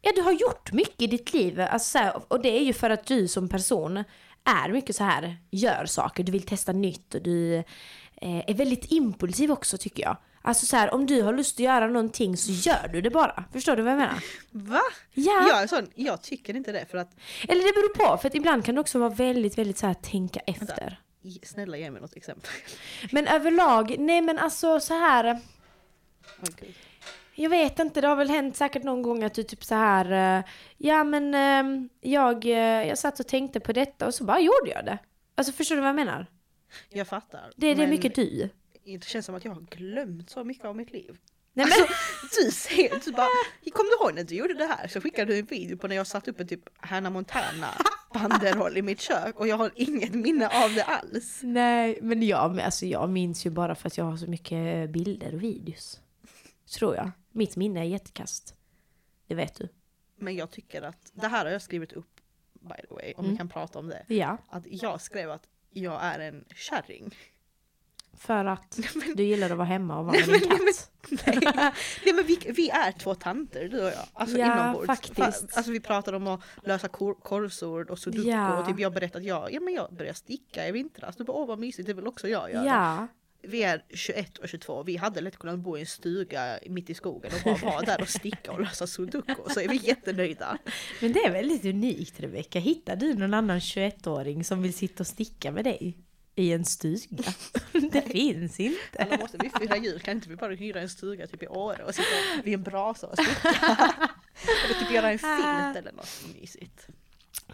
Ja, 0.01 0.11
du 0.15 0.21
har 0.21 0.31
gjort 0.31 0.71
mycket 0.71 1.01
i 1.01 1.07
ditt 1.07 1.33
liv. 1.33 1.61
Alltså, 1.61 1.89
så 1.89 1.97
här, 1.97 2.21
och 2.27 2.41
det 2.41 2.49
är 2.49 2.63
ju 2.63 2.73
för 2.73 2.89
att 2.89 3.05
du 3.05 3.27
som 3.27 3.49
person 3.49 4.03
är 4.43 4.69
mycket 4.69 4.95
så 4.95 5.03
här, 5.03 5.37
gör 5.51 5.85
saker. 5.85 6.23
Du 6.23 6.31
vill 6.31 6.45
testa 6.45 6.71
nytt 6.71 7.15
och 7.15 7.21
du 7.21 7.55
eh, 7.55 8.49
är 8.49 8.53
väldigt 8.53 8.91
impulsiv 8.91 9.51
också 9.51 9.77
tycker 9.77 10.03
jag. 10.03 10.17
Alltså 10.41 10.65
så 10.65 10.77
här, 10.77 10.93
om 10.93 11.05
du 11.05 11.21
har 11.21 11.33
lust 11.33 11.55
att 11.55 11.59
göra 11.59 11.87
någonting 11.87 12.37
så 12.37 12.51
gör 12.51 12.87
du 12.93 13.01
det 13.01 13.09
bara. 13.09 13.43
Förstår 13.53 13.75
du 13.75 13.81
vad 13.81 13.91
jag 13.91 13.97
menar? 13.99 14.23
Va? 14.51 14.81
Ja. 15.13 15.47
Jag 15.47 15.61
är 15.61 15.67
sån, 15.67 15.87
jag 15.95 16.21
tycker 16.21 16.55
inte 16.55 16.71
det 16.71 16.85
för 16.85 16.97
att 16.97 17.11
Eller 17.47 17.61
det 17.61 17.73
beror 17.73 17.93
på, 18.07 18.17
för 18.17 18.27
att 18.27 18.35
ibland 18.35 18.65
kan 18.65 18.75
det 18.75 18.81
också 18.81 18.99
vara 18.99 19.09
väldigt, 19.09 19.57
väldigt 19.57 19.77
så 19.77 19.87
här 19.87 19.93
tänka 19.93 20.39
efter. 20.39 20.99
Snälla 21.43 21.77
ge 21.77 21.91
mig 21.91 22.01
något 22.01 22.15
exempel. 22.15 22.49
Men 23.11 23.27
överlag, 23.27 23.95
nej 23.99 24.21
men 24.21 24.39
alltså 24.39 24.79
så 24.79 24.93
här. 24.93 25.39
Gud. 26.59 26.75
Jag 27.41 27.49
vet 27.49 27.79
inte, 27.79 28.01
det 28.01 28.07
har 28.07 28.15
väl 28.15 28.29
hänt 28.29 28.55
säkert 28.55 28.83
någon 28.83 29.01
gång 29.01 29.23
att 29.23 29.33
du 29.33 29.43
typ 29.43 29.63
så 29.63 29.75
här. 29.75 30.37
eh, 30.37 30.43
Ja 30.77 31.03
men 31.03 31.33
eh, 31.33 31.87
jag, 32.11 32.45
eh, 32.45 32.87
jag 32.87 32.97
satt 32.97 33.19
och 33.19 33.27
tänkte 33.27 33.59
på 33.59 33.73
detta 33.73 34.07
och 34.07 34.13
så 34.13 34.23
bara 34.23 34.39
gjorde 34.39 34.71
jag 34.75 34.85
det. 34.85 34.97
Alltså 35.35 35.53
förstår 35.53 35.75
du 35.75 35.81
vad 35.81 35.89
jag 35.89 35.95
menar? 35.95 36.25
Jag 36.89 37.07
fattar. 37.07 37.51
Det, 37.55 37.73
det 37.73 37.83
är 37.83 37.87
mycket 37.87 38.15
du. 38.15 38.49
Det 38.85 39.03
känns 39.03 39.25
som 39.25 39.35
att 39.35 39.45
jag 39.45 39.51
har 39.51 39.61
glömt 39.61 40.29
så 40.29 40.43
mycket 40.43 40.65
av 40.65 40.75
mitt 40.75 40.91
liv. 40.91 41.17
Nej, 41.53 41.65
men, 41.65 41.87
Alltså, 42.21 42.41
du 42.45 42.51
ser, 42.51 43.05
du 43.05 43.11
bara, 43.11 43.27
kom 43.73 43.85
du 43.85 44.05
ihåg 44.05 44.15
när 44.15 44.23
du 44.23 44.35
gjorde 44.35 44.53
det 44.53 44.65
här? 44.65 44.87
Så 44.87 45.01
skickade 45.01 45.33
du 45.33 45.39
en 45.39 45.45
video 45.45 45.77
på 45.77 45.87
när 45.87 45.95
jag 45.95 46.07
satt 46.07 46.27
upp 46.27 46.39
en 46.39 46.47
typ 46.47 46.61
Hannah 46.77 47.11
Montana 47.11 47.67
banderoll 48.13 48.77
i 48.77 48.81
mitt 48.81 49.01
kök 49.01 49.39
och 49.39 49.47
jag 49.47 49.57
har 49.57 49.71
inget 49.75 50.13
minne 50.13 50.47
av 50.47 50.73
det 50.73 50.83
alls. 50.83 51.39
nej 51.43 51.99
men 52.01 52.23
jag, 52.23 52.59
alltså, 52.59 52.85
jag 52.85 53.09
minns 53.09 53.45
ju 53.45 53.49
bara 53.49 53.75
för 53.75 53.87
att 53.87 53.97
jag 53.97 54.05
har 54.05 54.17
så 54.17 54.27
mycket 54.27 54.89
bilder 54.89 55.35
och 55.35 55.43
videos. 55.43 55.99
Tror 56.77 56.95
jag. 56.95 57.11
Mitt 57.31 57.55
minne 57.55 57.79
är 57.79 57.83
jättekast. 57.83 58.55
Det 59.27 59.35
vet 59.35 59.55
du. 59.55 59.69
Men 60.15 60.35
jag 60.35 60.51
tycker 60.51 60.81
att 60.81 61.11
det 61.13 61.27
här 61.27 61.45
har 61.45 61.51
jag 61.51 61.61
skrivit 61.61 61.93
upp 61.93 62.21
by 62.53 62.75
the 62.87 62.93
way, 62.93 63.13
om 63.17 63.19
Mm. 63.25 63.31
vi 63.31 63.37
kan 63.37 63.49
prata 63.49 63.79
om 63.79 63.87
det. 63.87 64.05
Ja, 64.07 64.37
Att 64.49 64.63
jag 64.67 65.01
skrev 65.01 65.31
att 65.31 65.47
jag 65.69 66.03
är 66.03 66.19
en 66.19 66.45
kärring. 66.55 67.15
för 68.13 68.45
att 68.45 68.79
du 69.15 69.23
gillar 69.23 69.49
att 69.49 69.57
vara 69.57 69.67
hemma 69.67 69.99
och 69.99 70.05
vara 70.05 70.17
med 70.17 70.27
Nej, 70.27 70.39
din 70.39 70.49
men- 70.49 70.57
katt. 70.57 70.91
Nej, 71.27 71.39
Nej 72.05 72.13
men 72.15 72.25
vi, 72.25 72.51
vi 72.55 72.69
är 72.69 72.91
två 72.91 73.15
tanter 73.15 73.69
du 73.69 73.79
och 73.81 73.87
jag. 73.91 74.05
Alltså 74.13 74.37
Ja, 74.37 74.61
inombords. 74.63 74.87
faktiskt. 74.87 75.17
Fa- 75.17 75.57
Alltså 75.57 75.71
vi 75.71 75.79
pratar 75.79 76.13
om 76.13 76.27
att 76.27 76.41
lösa 76.63 76.87
kor- 76.87 77.13
korsord 77.23 77.89
och 77.89 77.99
sudoku 77.99 78.29
Ja. 78.29 78.59
och 78.59 78.67
typ 78.67 78.79
jag 78.79 78.93
berättat 78.93 79.15
att 79.15 79.23
jag, 79.23 79.53
ja 79.53 79.59
men 79.59 79.73
jag 79.73 79.93
började 79.93 80.17
sticka 80.17 80.67
i 80.67 80.71
vintras. 80.71 81.15
Du 81.15 81.23
bara 81.23 81.37
åh 81.37 81.47
vad 81.47 81.59
mysigt, 81.59 81.87
det 81.87 81.93
vill 81.93 82.07
också 82.07 82.27
jag 82.27 82.51
göra. 82.51 82.65
Ja, 82.65 83.07
Vi 83.43 83.63
är 83.63 83.83
21 83.89 84.37
och 84.37 84.49
22, 84.49 84.83
vi 84.83 84.97
hade 84.97 85.21
lätt 85.21 85.37
kunnat 85.37 85.59
bo 85.59 85.77
i 85.77 85.79
en 85.79 85.85
stuga 85.85 86.59
mitt 86.65 86.89
i 86.89 86.93
skogen 86.93 87.31
och 87.33 87.43
bara 87.43 87.71
vara 87.71 87.81
där 87.81 88.01
och 88.01 88.09
sticka 88.09 88.51
och 88.51 88.61
lösa 88.61 88.87
sudoku. 88.87 89.35
Så 89.49 89.59
är 89.59 89.67
vi 89.67 89.75
jättenöjda. 89.75 90.57
men 91.01 91.13
det 91.13 91.19
är 91.19 91.31
väldigt 91.31 91.65
unikt 91.65 92.19
Rebecka. 92.19 92.59
Hittar 92.59 92.95
du 92.95 93.13
någon 93.13 93.33
annan 93.33 93.59
21-åring 93.59 94.43
som 94.43 94.61
vill 94.61 94.73
sitta 94.73 95.03
och 95.03 95.07
sticka 95.07 95.51
med 95.51 95.63
dig? 95.63 95.97
I 96.35 96.51
en 96.51 96.65
stuga? 96.65 97.23
Det 97.91 98.01
finns 98.01 98.59
inte. 98.59 98.97
Eller 98.97 99.17
måste 99.17 99.37
vi 99.37 99.49
fira 99.59 99.77
jul, 99.77 99.99
kan 99.99 100.15
inte 100.15 100.29
vi 100.29 100.35
bara 100.35 100.53
hyra 100.53 100.81
en 100.81 100.89
stuga 100.89 101.27
typ 101.27 101.43
i 101.43 101.47
Åre 101.47 101.83
och 101.83 101.95
sitta 101.95 102.07
vid 102.43 102.53
en 102.53 102.63
brasa 102.63 103.07
och 103.07 103.17
sticka? 103.17 103.49
Eller 104.65 104.79
typ 104.79 104.91
göra 104.91 105.11
en 105.11 105.19
filt 105.19 105.77
eller 105.77 105.91
något 105.91 106.25
mysigt. 106.41 106.87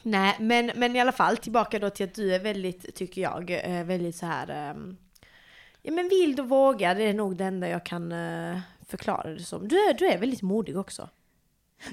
Nej, 0.04 0.36
men, 0.40 0.72
men 0.76 0.96
i 0.96 1.00
alla 1.00 1.12
fall 1.12 1.38
tillbaka 1.38 1.80
då 1.80 1.90
till 1.90 2.04
att 2.06 2.16
du 2.16 2.36
är 2.36 2.40
väldigt, 2.40 2.96
tycker 2.96 3.22
jag, 3.22 3.52
eh, 3.52 3.84
väldigt 3.84 4.16
så 4.16 4.26
här. 4.26 4.76
Ja 5.82 5.92
men 5.92 6.10
vild 6.10 6.40
och 6.40 6.50
vågad 6.50 7.02
är 7.02 7.14
nog 7.14 7.36
det 7.38 7.44
enda 7.44 7.68
jag 7.68 7.86
kan 7.86 8.12
eh, 8.12 8.60
förklara 8.88 9.30
det 9.34 9.44
som. 9.44 9.68
Du 9.68 9.76
är, 9.76 9.94
du 9.94 10.08
är 10.08 10.18
väldigt 10.18 10.42
modig 10.42 10.78
också. 10.78 11.10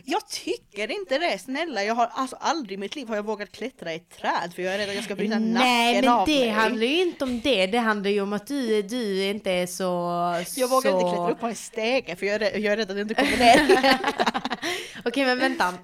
Jag 0.05 0.29
tycker 0.29 0.91
inte 0.91 1.19
det, 1.19 1.39
snälla. 1.39 1.85
Jag 1.85 1.95
har 1.95 2.07
alltså 2.13 2.37
aldrig 2.41 2.79
i 2.79 2.81
mitt 2.81 2.97
liv 2.97 3.09
har 3.09 3.17
jag 3.17 3.23
vågat 3.23 3.53
klättra 3.53 3.93
i 3.93 3.97
ett 3.97 4.11
träd 4.11 4.53
för 4.55 4.63
jag 4.63 4.75
är 4.75 4.79
rädd 4.79 4.89
att 4.89 4.95
jag 4.95 5.05
ska 5.05 5.15
bryta 5.15 5.39
Nej 5.39 5.95
nacken 5.95 6.05
men 6.05 6.21
av 6.21 6.27
det 6.27 6.41
mig. 6.41 6.49
handlar 6.49 6.87
ju 6.87 7.03
inte 7.03 7.25
om 7.25 7.41
det, 7.41 7.67
det 7.67 7.79
handlar 7.79 8.11
ju 8.11 8.21
om 8.21 8.33
att 8.33 8.47
du, 8.47 8.83
du 8.83 9.25
inte 9.25 9.51
är 9.51 9.67
så... 9.67 9.83
Jag 10.61 10.69
vågar 10.69 10.91
så... 10.91 10.99
inte 10.99 11.11
klättra 11.11 11.31
upp 11.31 11.41
på 11.41 11.47
en 11.47 11.55
stege 11.55 12.17
för 12.17 12.27
jag 12.27 12.35
är 12.35 12.39
rädd, 12.39 12.61
jag 12.61 12.73
är 12.73 12.77
rädd 12.77 12.91
att 12.91 12.97
jag 12.97 13.05
inte 13.05 13.15
kommer 13.15 13.37
ner. 13.37 13.99
Okej 15.05 15.25
men 15.25 15.39
vänta. 15.39 15.75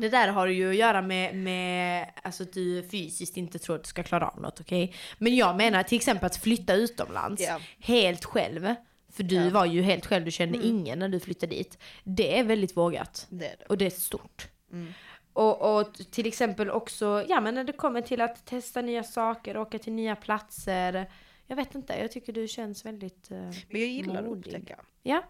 Det 0.00 0.08
där 0.08 0.28
har 0.28 0.46
ju 0.46 0.70
att 0.70 0.76
göra 0.76 1.02
med, 1.02 1.34
med 1.34 2.10
alltså 2.22 2.42
att 2.42 2.52
du 2.52 2.82
fysiskt 2.90 3.36
inte 3.36 3.58
tror 3.58 3.76
att 3.76 3.82
du 3.84 3.88
ska 3.88 4.02
klara 4.02 4.28
av 4.28 4.40
något, 4.40 4.60
okej? 4.60 4.94
Men 5.18 5.36
jag 5.36 5.56
menar 5.56 5.82
till 5.82 5.96
exempel 5.96 6.26
att 6.26 6.36
flytta 6.36 6.74
utomlands 6.74 7.42
Ja. 7.42 7.60
helt 7.80 8.24
själv. 8.24 8.74
För 9.12 9.22
du 9.22 9.34
Ja. 9.36 9.50
var 9.50 9.64
ju 9.66 9.82
helt 9.82 10.06
själv, 10.06 10.24
du 10.24 10.30
kände 10.30 10.58
Mm. 10.58 10.68
ingen 10.70 10.98
när 10.98 11.08
du 11.08 11.20
flyttade 11.20 11.54
dit. 11.54 11.78
Det 12.04 12.38
är 12.38 12.44
väldigt 12.44 12.76
vågat. 12.76 13.26
Det 13.30 13.46
är 13.46 13.56
det. 13.58 13.64
Och 13.64 13.78
det 13.78 13.86
är 13.86 13.90
stort. 13.90 14.48
Mm. 14.72 14.92
Och, 15.32 15.78
och 15.78 15.94
till 16.10 16.26
exempel 16.26 16.70
också, 16.70 17.24
ja 17.28 17.40
men 17.40 17.54
när 17.54 17.64
det 17.64 17.72
kommer 17.72 18.00
till 18.00 18.20
att 18.20 18.46
testa 18.46 18.82
nya 18.82 19.02
saker, 19.04 19.56
åka 19.56 19.78
till 19.78 19.92
nya 19.92 20.16
platser. 20.16 21.10
Jag 21.46 21.56
vet 21.56 21.74
inte, 21.74 21.92
jag 22.00 22.12
tycker 22.12 22.32
du 22.32 22.48
känns 22.48 22.84
väldigt... 22.84 23.30
eh, 23.30 23.36
Men 23.38 23.54
jag 23.70 23.80
gillar 23.80 24.22
att 24.22 24.28
upptäcka. 24.28 24.76
ja, 25.02 25.22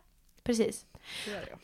precis. 0.42 0.86
Det 1.24 1.30
gör 1.30 1.44
jag. 1.50 1.58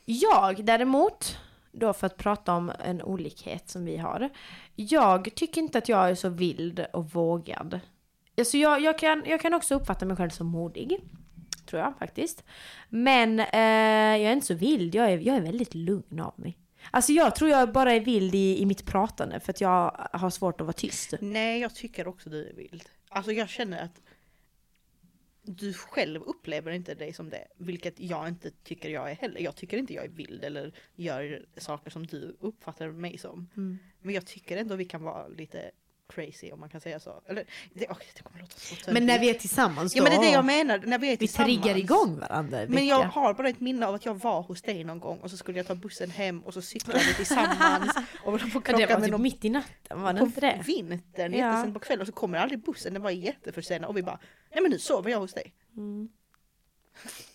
Jag 0.57 0.65
däremot, 0.65 1.38
då 1.72 1.92
för 1.92 2.06
att 2.06 2.16
prata 2.16 2.54
om 2.54 2.72
en 2.85 3.02
olikhet 3.02 3.68
som 3.68 3.85
vi 3.85 3.96
har. 3.96 4.30
Jag 4.74 5.35
tycker 5.35 5.61
inte 5.61 5.78
att 5.78 5.88
jag 5.88 6.11
är 6.11 6.14
så 6.14 6.28
vild 6.28 6.87
och 6.92 7.11
vågad. 7.11 7.80
Alltså 8.38 8.56
jag, 8.56 8.80
jag, 8.80 8.98
kan, 8.98 9.22
jag 9.26 9.40
kan 9.40 9.54
också 9.54 9.74
uppfatta 9.74 10.06
mig 10.06 10.16
själv 10.16 10.30
som 10.30 10.46
modig. 10.46 11.00
Tror 11.66 11.82
jag 11.82 11.94
faktiskt. 11.98 12.44
Men 12.88 13.40
eh, 13.40 14.20
jag 14.22 14.30
är 14.30 14.32
inte 14.32 14.46
så 14.46 14.54
vild, 14.54 14.94
jag 14.94 15.12
är, 15.12 15.18
jag 15.18 15.37
är 15.37 15.40
väldigt 15.40 15.74
lugn 15.74 16.20
av 16.20 16.35
mig. 16.37 16.58
Alltså 16.90 17.12
jag 17.12 17.35
tror 17.35 17.50
jag 17.50 17.72
bara 17.72 17.92
är 17.92 18.00
vild 18.00 18.35
i, 18.35 18.62
i 18.62 18.66
mitt 18.66 18.87
pratande 18.87 19.40
för 19.40 19.52
att 19.52 19.61
jag 19.61 20.08
har 20.12 20.30
svårt 20.30 20.61
att 20.61 20.66
vara 20.66 20.72
tyst. 20.72 21.14
Nej, 21.20 21.61
jag 21.61 21.74
tycker 21.74 22.08
också 22.08 22.30
du 22.30 22.48
är 22.48 22.54
vild. 22.54 22.85
Alltså 23.08 23.32
jag 23.32 23.48
känner 23.48 23.85
att 23.85 24.00
du 25.42 25.74
själv 25.74 26.22
upplever 26.22 26.72
inte 26.72 26.94
dig 26.94 27.12
som 27.12 27.31
det, 27.31 27.46
vilket 27.57 28.00
jag 28.00 28.28
inte 28.28 28.50
tycker 28.50 28.88
jag 28.88 29.11
är 29.11 29.14
heller. 29.14 29.40
Jag 29.40 29.57
tycker 29.57 29.76
inte 29.76 29.94
jag 29.94 30.05
är 30.05 30.09
vild 30.09 30.44
eller 30.44 30.72
gör 30.94 31.46
saker 31.57 31.90
som 31.90 32.07
du 32.07 32.37
uppfattar 32.40 32.88
mig 32.88 33.18
som. 33.18 33.48
Mm. 33.57 33.78
Men 34.00 34.14
jag 34.14 34.26
tycker 34.26 34.57
ändå 34.57 34.76
vi 34.76 34.85
kan 34.85 35.02
vara 35.02 35.28
lite 35.28 35.70
crazy 36.14 36.53
om 36.53 36.61
man 36.61 36.68
kan 36.68 36.81
säga 36.81 37.01
så. 37.01 37.22
Eller, 37.27 37.44
det, 37.75 37.87
åh, 37.90 37.96
det 38.16 38.22
kommer 38.22 38.40
låta 38.40 38.59
så 38.59 38.92
Men 38.92 39.07
när 39.07 39.18
vi 39.18 39.31
är 39.31 39.35
tillsammans 39.35 39.92
då, 39.94 39.98
Ja 39.98 40.03
men 40.03 40.11
det 40.12 40.16
är 40.18 40.20
det 40.31 40.33
jag 40.33 40.44
menar, 40.44 40.79
när 40.79 40.98
vi 40.98 41.07
är 41.07 41.11
vi 41.11 41.16
tillsammans. 41.16 41.62
triggar 41.62 41.79
igång 41.79 42.18
varandra. 42.18 42.64
Men 42.68 42.87
jag 42.87 43.03
har 43.05 43.35
bara 43.35 43.48
ett 43.48 43.61
minne 43.61 43.87
av 43.87 43.94
att 43.94 44.05
jag 44.05 44.14
var 44.14 44.42
hos 44.42 44.62
dig 44.62 44.85
någon 44.85 45.01
gång 45.01 45.18
och 45.18 45.31
så 45.31 45.37
skulle 45.37 45.59
jag 45.59 45.66
ta 45.66 45.75
bussen 45.75 46.11
hem 46.11 46.40
och 46.40 46.55
så 46.55 46.62
cyklade 46.62 46.98
vi 47.09 47.14
tillsammans 47.14 47.92
och 48.25 48.40
på 48.53 48.59
att 48.59 48.68
Ja, 48.68 48.77
det 48.87 48.94
var 48.94 49.01
typ 49.01 49.11
någon 49.11 49.22
mitt 49.22 49.44
i 49.44 49.51
natten, 49.51 50.03
var 50.03 50.12
det 50.12 50.18
på 50.18 50.27
inte 50.27 50.40
det? 50.40 50.62
vintern, 50.66 51.33
Ja. 51.33 51.38
jättesent 51.38 51.75
på 51.75 51.81
kvällen 51.81 52.01
och 52.01 52.07
så 52.07 52.12
kommer 52.12 52.38
aldrig 52.38 52.64
bussen, 52.64 52.92
den 52.92 53.03
var 53.03 53.11
jätteförsenad 53.11 53.88
och 53.88 53.96
vi 53.96 54.03
bara 54.03 54.18
Nej 54.55 54.62
men 54.62 54.70
nu 54.70 54.79
sover 54.79 55.11
jag 55.11 55.18
hos 55.20 55.33
dig. 55.33 55.55
Mm. 55.77 56.09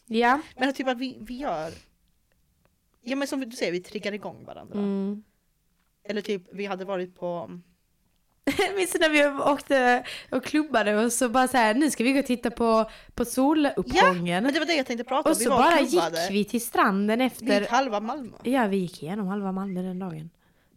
Ja. 0.06 0.42
Men 0.56 0.74
typ 0.74 0.88
att 0.88 0.98
vi, 0.98 1.18
vi 1.22 1.38
gör 1.38 1.72
Ja 3.02 3.16
men 3.16 3.28
som 3.28 3.40
du 3.50 3.52
säger, 3.56 3.72
vi 3.72 3.80
triggar 3.80 4.12
igång 4.12 4.46
varandra. 4.46 4.80
Mm. 4.80 5.24
Eller 6.04 6.22
typ 6.22 6.42
vi 6.54 6.66
hade 6.66 6.86
varit 6.86 7.16
på 7.16 7.60
Minns 8.76 8.92
du 8.92 9.00
när 9.00 9.10
vi 9.10 9.26
åkte 9.52 10.04
och 10.30 10.44
klubbade 10.44 11.06
och 11.06 11.14
så 11.14 11.30
bara 11.30 11.48
så 11.48 11.58
här, 11.58 11.74
nu 11.74 11.92
ska 11.92 12.04
vi 12.04 12.14
gå 12.14 12.20
och 12.20 12.26
titta 12.26 12.52
på, 12.52 12.90
på 13.14 13.26
soluppgången. 13.26 14.44
Men 14.44 14.54
det 14.54 14.60
var 14.60 14.66
det 14.66 14.76
jag 14.76 14.86
tänkte 14.86 15.04
prata 15.04 15.30
om, 15.30 15.34
och 15.36 15.42
vi 15.42 15.44
så 15.44 15.50
var 15.50 15.58
bara 15.58 15.78
klubbade. 15.78 16.22
gick 16.22 16.32
vi 16.32 16.46
till 16.46 16.62
stranden 16.62 17.20
Vi 17.20 17.26
efter. 17.26 17.62
gick 17.62 17.70
halva 17.70 18.00
Malmö. 18.00 18.38
Ja, 18.44 18.68
vi 18.68 18.78
gick 18.78 19.04
igenom 19.04 19.28
halva 19.28 19.52
Malmö 19.52 19.82
den 19.82 20.00
dagen. 20.00 20.30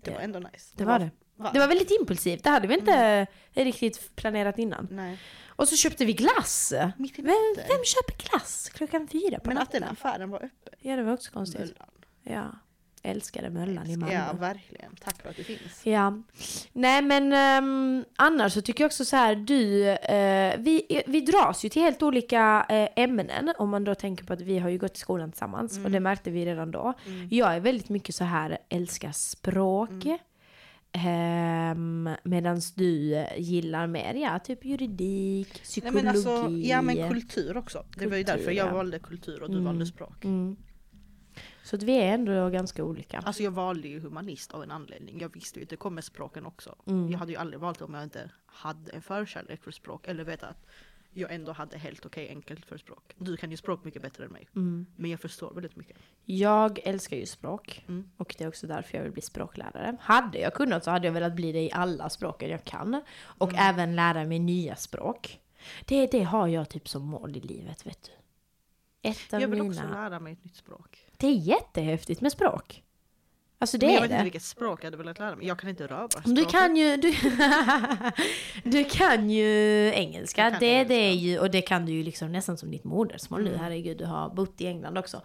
Det 0.05 0.11
var 0.11 0.21
ändå 0.21 0.39
nice. 0.39 0.75
Det 0.77 0.85
var 0.85 0.99
det. 0.99 1.11
Det 1.53 1.59
var 1.59 1.67
väldigt 1.69 1.91
impulsivt, 2.01 2.45
det 2.45 2.51
hade 2.51 2.67
vi 2.69 2.75
inte 2.75 3.27
riktigt 3.55 4.17
planerat 4.17 4.59
innan. 4.59 4.89
Nej. 4.91 5.19
Och 5.47 5.69
så 5.69 5.77
köpte 5.77 6.05
vi 6.05 6.13
glass. 6.13 6.73
Mitt 6.99 7.19
i 7.19 7.23
Vem, 7.23 7.33
natten. 7.33 7.65
vem 7.69 7.85
köper 7.85 8.29
glass 8.31 8.71
klockan 8.75 9.09
fyra 9.09 9.39
på 9.41 9.49
Men 9.49 9.59
att 9.59 9.73
den 9.73 9.81
natten? 9.81 9.97
affären 10.01 10.31
var 10.31 10.39
öppen. 10.39 10.73
Ja, 10.81 10.97
det 10.97 11.03
var 11.03 11.13
också 11.13 11.33
konstigt. 11.33 11.61
Möllan. 11.61 11.89
Ja. 12.23 12.59
Älskade 13.03 13.51
Möllan 13.51 13.87
i 13.91 13.97
Malmö. 13.97 14.15
Ja 14.15 14.33
verkligen, 14.33 14.95
tack 15.05 15.23
för 15.23 15.29
att 15.31 15.37
du 15.37 15.45
finns. 15.45 15.81
Ja, 15.87 16.23
nej 16.73 17.03
men 17.03 17.33
ehm, 17.33 18.05
annars 18.17 18.53
så 18.53 18.61
tycker 18.63 18.85
jag 18.85 18.89
också 18.89 19.05
så 19.05 19.17
här, 19.17 19.35
du, 19.35 19.89
eh, 19.89 20.55
vi, 20.59 21.03
vi 21.07 21.21
dras 21.21 21.65
ju 21.65 21.69
till 21.69 21.83
helt 21.83 22.03
olika 22.03 22.67
eh, 22.69 22.89
ämnen 23.05 23.53
om 23.59 23.71
man 23.71 23.85
då 23.85 23.95
tänker 23.95 24.25
på 24.25 24.33
att 24.33 24.41
vi 24.41 24.59
har 24.59 24.69
ju 24.71 24.79
gått 24.79 24.97
i 24.97 25.01
skolan 25.01 25.31
tillsammans 25.33 25.79
och 25.85 25.91
det 25.91 26.01
märkte 26.01 26.31
vi 26.31 26.47
redan 26.47 26.71
då. 26.71 26.93
Mm. 27.07 27.29
Jag 27.31 27.55
är 27.55 27.61
väldigt 27.61 27.89
mycket 27.89 28.15
så 28.15 28.25
här, 28.25 28.59
älskar 28.69 29.13
språk. 29.13 29.91
Um, 30.95 32.09
Medan 32.23 32.61
du 32.75 33.25
gillar 33.37 33.87
mer, 33.87 34.15
ja, 34.15 34.39
typ 34.39 34.65
juridik, 34.65 35.49
Nej, 35.55 35.63
psykologi. 35.63 35.97
men 36.05 36.09
alltså, 36.09 36.49
ja 36.51 36.83
men 36.83 37.09
kultur 37.11 37.57
också. 37.57 37.85
Det 37.97 38.07
var 38.07 38.17
ju 38.17 38.25
Kultur, 38.25 38.37
därför 38.39 38.51
jag 38.53 38.69
ja. 38.69 38.73
valde 38.75 38.99
kultur 38.99 39.43
och 39.43 39.49
du 39.49 39.55
Mm. 39.55 39.65
valde 39.65 39.87
språk. 39.87 40.25
Så 41.71 41.77
att 41.77 41.83
vi 41.83 41.97
är 41.97 42.15
ändå 42.15 42.49
ganska 42.49 42.85
olika. 42.85 43.19
Alltså 43.19 43.43
jag 43.43 43.51
valde 43.51 43.89
ju 43.89 44.01
humanist 44.01 44.53
av 44.53 44.63
en 44.63 44.71
anledning. 44.71 45.21
Jag 45.21 45.35
visste 45.35 45.59
ju 45.59 45.63
att 45.63 45.71
det 45.71 45.77
kommer 45.77 46.03
språken 46.03 46.47
också. 46.47 46.75
Mm. 46.87 47.11
Jag 47.11 47.19
hade 47.19 47.33
ju 47.33 47.39
aldrig 47.39 47.61
valt 47.61 47.79
det 47.79 47.85
om 47.85 47.95
jag 47.95 48.03
inte 48.03 48.31
hade 48.47 48.93
en 48.93 49.03
förkärlek 49.03 49.63
för 49.63 49.71
språk. 49.71 50.09
Eller 50.09 50.25
vet 50.25 50.43
att 50.43 50.67
jag 51.13 51.33
ändå 51.35 51.53
hade 51.53 51.79
helt 51.79 52.07
okej 52.07 52.29
enkelt 52.29 52.67
för 52.67 52.79
språk. 52.79 53.15
Du 53.19 53.37
kan 53.37 53.51
ju 53.51 53.57
språk 53.57 53.85
mycket 53.85 54.03
bättre 54.03 54.25
än 54.25 54.31
mig. 54.33 54.49
Mm. 54.57 54.87
Men 54.97 55.11
jag 55.11 55.21
förstår 55.21 55.55
väldigt 55.55 55.77
mycket. 55.77 55.97
Jag 56.25 56.79
älskar 56.85 57.17
ju 57.17 57.27
språk 57.27 57.85
Mm. 57.89 58.11
och 58.17 58.35
det 58.39 58.45
är 58.45 58.49
också 58.49 58.67
därför 58.67 58.97
jag 58.97 59.05
vill 59.05 59.13
bli 59.13 59.23
språklärare. 59.23 59.97
Hade 60.01 60.39
jag 60.39 60.55
kunnat 60.55 60.85
så 60.85 60.91
hade 60.91 61.07
jag 61.07 61.13
velat 61.13 61.35
bli 61.35 61.53
det 61.53 61.61
i 61.63 61.73
alla 61.73 62.11
språken 62.11 62.51
jag 62.51 62.65
kan. 62.65 63.03
Och 63.21 63.53
Mm. 63.53 63.75
även 63.75 63.97
lära 63.97 64.25
mig 64.25 64.39
nya 64.39 64.77
språk. 64.77 65.41
Det, 65.87 66.07
det 66.07 66.23
har 66.23 66.49
jag 66.49 66.69
typ 66.69 66.89
som 66.89 67.03
mål 67.03 67.37
i 67.37 67.41
livet, 67.41 67.87
vet 67.87 68.03
du. 68.03 68.13
Ett 69.11 69.35
av 69.35 69.41
Jag 69.41 69.49
vill 69.49 69.61
också 69.61 69.83
mina... 69.83 69.95
lära 70.09 70.21
mig 70.21 70.33
ett 70.33 70.45
nytt 70.45 70.57
språk. 70.57 71.07
Det 71.21 71.27
är 71.27 71.35
jättehäftigt 71.35 72.21
med 72.21 72.33
språk. 72.33 72.83
Alltså 73.63 73.79
det 73.79 73.87
men 73.87 73.95
jag 73.95 73.99
är 73.99 74.03
vet 74.03 74.11
inte 74.11 74.19
det. 74.21 74.25
vilket 74.25 74.43
språk 74.43 74.81
jag 74.81 74.85
hade 74.87 74.97
velat 74.97 75.19
lära 75.19 75.37
mig. 75.37 75.47
Jag 75.47 75.59
kan 75.59 75.71
inte 75.71 75.87
röra 75.87 76.09
Du 76.25 76.45
kan 76.45 76.77
ju, 76.77 76.97
du, 76.97 77.15
du 78.71 78.85
kan 78.85 79.31
ju 79.31 79.47
engelska, 79.95 80.51
kan 80.51 80.61
det, 80.61 80.85
det 80.85 80.95
är 80.95 81.09
engelska. 81.11 81.27
ju, 81.27 81.39
och 81.39 81.51
det 81.51 81.63
kan 81.63 81.87
du 81.87 81.93
ju 81.93 82.03
liksom 82.03 82.33
nästan 82.33 82.59
som 82.59 82.71
ditt 82.71 82.85
modersmål 82.85 83.43
nu, 83.43 83.49
Mm. 83.51 83.61
herregud, 83.61 83.99
du 83.99 84.05
har 84.05 84.31
bott 84.35 84.61
i 84.61 84.67
England 84.67 84.99
också. 84.99 85.23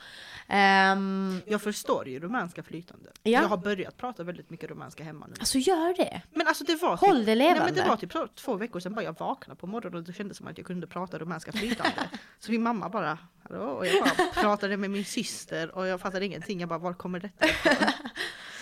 Ehm, 0.48 1.42
Jag 1.46 1.62
förstår 1.62 2.08
ju 2.08 2.20
rumänska 2.20 2.64
flytande. 2.64 3.10
Ja. 3.24 3.32
Jag 3.42 3.48
har 3.48 3.58
börjat 3.58 3.98
prata 3.98 4.24
väldigt 4.24 4.50
mycket 4.50 4.70
rumänska 4.70 5.04
hemma 5.04 5.28
nu. 5.28 5.34
alltså 5.40 5.58
gör 5.58 5.98
det! 5.98 6.22
Men 6.34 6.48
alltså 6.48 6.64
det 6.64 6.76
var 6.76 6.98
Håll 6.98 7.18
det 7.20 7.26
Nej, 7.26 7.36
levande! 7.36 7.64
men 7.66 7.74
det 7.74 7.88
var 7.90 7.98
typ 7.98 8.36
två 8.36 8.54
veckor 8.56 8.80
sedan 8.80 8.94
bara 8.96 9.04
jag 9.06 9.20
vaknade 9.20 9.60
på 9.60 9.68
morgonen 9.68 9.98
och 9.98 10.04
det 10.04 10.14
kändes 10.14 10.38
som 10.38 10.48
att 10.48 10.58
jag 10.58 10.68
kunde 10.68 10.88
prata 10.88 11.18
rumänska 11.18 11.52
flytande. 11.52 12.10
så 12.40 12.52
min 12.52 12.64
mamma 12.64 12.90
bara 12.90 13.18
hallå 13.50 13.64
och 13.66 13.88
jag 13.88 14.04
bara 14.04 14.42
pratade 14.42 14.78
med 14.78 14.90
min 14.92 15.06
syster 15.06 15.76
och 15.76 15.88
jag 15.88 16.02
fattade 16.02 16.26
ingenting. 16.26 16.60
Jag 16.60 16.70
bara 16.70 16.80
var 16.80 16.94
kommer 16.94 17.20
detta 17.20 17.46
ifrån? 17.46 17.74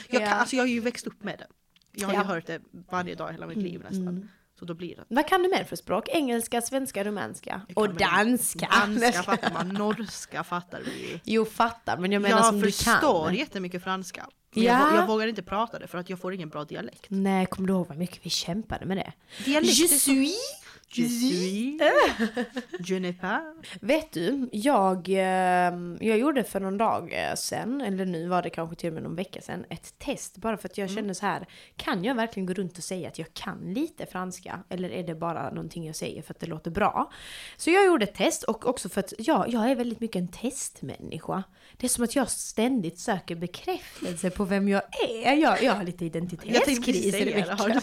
Jag, 0.10 0.22
kan, 0.30 0.34
alltså, 0.40 0.56
jag 0.56 0.64
har 0.64 0.68
ju 0.68 0.80
växt 0.80 1.08
upp 1.08 1.24
med 1.24 1.40
det. 1.40 1.48
Jag 2.02 2.08
har 2.08 2.14
ju 2.14 2.20
hört 2.20 2.48
det 2.48 2.62
varje 2.92 3.16
dag 3.16 3.32
hela 3.32 3.48
mitt 3.48 3.58
liv 3.58 3.80
nästan. 3.84 4.08
Mm. 4.08 4.30
Så 4.60 4.66
då 4.66 4.74
blir 4.74 4.96
det. 4.96 5.04
Vad 5.08 5.28
kan 5.28 5.44
du 5.44 5.50
mer 5.50 5.64
för 5.64 5.76
språk? 5.76 6.10
Engelska, 6.10 6.62
svenska, 6.62 7.04
rumänska? 7.04 7.62
Jag 7.68 7.78
Och 7.78 7.94
danska! 7.96 8.68
Danska 8.72 9.24
fattar 9.24 9.54
man, 9.54 9.70
norska 9.70 10.44
fattar 10.44 10.82
vi 10.86 11.12
ju. 11.12 11.20
Jo, 11.24 11.46
fattar, 11.46 11.98
men 11.98 12.12
jag 12.12 12.22
menar 12.22 12.38
Jag 12.38 12.46
som 12.46 12.62
du 12.62 12.72
förstår 12.72 13.26
kan. 13.26 13.36
jättemycket 13.36 13.84
franska. 13.84 14.28
Men 14.56 14.64
jag, 14.64 14.74
Ja. 14.82 14.86
vå- 14.86 14.96
jag 14.96 15.08
vågar 15.08 15.28
inte 15.28 15.44
prata 15.44 15.80
det 15.80 15.88
för 15.88 15.98
att 15.98 16.10
jag 16.10 16.20
får 16.20 16.34
ingen 16.34 16.50
bra 16.50 16.64
dialekt. 16.66 17.06
Nej, 17.08 17.46
kommer 17.46 17.68
du 17.68 17.74
ihåg 17.74 17.88
vad 17.88 17.98
mycket 17.98 18.20
vi 18.26 18.30
kämpade 18.30 18.86
med 18.86 18.98
det? 18.98 19.14
Dialekt 19.46 19.74
Je 19.80 19.88
suis 19.88 20.36
Je 20.96 21.08
suis. 21.08 21.80
Je 22.80 23.00
n'ai 23.00 23.14
pas. 23.14 23.42
Vet 23.82 24.12
du, 24.12 24.50
jag, 24.52 25.10
eh, 25.10 25.74
jag 26.00 26.18
gjorde 26.18 26.44
för 26.44 26.60
någon 26.60 26.78
dag 26.78 27.14
eh, 27.14 27.36
sen, 27.36 27.82
eller 27.82 28.06
nu 28.06 28.28
var 28.28 28.42
det 28.42 28.50
kanske 28.50 28.76
till 28.76 28.88
och 28.88 28.94
med 28.94 29.04
någon 29.04 29.16
vecka 29.16 29.42
sen, 29.42 29.66
ett 29.70 30.00
test 30.00 30.38
bara 30.38 30.58
för 30.58 30.70
att 30.70 30.78
jag 30.78 30.90
kände 30.90 31.16
så 31.16 31.26
här, 31.26 31.48
kan 31.76 32.04
jag 32.04 32.16
verkligen 32.16 32.46
gå 32.46 32.54
runt 32.54 32.78
och 32.78 32.84
säga 32.84 33.08
att 33.08 33.20
jag 33.20 33.34
kan 33.34 33.74
lite 33.74 34.06
franska? 34.06 34.60
Eller 34.70 34.90
är 34.90 35.04
det 35.04 35.16
bara 35.16 35.50
någonting 35.50 35.86
jag 35.86 35.96
säger 35.96 36.22
för 36.22 36.34
att 36.34 36.40
det 36.40 36.48
låter 36.48 36.72
bra? 36.72 37.12
Så 37.58 37.70
jag 37.70 37.86
gjorde 37.86 38.04
ett 38.04 38.16
test 38.16 38.44
och 38.44 38.68
också 38.68 38.90
för 38.90 39.00
att 39.00 39.14
jag, 39.18 39.50
jag 39.50 39.72
är 39.72 39.76
väldigt 39.76 40.00
mycket 40.00 40.16
en 40.16 40.28
testmänniska. 40.28 41.44
Det 41.78 41.88
är 41.88 41.90
som 41.90 42.04
att 42.04 42.16
jag 42.16 42.30
ständigt 42.30 43.00
söker 43.00 43.36
bekräftelse 43.36 44.30
på 44.30 44.46
vem 44.46 44.70
jag 44.70 44.82
är. 45.10 45.34
Jag, 45.34 45.64
jag 45.64 45.74
har 45.74 45.84
lite 45.84 46.06
identitetskris 46.06 47.06
i 47.16 47.24
veckan. 47.24 47.82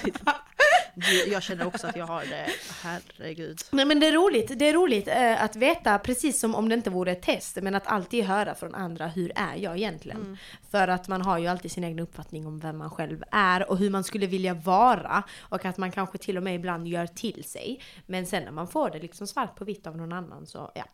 Jag 1.30 1.42
känner 1.42 1.66
också 1.66 1.86
att 1.86 1.96
jag 1.96 2.06
har 2.06 2.24
det. 2.24 2.46
Herregud. 2.82 3.58
Nej 3.70 3.84
men 3.84 4.00
det 4.00 4.06
är 4.06 4.12
roligt, 4.12 4.58
det 4.58 4.68
är 4.68 4.72
roligt 4.72 5.08
eh, 5.08 5.44
att 5.44 5.56
veta 5.56 5.98
precis 5.98 6.40
som 6.40 6.54
om 6.54 6.68
det 6.68 6.74
inte 6.74 6.90
vore 6.90 7.12
ett 7.12 7.22
test 7.22 7.58
men 7.62 7.74
att 7.74 7.86
alltid 7.86 8.24
höra 8.24 8.54
från 8.54 8.74
andra 8.74 9.06
hur 9.06 9.32
är 9.36 9.56
jag 9.56 9.76
egentligen? 9.76 10.38
För 10.70 10.88
att 10.88 11.08
man 11.08 11.22
har 11.22 11.38
ju 11.38 11.46
alltid 11.46 11.72
sin 11.72 11.84
egen 11.84 11.98
uppfattning 11.98 12.46
om 12.46 12.58
vem 12.58 12.78
man 12.78 12.90
själv 12.90 13.24
är 13.30 13.70
och 13.70 13.78
hur 13.78 13.90
man 13.90 14.04
skulle 14.04 14.26
vilja 14.26 14.54
vara 14.54 15.22
och 15.40 15.64
att 15.64 15.76
man 15.76 15.92
kanske 15.92 16.18
till 16.18 16.36
och 16.36 16.42
med 16.42 16.54
ibland 16.54 16.88
gör 16.88 17.06
till 17.06 17.44
sig. 17.44 17.80
Men 18.06 18.26
sen 18.26 18.44
när 18.44 18.50
man 18.50 18.68
får 18.68 18.90
det 18.90 18.98
liksom 18.98 19.26
svart 19.26 19.56
på 19.56 19.64
vitt 19.64 19.86
av 19.86 19.96
någon 19.96 20.12
annan 20.12 20.46
så 20.46 20.72
ja. 20.74 20.84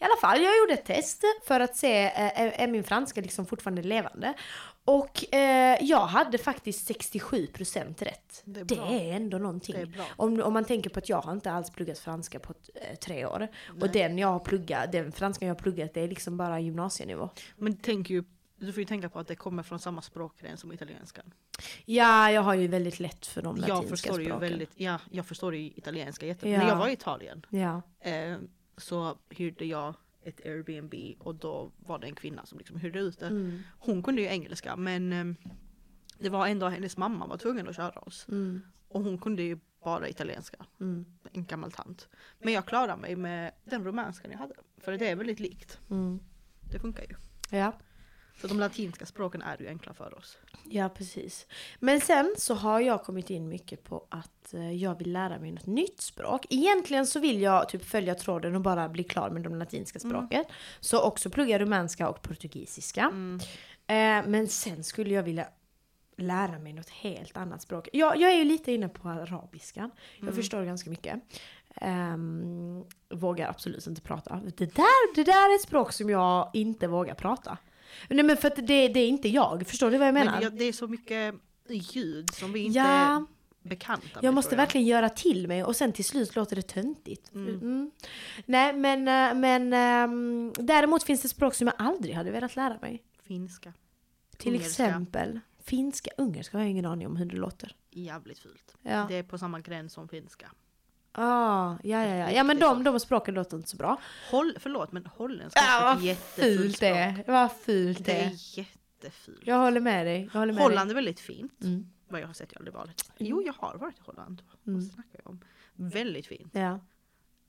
I 0.00 0.04
alla 0.04 0.16
fall, 0.20 0.42
jag 0.42 0.58
gjorde 0.58 0.72
ett 0.72 0.86
test 0.86 1.22
för 1.46 1.60
att 1.60 1.76
se, 1.76 2.04
eh, 2.04 2.62
är 2.62 2.66
min 2.66 2.84
franska 2.84 3.20
liksom 3.20 3.46
fortfarande 3.46 3.82
levande? 3.82 4.34
Och 4.84 5.34
eh, 5.34 5.78
jag 5.80 6.06
hade 6.06 6.38
faktiskt 6.38 6.90
67% 6.90 8.04
rätt. 8.04 8.42
Det 8.44 8.60
är 8.60 8.64
Det 8.64 8.74
är 8.76 9.12
ändå 9.16 9.38
någonting. 9.38 9.76
Är. 9.76 10.00
Om, 10.16 10.40
om 10.42 10.52
man 10.52 10.64
tänker 10.64 10.90
på 10.90 10.98
att 10.98 11.08
jag 11.08 11.20
har 11.20 11.32
inte 11.32 11.52
alls 11.52 11.70
pluggat 11.70 11.98
franska 11.98 12.38
på 12.40 12.54
eh, 12.74 12.96
tre 12.96 13.26
år. 13.26 13.48
Och 13.80 13.90
den 13.90 14.18
jag 14.18 14.28
har 14.28 14.38
pluggat, 14.38 14.92
den 14.92 15.12
franskan 15.12 15.48
jag 15.48 15.54
har 15.54 15.60
pluggat 15.60 15.94
det 15.94 16.00
är 16.00 16.08
liksom 16.08 16.36
bara 16.36 16.60
gymnasienivå. 16.60 17.30
Men 17.56 17.76
tänk 17.76 18.10
ju, 18.10 18.24
du 18.56 18.72
får 18.72 18.78
ju 18.80 18.84
tänka 18.86 19.08
på 19.08 19.18
att 19.18 19.28
det 19.28 19.34
kommer 19.36 19.62
från 19.62 19.78
samma 19.78 20.02
språkgren 20.02 20.56
som 20.56 20.72
italienskan. 20.72 21.32
Ja, 21.84 22.30
jag 22.30 22.42
har 22.42 22.54
ju 22.54 22.66
väldigt 22.68 23.00
lätt 23.00 23.26
för 23.26 23.42
de 23.42 23.56
Jag 23.56 23.68
latinska 23.68 23.96
förstår 23.96 24.18
ju 24.20 24.24
språken. 24.26 24.40
väldigt, 24.50 24.70
ja, 24.74 24.98
jag 25.10 25.26
förstår 25.26 25.56
ju 25.56 25.66
italienska 25.66 26.26
jättebra. 26.26 26.52
Ja. 26.52 26.58
När 26.58 26.68
jag 26.68 26.76
var 26.76 26.88
i 26.88 26.92
Italien 26.92 27.46
Ja. 27.50 27.82
eh, 28.00 28.36
så 28.76 29.16
hyrde 29.30 29.64
jag 29.64 29.94
ett 30.22 30.46
Airbnb 30.46 30.94
och 31.18 31.34
då 31.34 31.72
var 31.78 31.98
det 31.98 32.06
en 32.06 32.14
kvinna 32.14 32.46
som 32.46 32.58
liksom 32.58 32.76
hyrde 32.76 32.98
ut 32.98 33.18
det. 33.18 33.26
Mm. 33.26 33.58
Hon 33.78 34.02
kunde 34.02 34.22
ju 34.22 34.28
engelska 34.28 34.76
men 34.76 35.12
eh, 35.12 35.50
det 36.18 36.28
var 36.28 36.46
ändå 36.46 36.68
hennes 36.68 36.96
mamma 36.96 37.26
var 37.26 37.36
tvungen 37.36 37.68
att 37.68 37.76
köra 37.76 38.00
oss. 38.00 38.26
Mm. 38.28 38.60
Och 38.88 39.02
hon 39.02 39.18
kunde 39.18 39.42
ju 39.42 39.58
bara 39.84 40.08
italienska. 40.08 40.66
Mm. 40.80 41.04
En 41.32 41.44
gammal 41.44 41.72
tant. 41.72 42.08
Men 42.38 42.52
jag 42.52 42.66
klarade 42.66 42.96
mig 42.96 43.16
med 43.16 43.52
den 43.64 43.84
romanskan 43.84 44.30
jag 44.30 44.38
hade. 44.38 44.54
För 44.78 44.92
det 44.92 45.08
är 45.08 45.16
väldigt 45.16 45.40
likt. 45.40 45.80
Mm. 45.90 46.20
Det 46.72 46.78
funkar 46.78 47.02
ju. 47.02 47.14
Ja. 47.58 47.72
Så 48.40 48.46
de 48.46 48.60
latinska 48.60 49.06
språken 49.06 49.42
är 49.42 49.56
ju 49.60 49.68
enkla 49.68 49.94
för 49.94 50.18
oss. 50.18 50.38
ja, 50.68 50.88
precis. 50.88 51.46
Men 51.78 52.00
sen 52.00 52.34
så 52.38 52.54
har 52.54 52.80
jag 52.80 53.04
kommit 53.04 53.30
in 53.30 53.48
mycket 53.48 53.84
på 53.84 54.06
att 54.08 54.54
eh, 54.54 54.72
jag 54.72 54.98
vill 54.98 55.12
lära 55.12 55.38
mig 55.38 55.52
något 55.52 55.66
nytt 55.66 56.00
språk. 56.00 56.46
Egentligen 56.50 57.06
så 57.06 57.20
vill 57.20 57.42
jag 57.42 57.68
typ 57.68 57.84
följa 57.84 58.14
tråden 58.14 58.54
och 58.54 58.60
bara 58.60 58.88
bli 58.88 59.04
klar 59.04 59.30
med 59.30 59.42
de 59.42 59.54
latinska 59.54 59.98
språken. 59.98 60.44
Så 60.80 61.02
också 61.02 61.30
plugga 61.30 61.58
rumänska 61.58 62.08
och 62.08 62.22
portugisiska. 62.22 63.00
Mm. 63.00 63.40
Eh, 63.86 64.30
men 64.30 64.48
sen 64.48 64.84
skulle 64.84 65.14
jag 65.14 65.22
vilja 65.22 65.46
lära 66.16 66.58
mig 66.58 66.72
något 66.72 66.90
helt 66.90 67.36
annat 67.36 67.62
språk. 67.62 67.88
Jag, 67.92 68.16
jag 68.16 68.32
är 68.32 68.36
ju 68.36 68.44
lite 68.44 68.72
inne 68.72 68.88
på 68.88 69.08
arabiskan. 69.08 69.90
Jag 70.20 70.34
förstår 70.34 70.64
ganska 70.64 70.90
mycket. 70.90 71.22
Ehm, 71.76 72.84
vågar 73.08 73.48
absolut 73.48 73.86
inte 73.86 74.02
prata. 74.02 74.40
Det 74.56 74.74
där, 74.74 75.14
det 75.14 75.24
där 75.24 75.52
är 75.52 75.54
ett 75.54 75.62
språk 75.62 75.92
som 75.92 76.10
jag 76.10 76.50
inte 76.52 76.86
vågar 76.86 77.14
prata. 77.14 77.58
Nej 78.08 78.24
men 78.24 78.36
för 78.36 78.48
att 78.48 78.56
det, 78.56 78.88
det 78.88 79.00
är 79.00 79.08
inte 79.08 79.28
jag, 79.28 79.66
förstår 79.66 79.90
du 79.90 79.98
vad 79.98 80.06
jag 80.06 80.14
menar? 80.14 80.40
Men 80.40 80.56
det 80.56 80.64
är 80.64 80.72
så 80.72 80.86
mycket 80.86 81.34
ljud 81.68 82.34
som 82.34 82.52
vi 82.52 82.60
inte 82.60 82.78
Ja. 82.78 82.84
är 83.16 83.24
bekanta 83.62 84.08
med. 84.14 84.24
Jag 84.24 84.34
måste 84.34 84.48
tror 84.50 84.56
verkligen 84.56 84.86
göra 84.86 85.08
till 85.08 85.48
mig 85.48 85.64
och 85.64 85.76
sen 85.76 85.92
till 85.92 86.04
slut 86.04 86.36
låter 86.36 86.56
det 86.56 86.62
töntigt. 86.62 87.34
Mm. 87.34 87.54
Mm. 87.54 87.90
Nej 88.46 88.72
men, 88.72 88.98
eh, 89.08 89.34
men 89.40 89.72
ehm, 89.72 90.52
däremot 90.56 91.02
finns 91.02 91.22
det 91.22 91.28
språk 91.28 91.54
som 91.54 91.66
jag 91.66 91.76
aldrig 91.78 92.14
hade 92.14 92.30
velat 92.30 92.56
lära 92.56 92.78
mig. 92.82 93.02
Finska. 93.22 93.72
Till 94.36 94.54
Ungerska. 94.54 94.86
exempel 94.86 95.40
finska, 95.64 96.10
ungerska 96.16 96.56
har 96.56 96.62
jag 96.64 96.70
ingen 96.70 96.86
aning 96.86 97.06
om 97.06 97.16
hur 97.16 97.26
det 97.26 97.36
låter. 97.36 97.76
Jävligt 97.90 98.38
fult. 98.38 98.76
Ja. 98.82 99.06
Det 99.08 99.14
är 99.14 99.22
på 99.22 99.38
samma 99.38 99.60
gräns 99.60 99.92
som 99.92 100.08
finska. 100.08 100.50
Ah, 101.12 101.76
ja, 101.82 102.04
ja, 102.06 102.14
ja. 102.14 102.30
Ja 102.30 102.44
men 102.44 102.58
de, 102.58 102.84
de 102.84 103.00
språken 103.00 103.34
låter 103.34 103.56
inte 103.56 103.68
så 103.68 103.76
bra. 103.76 104.00
Håll, 104.30 104.56
förlåt 104.60 104.92
men 104.92 105.06
holländska 105.06 105.60
Ja, 105.60 105.94
är 105.94 106.00
jättefult 106.00 106.58
fult 106.60 106.76
språk. 106.76 106.80
det 106.80 106.88
är. 106.98 107.24
Vad 107.26 107.52
fult 107.52 107.98
Det 107.98 108.04
det 108.04 108.20
är. 108.20 108.26
är 108.26 108.58
jättefult. 108.58 109.40
Jag 109.44 109.58
håller 109.58 109.80
med 109.80 110.06
dig. 110.06 110.30
Jag 110.32 110.40
håller 110.40 110.52
med 110.52 110.62
Holland 110.62 110.90
är 110.90 110.94
väldigt 110.94 111.20
fint. 111.20 111.60
dig. 111.60 111.70
Mm. 111.70 111.86
Vad 112.08 112.20
jag 112.20 112.26
har 112.26 112.34
sett, 112.34 112.52
jag 112.52 112.56
har 112.56 112.60
aldrig 112.60 112.74
varit. 112.74 113.10
Jo, 113.18 113.42
jag 113.42 113.52
har 113.52 113.78
varit 113.78 113.98
i 113.98 114.02
Holland. 114.06 114.42
Mm. 114.66 114.80
Vad 114.80 114.88
snackar 114.88 115.20
jag 115.24 115.26
om? 115.30 115.40
Väldigt 115.74 116.26
fint. 116.26 116.50
Ja. 116.54 116.80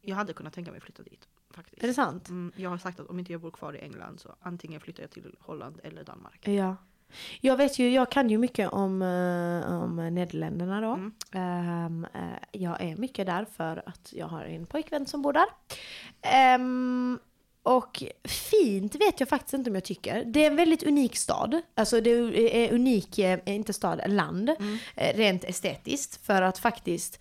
Jag 0.02 0.16
hade 0.16 0.34
kunnat 0.34 0.54
tänka 0.54 0.72
mig 0.72 0.78
att 0.78 0.84
flytta 0.84 1.04
dit. 1.04 1.28
Faktiskt. 1.50 1.84
Är 1.84 1.88
det 1.88 1.94
sant? 1.94 2.30
Mm, 2.30 2.52
jag 2.56 2.70
har 2.70 2.78
sagt 2.78 3.00
att 3.00 3.08
om 3.08 3.20
inte 3.20 3.32
jag 3.32 3.42
bor 3.42 3.52
kvar 3.52 3.74
i 3.76 3.80
England 3.80 4.20
så 4.20 4.36
antingen 4.42 4.82
flyttar 4.82 5.04
jag 5.04 5.12
till 5.12 5.36
Holland 5.40 5.80
eller 5.84 6.04
Danmark. 6.04 6.48
Ja. 6.48 6.76
Jag 7.42 7.58
vet 7.58 7.80
ju, 7.80 7.90
jag 7.90 8.12
kan 8.12 8.30
ju 8.30 8.38
mycket 8.38 8.70
om, 8.70 9.02
eh, 9.02 9.74
om 9.82 9.96
Nederländerna 10.16 10.82
då. 10.82 10.94
Mm. 10.94 12.06
Eh, 12.14 12.38
jag 12.52 12.82
är 12.82 12.96
mycket 12.96 13.26
där 13.26 13.46
för 13.58 13.84
att 13.86 14.14
jag 14.14 14.28
har 14.28 14.44
en 14.44 14.66
pojkvän 14.66 15.06
som 15.06 15.22
bor 15.22 15.34
där. 15.34 15.46
Ehm, 16.22 17.20
och 17.64 18.04
fint 18.24 18.96
vet 18.96 19.20
jag 19.20 19.30
faktiskt 19.30 19.54
inte 19.54 19.70
om 19.70 19.76
jag 19.76 19.84
tycker. 19.84 20.24
Det 20.26 20.44
är 20.44 20.48
en 20.48 20.56
väldigt 20.56 20.84
unik 20.84 21.16
stad. 21.16 21.62
Alltså 21.76 22.02
det 22.02 22.10
är 22.12 22.74
unik, 22.74 23.20
eh, 23.20 23.40
inte 23.46 23.74
stad, 23.74 24.02
land. 24.08 24.50
Mm. 24.60 24.78
Rent 24.96 25.44
estetiskt. 25.44 26.26
För 26.26 26.42
att 26.42 26.58
faktiskt, 26.60 27.20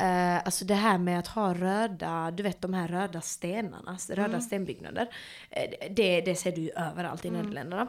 eh, 0.00 0.36
alltså 0.36 0.64
det 0.64 0.74
här 0.74 0.98
med 0.98 1.18
att 1.18 1.26
ha 1.26 1.54
röda, 1.54 2.30
du 2.30 2.42
vet 2.42 2.62
de 2.62 2.74
här 2.74 2.88
röda 2.88 3.20
stenarna, 3.20 3.98
röda 4.10 4.24
Mm. 4.24 4.40
stenbyggnader. 4.40 5.08
Det, 5.90 6.20
det 6.20 6.34
ser 6.34 6.52
du 6.52 6.60
ju 6.60 6.70
överallt 6.70 7.24
i 7.24 7.30
Nederländerna. 7.30 7.86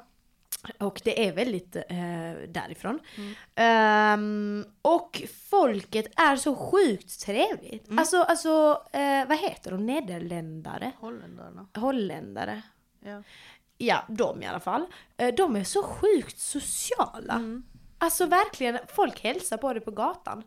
Och 0.77 1.01
det 1.03 1.27
är 1.27 1.33
väldigt 1.33 1.75
eh, 1.75 2.49
därifrån. 2.49 2.99
Ehm, 3.55 4.65
och 4.81 5.21
folket 5.49 6.19
är 6.19 6.35
så 6.35 6.55
sjukt 6.55 7.25
trevligt. 7.25 7.87
Alltså, 7.97 8.17
alltså 8.17 8.83
eh, 8.93 9.27
vad 9.27 9.37
heter 9.37 9.71
de? 9.71 9.85
Nederländare? 9.85 10.91
Holländarna. 10.99 11.67
Holländare? 11.75 12.61
Ja. 12.99 13.23
Ja, 13.77 14.05
de 14.09 14.43
i 14.43 14.45
alla 14.45 14.59
fall. 14.59 14.85
Eh, 15.17 15.33
de 15.35 15.55
är 15.55 15.63
så 15.63 15.83
sjukt 15.83 16.39
sociala. 16.39 17.61
Alltså 17.97 18.25
verkligen, 18.25 18.77
folk 18.87 19.23
hälsar 19.23 19.57
på 19.57 19.73
dig 19.73 19.81
på 19.81 19.91
gatan. 19.91 20.43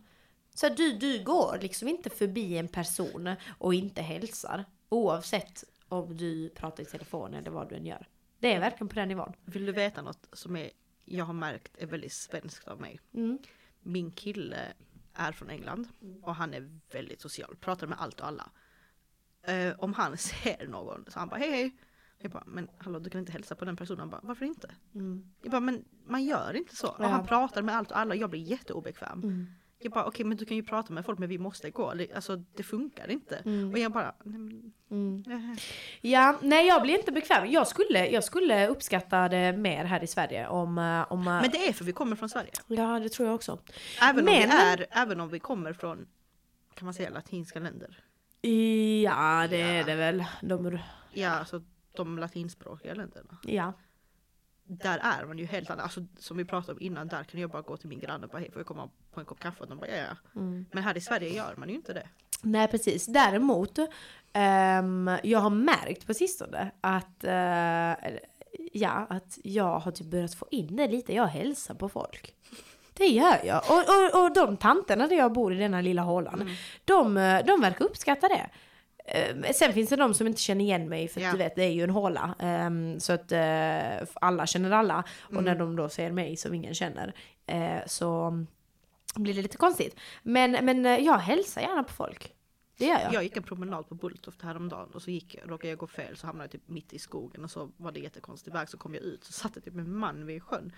Så 0.55 0.69
du, 0.69 0.93
du 0.93 1.25
går 1.25 1.59
liksom 1.63 1.89
inte 1.89 2.11
förbi 2.11 2.59
en 2.59 2.69
person 2.69 3.35
och 3.59 3.75
inte 3.75 4.03
hälsar. 4.03 4.65
Oavsett 4.89 5.65
om 5.89 6.17
du 6.17 6.49
pratar 6.49 6.83
i 6.83 6.87
telefon 6.87 7.35
eller 7.35 7.51
vad 7.51 7.69
du 7.69 7.75
än 7.75 7.87
gör. 7.87 8.07
Det 8.45 8.53
är 8.53 8.61
verkligen 8.61 8.89
på 8.89 8.95
den 8.95 9.09
nivån. 9.09 9.33
Vill 9.45 9.67
du 9.67 9.73
veta 9.73 10.03
något 10.03 10.29
som 10.33 10.57
är, 10.57 10.71
jag 11.05 11.25
har 11.25 11.35
märkt 11.35 11.79
är 11.79 11.87
väldigt 11.87 12.13
svenskt 12.13 12.69
av 12.69 12.81
mig? 12.81 13.01
Mm. 13.15 13.39
Min 13.81 14.11
kille 14.11 14.73
är 15.15 15.33
från 15.33 15.51
England 15.51 15.89
och 16.23 16.35
han 16.35 16.55
är 16.55 16.81
väldigt 16.93 17.21
social, 17.21 17.57
pratar 17.61 17.87
med 17.87 18.01
allt 18.01 18.21
och 18.21 18.27
alla. 18.27 18.51
Eh, 19.43 19.81
om 19.81 19.95
han 19.95 20.17
ser 20.19 20.67
någon 20.69 21.05
så 21.09 21.19
han 21.19 21.29
bara 21.29 21.37
hej 21.41 21.51
hej. 21.51 21.77
Jag 22.19 22.31
bara 22.31 22.45
men 22.47 22.69
hallå 22.79 22.99
du 22.99 23.11
kan 23.11 23.19
inte 23.19 23.33
hälsa 23.33 23.55
på 23.55 23.65
den 23.65 23.77
personen. 23.77 24.01
Han 24.01 24.11
bara 24.11 24.21
varför 24.25 24.45
inte? 24.45 24.75
Mm. 24.95 25.33
Jag 25.43 25.51
bara 25.51 25.61
men 25.61 25.85
man 26.07 26.25
gör 26.25 26.57
inte 26.57 26.77
så. 26.77 26.89
Och 26.89 27.05
Ja. 27.05 27.09
han 27.09 27.27
pratar 27.27 27.63
med 27.63 27.77
allt 27.77 27.91
och 27.91 27.99
alla 27.99 28.15
jag 28.15 28.31
blir 28.31 28.41
jätteobekväm. 28.41 29.23
Mm. 29.23 29.47
Jag 29.79 29.93
bara 29.93 30.05
okej 30.05 30.27
men 30.27 30.37
du 30.37 30.45
kan 30.45 30.57
ju 30.57 30.63
prata 30.63 30.93
med 30.93 31.05
folk 31.05 31.19
men 31.19 31.29
vi 31.29 31.39
måste 31.39 31.71
gå. 31.71 31.93
Alltså 32.15 32.37
det 32.37 32.63
funkar 32.63 33.11
inte. 33.11 33.37
Mm. 33.37 33.73
Och 33.73 33.79
jag 33.79 33.93
bara 33.93 34.15
Mm. 34.91 35.25
Ja, 36.01 36.39
nej 36.43 36.67
jag 36.67 36.83
blir 36.83 36.99
inte 36.99 37.13
bekväm. 37.13 37.51
Jag 37.51 37.69
skulle, 37.69 38.07
jag 38.09 38.25
skulle 38.25 38.69
uppskatta 38.69 39.29
det 39.29 39.53
mer 39.53 39.85
här 39.85 40.05
i 40.05 40.07
Sverige 40.07 40.49
om... 40.49 40.79
eh, 40.79 41.13
om 41.13 41.21
eh, 41.21 41.41
Men 41.41 41.51
det 41.51 41.69
är 41.69 41.73
för 41.73 41.85
vi 41.85 41.93
kommer 41.93 42.17
från 42.17 42.29
Sverige. 42.29 42.51
Ja, 42.67 42.99
det 43.01 43.09
tror 43.09 43.29
jag 43.29 43.35
också. 43.35 43.59
Även, 44.03 44.19
om 44.19 44.25
Men- 44.25 44.35
vi 44.51 44.55
är, 44.55 44.87
även 44.91 45.21
om 45.21 45.29
vi 45.29 45.39
kommer 45.41 45.73
från 45.73 46.07
kan 46.75 46.85
man 46.85 46.95
säga 46.95 47.11
latinska 47.11 47.59
länder. 47.61 47.99
Ja, 49.05 49.47
det 49.51 49.61
är 49.61 49.75
Ja. 49.79 49.85
det 49.85 49.95
väl. 49.95 50.25
De, 50.43 50.79
Ja 51.13 51.31
alltså 51.31 51.63
de 51.97 52.19
latinspråkiga 52.19 52.95
länderna. 52.95 53.39
ja. 53.45 53.73
Där 54.67 54.99
är 54.99 55.27
man 55.27 55.39
ju 55.39 55.47
helt 55.47 55.71
annan. 55.71 55.83
Alltså 55.85 56.01
som 56.19 56.37
vi 56.37 56.45
pratade 56.45 56.73
om 56.73 56.81
innan, 56.81 57.09
där 57.09 57.25
kan 57.25 57.41
jag 57.41 57.51
bara 57.51 57.63
gå 57.63 57.77
till 57.77 57.89
min 57.89 58.01
granne 58.01 58.25
och 58.25 58.31
bara 58.33 58.39
hej 58.39 58.51
får 58.53 58.61
jag 58.61 58.67
komma 58.67 58.89
på 59.13 59.21
en 59.21 59.27
kopp 59.27 59.41
kaffe? 59.41 59.61
Och 59.63 59.69
de 59.69 59.79
bara 59.79 59.89
ja, 59.91 59.97
ja. 59.97 60.41
Mm. 60.41 60.67
Men 60.73 60.83
här 60.85 60.97
i 60.97 61.01
Sverige 61.01 61.29
gör 61.29 61.55
man 61.57 61.69
ju 61.69 61.75
inte 61.75 61.93
det. 61.93 62.09
Nej 62.43 62.69
precis. 62.69 63.07
Däremot, 63.07 63.79
ehm, 64.33 65.11
jag 65.23 65.39
har 65.39 65.51
märkt 65.51 66.07
på 66.07 66.15
sistone 66.15 66.71
att, 66.81 67.25
eller, 67.25 68.21
ja, 68.73 69.07
att 69.11 69.39
jag 69.45 69.79
har 69.79 69.93
typ 69.93 70.07
börjat 70.07 70.35
få 70.35 70.47
in 70.51 70.77
det 70.77 70.87
lite. 70.89 71.15
Jag 71.15 71.27
hälsar 71.27 71.75
på 71.75 71.89
folk. 71.89 72.35
Det 72.97 73.07
gör 73.07 73.45
jag. 73.45 73.63
Och, 73.71 73.79
och, 73.79 74.25
och 74.25 74.33
de 74.35 74.57
tanterna 74.57 75.07
där 75.07 75.17
jag 75.17 75.33
bor 75.33 75.55
i 75.55 75.57
denna 75.59 75.81
lilla 75.81 76.03
hålan, 76.03 76.35
Mm. 76.43 76.55
de, 76.85 77.17
eh, 77.17 77.47
de 77.47 77.61
verkar 77.61 77.85
uppskatta 77.85 78.29
det. 78.29 78.51
Eh, 79.05 79.53
Sen 79.55 79.73
finns 79.73 79.91
det 79.91 79.97
de 79.97 80.15
som 80.15 80.27
inte 80.27 80.41
känner 80.41 80.65
igen 80.65 80.89
mig 80.89 81.09
för 81.09 81.21
Ja. 81.21 81.33
du 81.33 81.39
vet 81.39 81.55
det 81.57 81.65
är 81.65 81.71
ju 81.73 81.83
en 81.83 81.91
håla. 81.91 82.35
Ehm, 82.39 83.01
Så 83.01 83.13
att 83.13 83.33
eh, 83.33 84.09
alla 84.15 84.47
känner 84.47 84.71
alla. 84.71 85.05
Och 85.23 85.33
Mm. 85.33 85.45
när 85.45 85.55
de 85.55 85.77
då 85.77 85.89
ser 85.89 86.11
mig 86.13 86.37
som 86.37 86.55
ingen 86.55 86.75
känner 86.75 87.15
eh, 87.47 87.79
så 87.87 88.33
blir 89.17 89.35
det 89.35 89.43
lite 89.43 89.57
konstigt. 89.57 89.97
Men, 90.23 90.51
men 90.65 90.87
eh, 90.87 90.99
jag 90.99 91.19
hälsar 91.19 91.61
gärna 91.61 91.83
på 91.85 91.93
folk. 91.93 92.33
Det 92.79 92.85
gör 92.87 93.01
jag. 93.01 93.13
Jag 93.15 93.23
gick 93.23 93.37
en 93.37 93.43
promenad 93.43 93.89
på 93.89 93.95
Bulltoft 93.95 94.43
häromdagen 94.43 94.91
och 94.95 95.03
så 95.03 95.11
gick, 95.11 95.37
råkade 95.45 95.69
jag 95.69 95.79
gå 95.79 95.87
fel 95.87 96.17
så 96.17 96.27
hamnade 96.27 96.45
jag 96.45 96.51
typ 96.53 96.69
mitt 96.69 96.93
i 96.93 96.99
skogen 96.99 97.45
och 97.45 97.51
så 97.51 97.71
var 97.77 97.93
det 97.93 98.01
jättekonstig 98.01 98.53
väg 98.53 98.69
så 98.69 98.77
kom 98.79 98.95
jag 98.95 99.03
ut 99.03 99.25
så 99.25 99.33
satt 99.33 99.55
det 99.55 99.61
typ 99.61 99.75
en 99.77 99.97
man 99.97 100.27
vid 100.27 100.43
sjön 100.43 100.73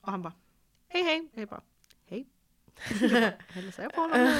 och 0.00 0.10
han 0.10 0.22
bara 0.22 0.32
Hej 0.88 1.02
hej! 1.02 1.28
Jag 1.34 1.48
bara! 1.48 1.60
Hälsar 3.48 3.82
jag 3.82 3.92
på 3.92 4.00
honom 4.00 4.18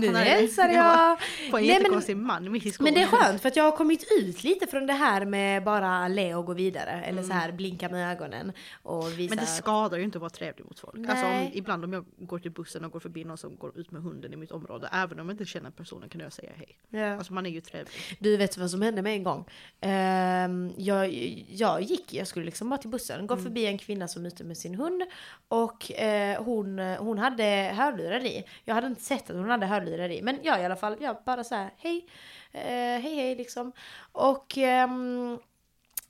nu? 0.00 0.10
Nu 0.10 0.18
hälsar 0.18 0.68
Ja, 0.72 1.18
jag! 1.40 1.50
På 1.50 1.58
en 1.58 1.64
jättekonstig 1.64 2.16
man 2.16 2.52
mitt 2.52 2.66
i 2.66 2.70
skogen. 2.70 2.94
Men 2.94 3.02
det 3.02 3.08
är 3.08 3.18
skönt 3.18 3.42
för 3.42 3.48
att 3.48 3.56
jag 3.56 3.64
har 3.64 3.76
kommit 3.76 4.06
ut 4.20 4.44
lite 4.44 4.66
från 4.66 4.86
det 4.86 4.92
här 4.92 5.24
med 5.24 5.64
bara 5.64 6.08
le 6.08 6.34
och 6.34 6.46
gå 6.46 6.54
vidare. 6.54 7.02
Eller 7.04 7.22
så 7.22 7.32
här 7.32 7.52
blinka 7.52 7.88
med 7.88 8.12
ögonen 8.12 8.52
och 8.82 9.08
visa. 9.08 9.18
Mm. 9.18 9.28
Men 9.28 9.38
det 9.38 9.46
skadar 9.46 9.98
ju 9.98 10.04
inte 10.04 10.18
att 10.18 10.20
vara 10.20 10.30
trevlig 10.30 10.64
mot 10.64 10.80
folk. 10.80 11.08
Alltså 11.08 11.26
om, 11.26 11.50
ibland 11.52 11.84
om 11.84 11.92
jag 11.92 12.04
går 12.18 12.38
till 12.38 12.50
bussen 12.50 12.84
och 12.84 12.92
går 12.92 13.00
förbi 13.00 13.24
någon 13.24 13.38
som 13.38 13.56
går 13.56 13.78
ut 13.78 13.90
med 13.90 14.02
hunden 14.02 14.32
i 14.32 14.36
mitt 14.36 14.52
område, 14.52 14.88
även 14.92 15.20
om 15.20 15.28
jag 15.28 15.34
inte 15.34 15.44
känner 15.44 15.70
personen 15.70 16.08
kan 16.08 16.20
jag 16.20 16.32
säga 16.32 16.50
hej. 16.56 16.78
Ja. 16.90 17.16
Alltså 17.16 17.32
man 17.32 17.46
är 17.46 17.50
ju 17.50 17.60
trevlig. 17.60 17.92
Du 18.18 18.36
vet 18.36 18.58
vad 18.58 18.70
som 18.70 18.82
hände 18.82 19.02
med 19.02 19.12
en 19.12 19.24
gång? 19.24 19.44
Ehm, 19.80 20.72
jag, 20.76 21.12
jag 21.48 21.82
gick, 21.82 22.14
jag 22.14 22.26
skulle 22.26 22.44
liksom 22.44 22.70
bara 22.70 22.78
till 22.78 22.90
bussen, 22.90 23.26
gå 23.26 23.36
förbi 23.36 23.66
en 23.66 23.78
kvinna 23.78 24.08
som 24.08 24.24
är 24.24 24.28
ute 24.28 24.44
med 24.44 24.56
sin 24.58 24.74
hund 24.74 25.02
och 25.48 25.92
eh, 25.92 26.42
hon, 26.42 26.78
hon 26.78 27.18
hade 27.18 27.51
hörlurar 27.74 28.24
i. 28.26 28.44
Jag 28.64 28.74
hade 28.74 28.86
inte 28.86 29.02
sett 29.02 29.30
att 29.30 29.36
hon 29.36 29.50
hade 29.50 29.66
hörlurar 29.66 30.08
i, 30.10 30.22
men 30.22 30.38
jag 30.42 30.60
i 30.60 30.64
alla 30.64 30.76
fall, 30.76 30.96
jag 31.00 31.16
bara 31.26 31.44
så 31.44 31.54
här, 31.54 31.70
hej, 31.76 32.06
eh, 32.52 32.62
hej 33.02 33.14
hej 33.14 33.34
liksom. 33.34 33.72
Och 34.12 34.58
ehm, 34.58 35.38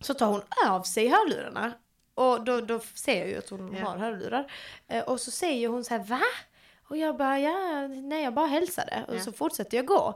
så 0.01 0.15
tar 0.15 0.27
hon 0.27 0.43
av 0.67 0.83
sig 0.83 1.09
hörlurarna 1.09 1.73
och 2.15 2.45
då, 2.45 2.61
då 2.61 2.81
ser 2.95 3.19
jag 3.19 3.29
ju 3.29 3.39
att 3.39 3.49
hon 3.51 3.77
Ja. 3.77 3.89
har 3.89 3.97
hörlurar. 3.99 4.53
Eh, 4.89 5.05
och 5.05 5.21
så 5.21 5.31
säger 5.31 5.69
hon 5.69 5.85
så 5.85 5.95
här, 5.95 6.05
va? 6.05 6.21
Och 6.89 6.97
jag 6.97 7.17
bara, 7.17 7.39
ja, 7.39 7.87
nej 7.89 8.25
jag 8.25 8.35
bara 8.35 8.47
hälsade. 8.47 9.05
Och 9.09 9.17
Ja. 9.17 9.21
så 9.21 9.33
fortsätter 9.33 9.77
jag 9.77 9.87
gå. 9.87 10.15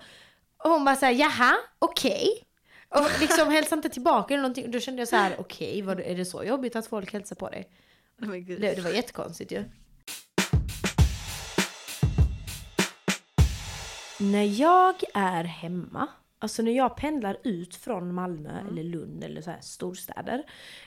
Och 0.65 0.71
hon 0.71 0.85
bara 0.85 0.97
såhär, 0.97 1.13
jaha, 1.13 1.57
okej. 1.79 2.43
Och 2.89 3.21
liksom 3.21 3.49
hälsade 3.51 3.79
inte 3.79 3.89
tillbaka 3.89 4.35
eller 4.35 4.43
någonting. 4.43 4.71
Då 4.71 4.81
kände 4.81 5.01
jag 5.01 5.09
så 5.09 5.17
här, 5.17 5.37
okej, 5.39 5.83
vad 5.83 6.01
är 6.01 6.15
det 6.17 6.25
så 6.25 6.45
jobbigt 6.45 6.77
att 6.77 6.87
folk 6.87 7.13
hälsar 7.13 7.37
på 7.37 7.49
dig? 7.49 7.69
Gud. 8.19 8.61
Det, 8.61 8.75
det 8.75 8.81
var 8.83 8.91
jättekonstigt 8.91 9.53
ju. 9.53 9.65
När 14.21 14.61
jag 14.61 14.95
är 15.15 15.45
hemma, 15.45 16.09
alltså 16.39 16.63
när 16.63 16.73
jag 16.73 16.97
pendlar 16.97 17.37
ut 17.45 17.77
från 17.77 18.15
Malmö 18.15 18.61
eller 18.71 18.85
Lund 18.85 19.25
eller 19.25 19.41
så 19.41 19.51
här 19.51 19.61
storstäder 19.61 20.43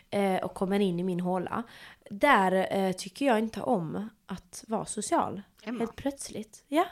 eh, 0.10 0.36
och 0.36 0.54
kommer 0.54 0.80
in 0.80 1.00
i 1.00 1.04
min 1.04 1.20
håla. 1.20 1.64
Där 2.10 2.68
eh, 2.78 2.92
tycker 2.92 3.26
jag 3.26 3.40
inte 3.40 3.62
om 3.62 4.10
att 4.26 4.64
vara 4.68 4.86
social. 4.86 5.42
Hemma? 5.64 5.80
Helt 5.80 5.96
plötsligt. 5.96 6.64
Ja. 6.68 6.86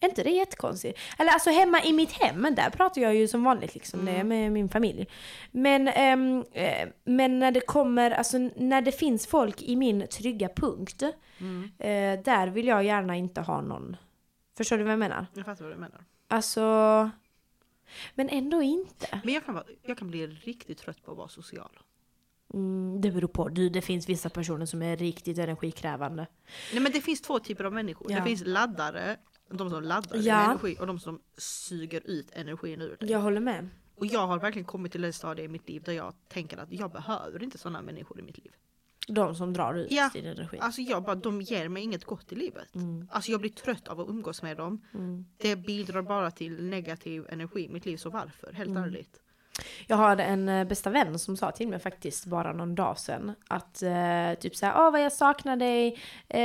Är 0.00 0.08
inte 0.08 0.22
det 0.22 0.30
jättekonstigt? 0.30 0.98
Eller 1.18 1.32
alltså 1.32 1.50
hemma 1.50 1.82
i 1.84 1.92
mitt 1.92 2.12
hem, 2.12 2.46
där 2.56 2.70
pratar 2.70 3.00
jag 3.00 3.14
ju 3.14 3.28
som 3.28 3.44
vanligt 3.44 3.74
liksom, 3.74 4.04
det 4.04 4.12
är 4.12 4.24
med 4.24 4.52
min 4.52 4.68
familj. 4.68 5.06
Men, 5.50 5.88
eh, 5.88 6.88
men 7.04 7.38
när 7.38 7.50
det 7.50 7.60
kommer, 7.60 8.10
alltså 8.10 8.38
när 8.56 8.82
det 8.82 8.92
finns 8.92 9.26
folk 9.26 9.62
i 9.62 9.76
min 9.76 10.06
trygga 10.08 10.48
punkt, 10.48 11.02
eh, 11.78 12.20
där 12.24 12.46
vill 12.46 12.66
jag 12.66 12.84
gärna 12.84 13.16
inte 13.16 13.40
ha 13.40 13.60
någon. 13.60 13.96
Förstår 14.58 14.78
du 14.78 14.84
vad 14.84 14.92
jag 14.92 14.98
menar? 14.98 15.26
Jag 15.34 15.44
fattar 15.44 15.64
vad 15.64 15.74
du 15.74 15.78
menar. 15.78 16.04
Alltså, 16.28 16.60
men 18.14 18.28
ändå 18.28 18.62
inte. 18.62 19.20
Men 19.24 19.34
jag 19.34 19.44
kan, 19.44 19.54
vara, 19.54 19.64
jag 19.82 19.98
kan 19.98 20.08
bli 20.08 20.26
riktigt 20.26 20.78
trött 20.78 21.02
på 21.04 21.10
att 21.10 21.16
vara 21.16 21.28
social. 21.28 21.78
Mm, 22.54 23.00
det 23.00 23.10
beror 23.10 23.28
på. 23.28 23.48
Du, 23.48 23.68
det 23.68 23.82
finns 23.82 24.08
vissa 24.08 24.30
personer 24.30 24.66
som 24.66 24.82
är 24.82 24.96
riktigt 24.96 25.38
energikrävande. 25.38 26.26
Nej 26.72 26.82
men 26.82 26.92
det 26.92 27.00
finns 27.00 27.20
två 27.20 27.38
typer 27.38 27.64
av 27.64 27.72
människor. 27.72 28.12
Ja. 28.12 28.18
Det 28.18 28.24
finns 28.24 28.42
laddare, 28.46 29.16
de 29.50 29.70
som 29.70 29.82
laddar 29.82 30.16
Ja. 30.16 30.44
energi 30.44 30.76
och 30.80 30.86
de 30.86 30.98
som 31.00 31.20
suger 31.36 32.00
ut 32.04 32.30
energin 32.32 32.82
ur 32.82 32.96
dig. 32.96 33.10
Jag 33.10 33.18
håller 33.18 33.40
med. 33.40 33.68
Och 33.94 34.06
jag 34.06 34.26
har 34.26 34.38
verkligen 34.38 34.66
kommit 34.66 34.92
till 34.92 35.04
en 35.04 35.12
stadie 35.12 35.44
i 35.44 35.48
mitt 35.48 35.68
liv 35.68 35.82
där 35.82 35.92
jag 35.92 36.14
tänker 36.28 36.58
att 36.58 36.72
jag 36.72 36.92
behöver 36.92 37.42
inte 37.42 37.58
sådana 37.58 37.82
människor 37.82 38.18
i 38.18 38.22
mitt 38.22 38.38
liv. 38.38 38.52
De 39.08 39.34
som 39.34 39.52
drar 39.52 39.74
ut 39.74 39.86
Ja. 39.92 40.10
din 40.12 40.26
energi. 40.26 40.58
Alltså 40.60 40.80
jag 40.80 41.02
bara, 41.04 41.14
de 41.14 41.40
ger 41.42 41.68
mig 41.68 41.82
inget 41.82 42.04
gott 42.04 42.32
i 42.32 42.34
livet. 42.34 42.74
Mm. 42.74 43.08
Alltså 43.10 43.30
jag 43.30 43.40
blir 43.40 43.50
trött 43.50 43.88
av 43.88 44.00
att 44.00 44.08
umgås 44.08 44.42
med 44.42 44.56
dem. 44.56 44.80
Mm. 44.94 45.26
Det 45.36 45.56
bidrar 45.56 46.02
bara 46.02 46.30
till 46.30 46.64
negativ 46.64 47.24
energi 47.28 47.64
i 47.64 47.68
mitt 47.68 47.86
liv, 47.86 47.96
så 47.96 48.10
varför? 48.10 48.52
Helt 48.52 48.70
Mm. 48.70 48.82
ärligt. 48.84 49.20
Jag 49.86 49.96
har 49.96 50.16
en 50.16 50.48
eh, 50.48 50.64
bästa 50.64 50.90
vän 50.90 51.18
som 51.18 51.36
sa 51.36 51.50
till 51.50 51.68
mig 51.68 51.78
faktiskt 51.78 52.26
bara 52.26 52.52
någon 52.52 52.74
dag 52.74 52.98
sedan 52.98 53.34
att 53.48 53.82
eh, 53.82 54.34
typ 54.40 54.56
såhär, 54.56 54.74
åh 54.76 54.92
vad 54.92 55.02
jag 55.04 55.12
saknar 55.12 55.56
dig, 55.56 55.98
eh, 56.28 56.40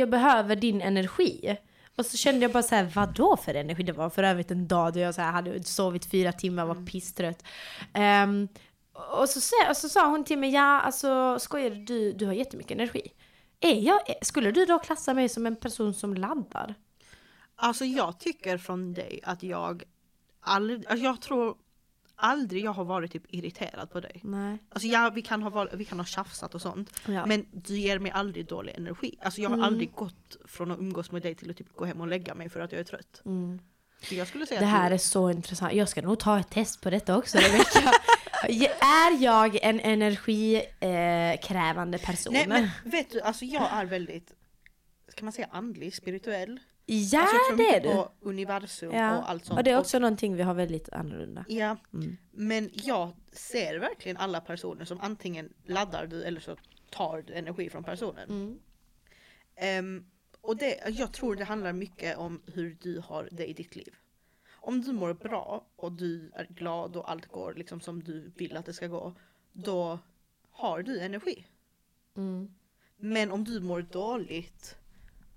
jag 0.00 0.10
behöver 0.10 0.56
din 0.56 0.80
energi. 0.82 1.56
Och 1.96 2.06
så 2.06 2.16
kände 2.16 2.40
jag 2.40 2.52
bara 2.52 2.62
såhär, 2.62 2.84
vad 2.94 3.14
då 3.14 3.36
för 3.36 3.54
energi? 3.54 3.82
Det 3.82 3.92
var 3.92 4.10
för 4.10 4.22
övrigt 4.22 4.50
en 4.50 4.68
dag 4.68 4.92
då 4.92 4.98
jag 5.00 5.14
så 5.14 5.20
här 5.22 5.32
hade 5.32 5.62
sovit 5.62 6.04
fyra 6.10 6.32
timmar 6.32 6.62
och 6.62 6.76
var 6.76 6.86
pisstrött. 6.86 7.44
Ehm, 7.92 8.48
och, 9.20 9.28
så, 9.28 9.40
och 9.70 9.76
så 9.76 9.88
sa 9.88 10.08
hon 10.10 10.24
till 10.24 10.38
mig, 10.38 10.50
ja 10.50 10.80
alltså 10.80 11.38
skojar 11.38 11.70
du, 11.70 12.12
du, 12.12 12.26
har 12.26 12.32
jättemycket 12.32 12.72
energi. 12.72 13.12
Är 13.60 13.74
jag, 13.74 13.98
skulle 14.22 14.50
du 14.52 14.64
då 14.64 14.78
klassa 14.78 15.14
mig 15.14 15.28
som 15.28 15.46
en 15.46 15.56
person 15.56 15.94
som 15.94 16.14
laddar? 16.14 16.74
Alltså 17.56 17.84
jag 17.84 18.18
tycker 18.20 18.58
från 18.58 18.94
dig 18.94 19.20
att 19.22 19.42
jag 19.42 19.82
aldrig, 20.40 20.86
alltså 20.86 21.04
jag 21.04 21.20
tror 21.20 21.56
aldrig 22.16 22.64
jag 22.64 22.70
har 22.72 22.84
varit 22.84 23.12
typ 23.12 23.34
irriterad 23.34 23.90
på 23.90 24.00
dig. 24.00 24.20
Nej. 24.24 24.58
Alltså 24.70 24.88
ja, 24.88 25.10
vi 25.14 25.22
kan 25.22 25.42
ha, 25.42 25.50
varit- 25.50 25.74
vi 25.74 25.84
kan 25.84 25.98
ha 25.98 26.04
tjafsat 26.06 26.54
och 26.54 26.62
sånt. 26.62 27.00
Ja. 27.06 27.26
Men 27.26 27.46
du 27.52 27.78
ger 27.78 27.98
mig 27.98 28.12
aldrig 28.12 28.46
dålig 28.46 28.74
energi. 28.76 29.18
Alltså 29.22 29.40
jag 29.40 29.48
har 29.48 29.56
Mm. 29.56 29.66
aldrig 29.66 29.92
gått 29.92 30.36
från 30.44 30.70
att 30.70 30.78
umgås 30.78 31.10
med 31.10 31.22
dig 31.22 31.34
till 31.34 31.50
att 31.50 31.56
typ 31.56 31.76
gå 31.76 31.84
hem 31.84 32.00
och 32.00 32.06
lägga 32.08 32.34
mig 32.34 32.48
för 32.48 32.60
att 32.60 32.72
jag 32.72 32.80
är 32.80 32.84
trött. 32.84 33.22
Mm. 33.24 33.58
Så 34.02 34.14
jag 34.14 34.28
skulle 34.28 34.46
säga 34.46 34.60
Det 34.60 34.66
här 34.66 34.88
du, 34.90 34.94
är 34.94 34.98
så 34.98 35.30
intressant. 35.30 35.72
Jag 35.72 35.88
ska 35.88 36.02
nog 36.02 36.18
ta 36.18 36.38
ett 36.38 36.50
test 36.50 36.80
på 36.80 36.90
detta 36.90 37.16
också 37.16 37.38
Rebecka. 37.52 37.92
Är 38.80 39.22
jag 39.22 39.58
en 39.62 39.80
energikrävande 39.80 41.98
person? 41.98 42.32
Nej 42.32 42.46
men 42.48 42.68
vet 42.84 43.10
du, 43.10 43.20
alltså 43.20 43.44
jag 43.44 43.68
är 43.72 43.84
väldigt, 43.84 44.32
kan 45.14 45.24
man 45.26 45.32
säga 45.32 45.48
andlig, 45.50 45.94
spirituell? 45.94 46.60
ja, 46.86 47.20
alltså 47.20 47.36
jag 47.36 47.46
tror 47.48 47.56
det 47.56 47.76
är 47.76 47.80
du. 47.80 47.88
på 47.88 48.12
universum 48.20 48.92
Ja. 48.94 49.18
och 49.18 49.30
allt 49.30 49.44
sånt. 49.44 49.58
Och 49.58 49.64
det 49.64 49.70
är 49.70 49.74
Och- 49.76 49.80
också 49.80 49.98
någonting 49.98 50.36
vi 50.36 50.42
har 50.42 50.54
väldigt 50.54 50.88
annorlunda. 50.92 51.44
Ja, 51.48 51.76
Mm. 51.92 52.16
men 52.32 52.70
jag 52.72 53.12
ser 53.32 53.78
verkligen 53.78 54.16
alla 54.16 54.40
personer 54.40 54.84
som 54.84 55.00
antingen 55.00 55.52
laddar 55.64 56.06
du 56.06 56.22
eller 56.24 56.40
så 56.40 56.56
tar 56.90 57.22
du 57.26 57.34
energi 57.34 57.70
från 57.70 57.84
personen. 57.84 58.28
Mm. 58.30 58.58
Ehm, 59.56 60.04
och 60.40 60.56
det, 60.56 60.80
jag 60.88 61.12
tror 61.12 61.36
det 61.36 61.44
handlar 61.44 61.72
mycket 61.72 62.16
om 62.16 62.42
hur 62.54 62.76
du 62.80 63.02
har 63.06 63.28
det 63.32 63.46
i 63.46 63.52
ditt 63.52 63.76
liv. 63.76 63.94
Om 64.60 64.80
du 64.80 64.92
mår 64.92 65.14
bra 65.14 65.64
och 65.76 65.92
du 65.92 66.30
är 66.34 66.46
glad 66.50 66.96
och 66.96 67.10
allt 67.10 67.26
går 67.26 67.54
liksom 67.54 67.80
som 67.80 68.02
du 68.02 68.32
vill 68.36 68.56
att 68.56 68.66
det 68.66 68.72
ska 68.72 68.86
gå, 68.86 69.14
då 69.52 69.98
har 70.50 70.82
du 70.82 71.00
energi. 71.00 71.46
Mm. 72.16 72.54
Men 72.96 73.32
om 73.32 73.44
du 73.44 73.60
mår 73.60 73.82
dåligt 73.82 74.76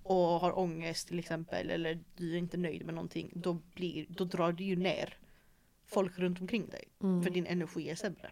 och 0.03 0.15
har 0.17 0.59
ångest 0.59 1.07
till 1.07 1.19
exempel 1.19 1.69
eller 1.69 1.99
du 2.15 2.33
är 2.33 2.37
inte 2.37 2.57
nöjd 2.57 2.85
med 2.85 2.95
någonting, 2.95 3.31
då, 3.35 3.57
blir, 3.75 4.05
då 4.09 4.23
drar 4.25 4.51
du 4.51 4.63
ju 4.63 4.75
ner 4.75 5.17
folk 5.85 6.19
runt 6.19 6.41
omkring 6.41 6.69
dig. 6.69 6.83
Mm. 7.03 7.23
För 7.23 7.29
din 7.29 7.45
energi 7.45 7.89
är 7.89 7.95
sämre. 7.95 8.31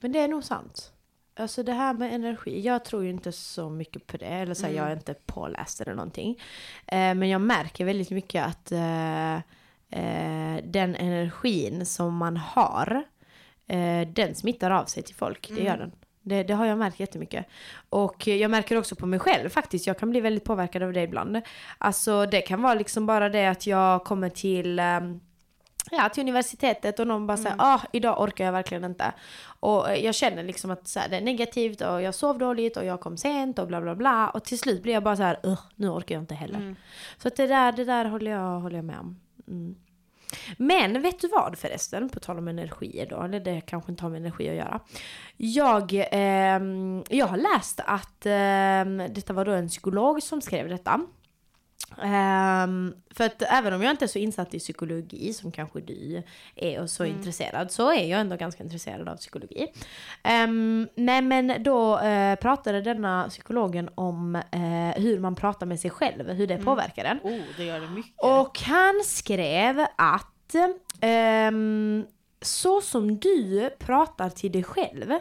Men 0.00 0.12
det 0.12 0.18
är 0.18 0.28
nog 0.28 0.44
sant. 0.44 0.92
Alltså 1.36 1.62
det 1.62 1.72
här 1.72 1.94
med 1.94 2.14
energi, 2.14 2.60
jag 2.60 2.84
tror 2.84 3.04
ju 3.04 3.10
inte 3.10 3.32
så 3.32 3.70
mycket 3.70 4.06
på 4.06 4.16
det. 4.16 4.26
Eller 4.26 4.54
så 4.54 4.62
här, 4.62 4.72
Mm. 4.72 4.82
jag 4.82 4.92
är 4.92 4.96
inte 4.96 5.14
påläst 5.14 5.80
eller 5.80 5.94
någonting. 5.94 6.40
Eh, 6.86 7.14
men 7.14 7.28
jag 7.28 7.40
märker 7.40 7.84
väldigt 7.84 8.10
mycket 8.10 8.46
att 8.46 8.72
eh, 8.72 9.38
eh, 9.94 10.64
den 10.64 10.94
energin 10.94 11.86
som 11.86 12.16
man 12.16 12.36
har, 12.36 13.04
eh, 13.66 14.08
den 14.08 14.34
smittar 14.34 14.70
av 14.70 14.84
sig 14.84 15.02
till 15.02 15.14
folk. 15.14 15.48
Det 15.48 15.62
gör 15.62 15.74
Mm. 15.74 15.78
den. 15.78 15.92
Det, 16.26 16.42
det 16.42 16.54
har 16.54 16.66
jag 16.66 16.78
märkt 16.78 17.00
jättemycket. 17.00 17.46
Och 17.88 18.26
jag 18.26 18.50
märker 18.50 18.76
också 18.78 18.96
på 18.96 19.06
mig 19.06 19.18
själv 19.18 19.48
faktiskt. 19.48 19.86
Jag 19.86 19.98
kan 19.98 20.10
bli 20.10 20.20
väldigt 20.20 20.44
påverkad 20.44 20.82
av 20.82 20.92
det 20.92 21.02
ibland. 21.02 21.40
Alltså 21.78 22.26
det 22.26 22.40
kan 22.40 22.62
vara 22.62 22.74
liksom 22.74 23.06
bara 23.06 23.28
det 23.28 23.46
att 23.46 23.66
jag 23.66 24.04
kommer 24.04 24.28
till 24.28 24.78
ehm, 24.78 25.20
ja, 25.90 26.08
till 26.08 26.22
universitetet 26.22 26.98
och 27.00 27.06
någon 27.06 27.26
bara 27.26 27.36
säger 27.36 27.56
ah, 27.58 27.80
idag 27.92 28.20
orkar 28.22 28.44
jag 28.44 28.52
verkligen 28.52 28.84
inte. 28.84 29.12
Och 29.60 29.90
eh, 29.90 30.04
jag 30.04 30.14
känner 30.14 30.42
liksom 30.42 30.70
att 30.70 30.88
så 30.88 31.00
här, 31.00 31.08
det 31.08 31.16
är 31.16 31.20
negativt 31.20 31.80
och 31.80 32.02
jag 32.02 32.14
sov 32.14 32.38
dåligt 32.38 32.76
och 32.76 32.84
jag 32.84 33.00
kom 33.00 33.16
sent 33.16 33.58
och 33.58 33.66
bla 33.68 33.80
bla 33.80 33.94
bla. 33.94 34.30
Och 34.30 34.44
till 34.44 34.58
slut 34.58 34.82
blir 34.82 34.92
jag 34.92 35.02
bara 35.02 35.16
så 35.16 35.22
här, 35.22 35.40
"Ugh, 35.42 35.60
nu 35.74 35.88
orkar 35.88 36.14
jag 36.14 36.22
inte 36.22 36.34
heller. 36.34 36.58
Mm. 36.58 36.76
Så 37.18 37.28
att 37.28 37.36
det 37.36 37.46
där, 37.46 37.72
det 37.72 37.84
där 37.84 38.04
håller 38.04 38.30
jag, 38.30 38.60
håller 38.60 38.76
jag 38.76 38.84
med 38.84 38.98
om. 38.98 39.20
Mm. 39.48 39.74
Men 40.56 41.02
vet 41.02 41.20
du 41.20 41.28
vad 41.28 41.58
förresten, 41.58 42.08
på 42.08 42.20
tal 42.20 42.38
om 42.38 42.48
energier 42.48 43.06
då, 43.06 43.22
eller 43.22 43.40
det 43.40 43.60
kanske 43.60 43.92
inte 43.92 44.02
har 44.04 44.10
med 44.10 44.20
energi 44.20 44.48
att 44.48 44.56
göra. 44.56 44.80
Jag, 45.36 45.94
eh, 45.94 46.60
jag 47.08 47.26
har 47.26 47.36
läst 47.36 47.80
att 47.86 48.26
eh, 48.26 49.12
detta 49.14 49.32
var 49.32 49.44
då 49.44 49.52
en 49.52 49.68
psykolog 49.68 50.22
som 50.22 50.40
skrev 50.40 50.68
detta. 50.68 51.00
Ehm, 52.02 52.94
för 53.10 53.24
att 53.24 53.42
även 53.42 53.72
om 53.72 53.82
jag 53.82 53.90
inte 53.90 54.04
är 54.04 54.06
så 54.06 54.18
insatt 54.18 54.54
i 54.54 54.58
psykologi 54.58 55.32
som 55.32 55.52
kanske 55.52 55.80
du 55.80 56.22
är 56.56 56.80
och 56.80 56.90
så 56.90 57.04
intresserad 57.04 57.70
så 57.70 57.92
är 57.92 58.04
jag 58.04 58.20
ändå 58.20 58.36
ganska 58.36 58.62
intresserad 58.62 59.08
av 59.08 59.16
psykologi. 59.16 59.66
Um, 60.44 60.88
nej 60.94 61.22
men 61.22 61.62
då 61.62 61.98
eh, 61.98 62.38
pratade 62.38 62.80
denna 62.80 63.26
psykologen 63.28 63.90
om 63.94 64.34
eh, 64.36 65.02
hur 65.02 65.18
man 65.18 65.34
pratar 65.34 65.66
med 65.66 65.80
sig 65.80 65.90
själv, 65.90 66.30
hur 66.30 66.46
det 66.46 66.58
påverkar 66.58 67.04
en. 67.04 67.18
Oh, 67.22 67.40
det 67.56 67.64
gör 67.64 67.80
det 67.80 67.88
mycket. 67.88 68.14
Och 68.16 68.60
han 68.60 69.02
skrev 69.04 69.86
att 69.96 70.54
ehm, 71.00 72.04
så 72.40 72.80
som 72.80 73.18
du 73.18 73.70
pratar 73.78 74.30
till 74.30 74.52
dig 74.52 74.62
själv, 74.62 75.12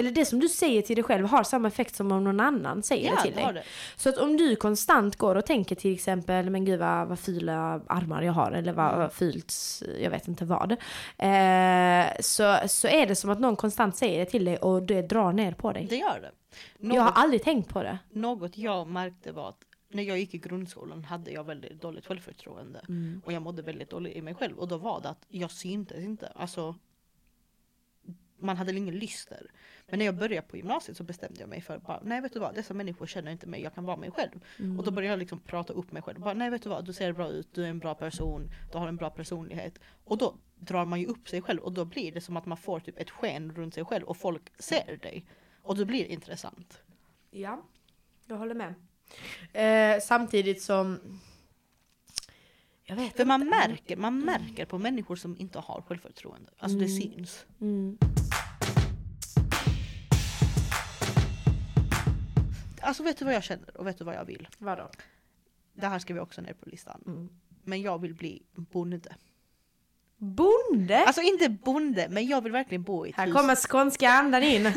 eller 0.00 0.10
det 0.10 0.24
som 0.24 0.40
du 0.40 0.48
säger 0.48 0.82
till 0.82 0.96
dig 0.96 1.04
själv 1.04 1.26
har 1.26 1.42
samma 1.42 1.68
effekt 1.68 1.96
som 1.96 2.12
om 2.12 2.24
någon 2.24 2.40
annan 2.40 2.82
säger 2.82 3.08
ja, 3.08 3.16
det 3.16 3.22
till 3.22 3.34
det 3.34 3.44
dig. 3.44 3.52
det. 3.54 3.62
Så 3.96 4.08
att 4.08 4.18
om 4.18 4.36
du 4.36 4.56
konstant 4.56 5.16
går 5.16 5.34
och 5.34 5.46
tänker 5.46 5.74
till 5.74 5.94
exempel, 5.94 6.50
men 6.50 6.64
gud 6.64 6.80
vad, 6.80 7.08
vad 7.08 7.18
fula 7.18 7.80
armar 7.86 8.22
jag 8.22 8.32
har 8.32 8.52
eller 8.52 8.72
vad, 8.72 8.96
vad 8.96 9.12
fult, 9.12 9.54
jag 10.00 10.10
vet 10.10 10.28
inte 10.28 10.44
vad. 10.44 10.72
Eh, 10.72 12.06
så, 12.20 12.58
så 12.68 12.88
är 12.88 13.06
det 13.06 13.16
som 13.16 13.30
att 13.30 13.40
någon 13.40 13.56
konstant 13.56 13.96
säger 13.96 14.18
det 14.18 14.26
till 14.30 14.44
dig 14.44 14.56
och 14.56 14.82
det 14.82 15.02
drar 15.02 15.32
ner 15.32 15.52
på 15.52 15.72
dig. 15.72 15.86
Det 15.90 15.96
gör 15.96 16.20
det. 16.20 16.30
Något, 16.78 16.94
Jag 16.96 17.02
har 17.02 17.12
aldrig 17.12 17.42
tänkt 17.42 17.68
på 17.68 17.82
det. 17.82 17.98
något 18.10 18.58
jag 18.58 18.86
märkte 18.86 19.32
var 19.32 19.48
att 19.48 19.64
när 19.92 20.02
jag 20.02 20.18
gick 20.18 20.34
i 20.34 20.38
grundskolan 20.38 21.04
hade 21.04 21.30
jag 21.30 21.44
väldigt 21.44 21.82
dåligt 21.82 22.06
självförtroende. 22.06 22.80
Mm. 22.88 23.22
Och 23.24 23.32
jag 23.32 23.42
mådde 23.42 23.62
väldigt 23.62 23.90
dåligt 23.90 24.16
i 24.16 24.22
mig 24.22 24.34
själv. 24.34 24.58
Och 24.58 24.68
då 24.68 24.76
var 24.76 25.00
det 25.00 25.08
att 25.08 25.26
jag 25.28 25.50
syntes 25.50 25.98
inte. 25.98 26.32
Alltså, 26.34 26.74
man 28.40 28.56
hade 28.56 28.76
ingen 28.76 28.98
lyster. 28.98 29.50
Men 29.88 29.98
när 29.98 30.06
jag 30.06 30.16
började 30.16 30.46
på 30.46 30.56
gymnasiet 30.56 30.96
så 30.96 31.04
bestämde 31.04 31.40
jag 31.40 31.48
mig 31.48 31.60
för 31.60 31.78
bara, 31.78 32.00
nej 32.02 32.20
vet 32.20 32.32
du 32.32 32.38
vad, 32.38 32.54
dessa 32.54 32.74
människor 32.74 33.06
känner 33.06 33.32
inte 33.32 33.46
mig, 33.46 33.62
jag 33.62 33.74
kan 33.74 33.84
vara 33.84 33.96
mig 33.96 34.10
själv. 34.10 34.44
Mm. 34.58 34.78
Och 34.78 34.84
då 34.84 34.90
började 34.90 35.12
jag 35.12 35.18
liksom 35.18 35.40
prata 35.40 35.72
upp 35.72 35.92
mig 35.92 36.02
själv. 36.02 36.20
Bara, 36.20 36.34
nej 36.34 36.50
vet 36.50 36.62
du 36.62 36.68
vad, 36.68 36.84
du 36.84 36.92
ser 36.92 37.12
bra 37.12 37.28
ut, 37.28 37.48
du 37.54 37.64
är 37.64 37.68
en 37.68 37.78
bra 37.78 37.94
person, 37.94 38.50
du 38.72 38.78
har 38.78 38.88
en 38.88 38.96
bra 38.96 39.10
personlighet. 39.10 39.78
Och 40.04 40.18
då 40.18 40.34
drar 40.54 40.84
man 40.84 41.00
ju 41.00 41.06
upp 41.06 41.28
sig 41.28 41.42
själv 41.42 41.60
och 41.60 41.72
då 41.72 41.84
blir 41.84 42.12
det 42.12 42.20
som 42.20 42.36
att 42.36 42.46
man 42.46 42.56
får 42.56 42.80
typ 42.80 42.98
ett 42.98 43.10
sken 43.10 43.52
runt 43.52 43.74
sig 43.74 43.84
själv 43.84 44.04
och 44.04 44.16
folk 44.16 44.42
ser 44.58 44.96
dig. 45.02 45.24
Och 45.62 45.76
det 45.76 45.84
blir 45.84 46.04
intressant. 46.04 46.82
Ja, 47.30 47.62
jag 48.26 48.36
håller 48.36 48.54
med. 48.54 48.74
Eh, 49.52 50.00
samtidigt 50.00 50.62
som... 50.62 50.98
Jag 52.82 52.96
vet 52.96 53.16
För 53.16 53.24
man 53.24 53.46
märker, 53.46 53.96
man 53.96 54.20
märker 54.20 54.64
på 54.64 54.78
människor 54.78 55.16
som 55.16 55.36
inte 55.38 55.58
har 55.58 55.82
självförtroende. 55.82 56.50
Alltså 56.58 56.78
det 56.78 56.88
syns. 56.88 57.46
Mm. 57.60 57.98
Alltså 62.90 63.02
vet 63.02 63.18
du 63.18 63.24
vad 63.24 63.34
jag 63.34 63.42
känner 63.42 63.76
och 63.76 63.86
vet 63.86 63.98
du 63.98 64.04
vad 64.04 64.14
jag 64.14 64.24
vill? 64.24 64.48
Vadå? 64.58 64.90
Det 65.72 65.86
här 65.86 65.98
ska 65.98 66.14
vi 66.14 66.20
också 66.20 66.40
ner 66.40 66.52
på 66.52 66.68
listan. 66.68 67.02
Mm. 67.06 67.28
Men 67.64 67.82
jag 67.82 68.00
vill 68.00 68.14
bli 68.14 68.42
bonde. 68.52 69.16
Bonde? 70.16 71.04
Alltså 71.06 71.22
inte 71.22 71.48
bonde, 71.48 72.08
men 72.10 72.26
jag 72.26 72.40
vill 72.40 72.52
verkligen 72.52 72.82
bo 72.82 73.06
i 73.06 73.10
ett 73.10 73.16
här 73.16 73.26
hus. 73.26 73.36
kommer 73.36 73.56
skånska 73.56 74.10
andan 74.10 74.42
in. 74.42 74.62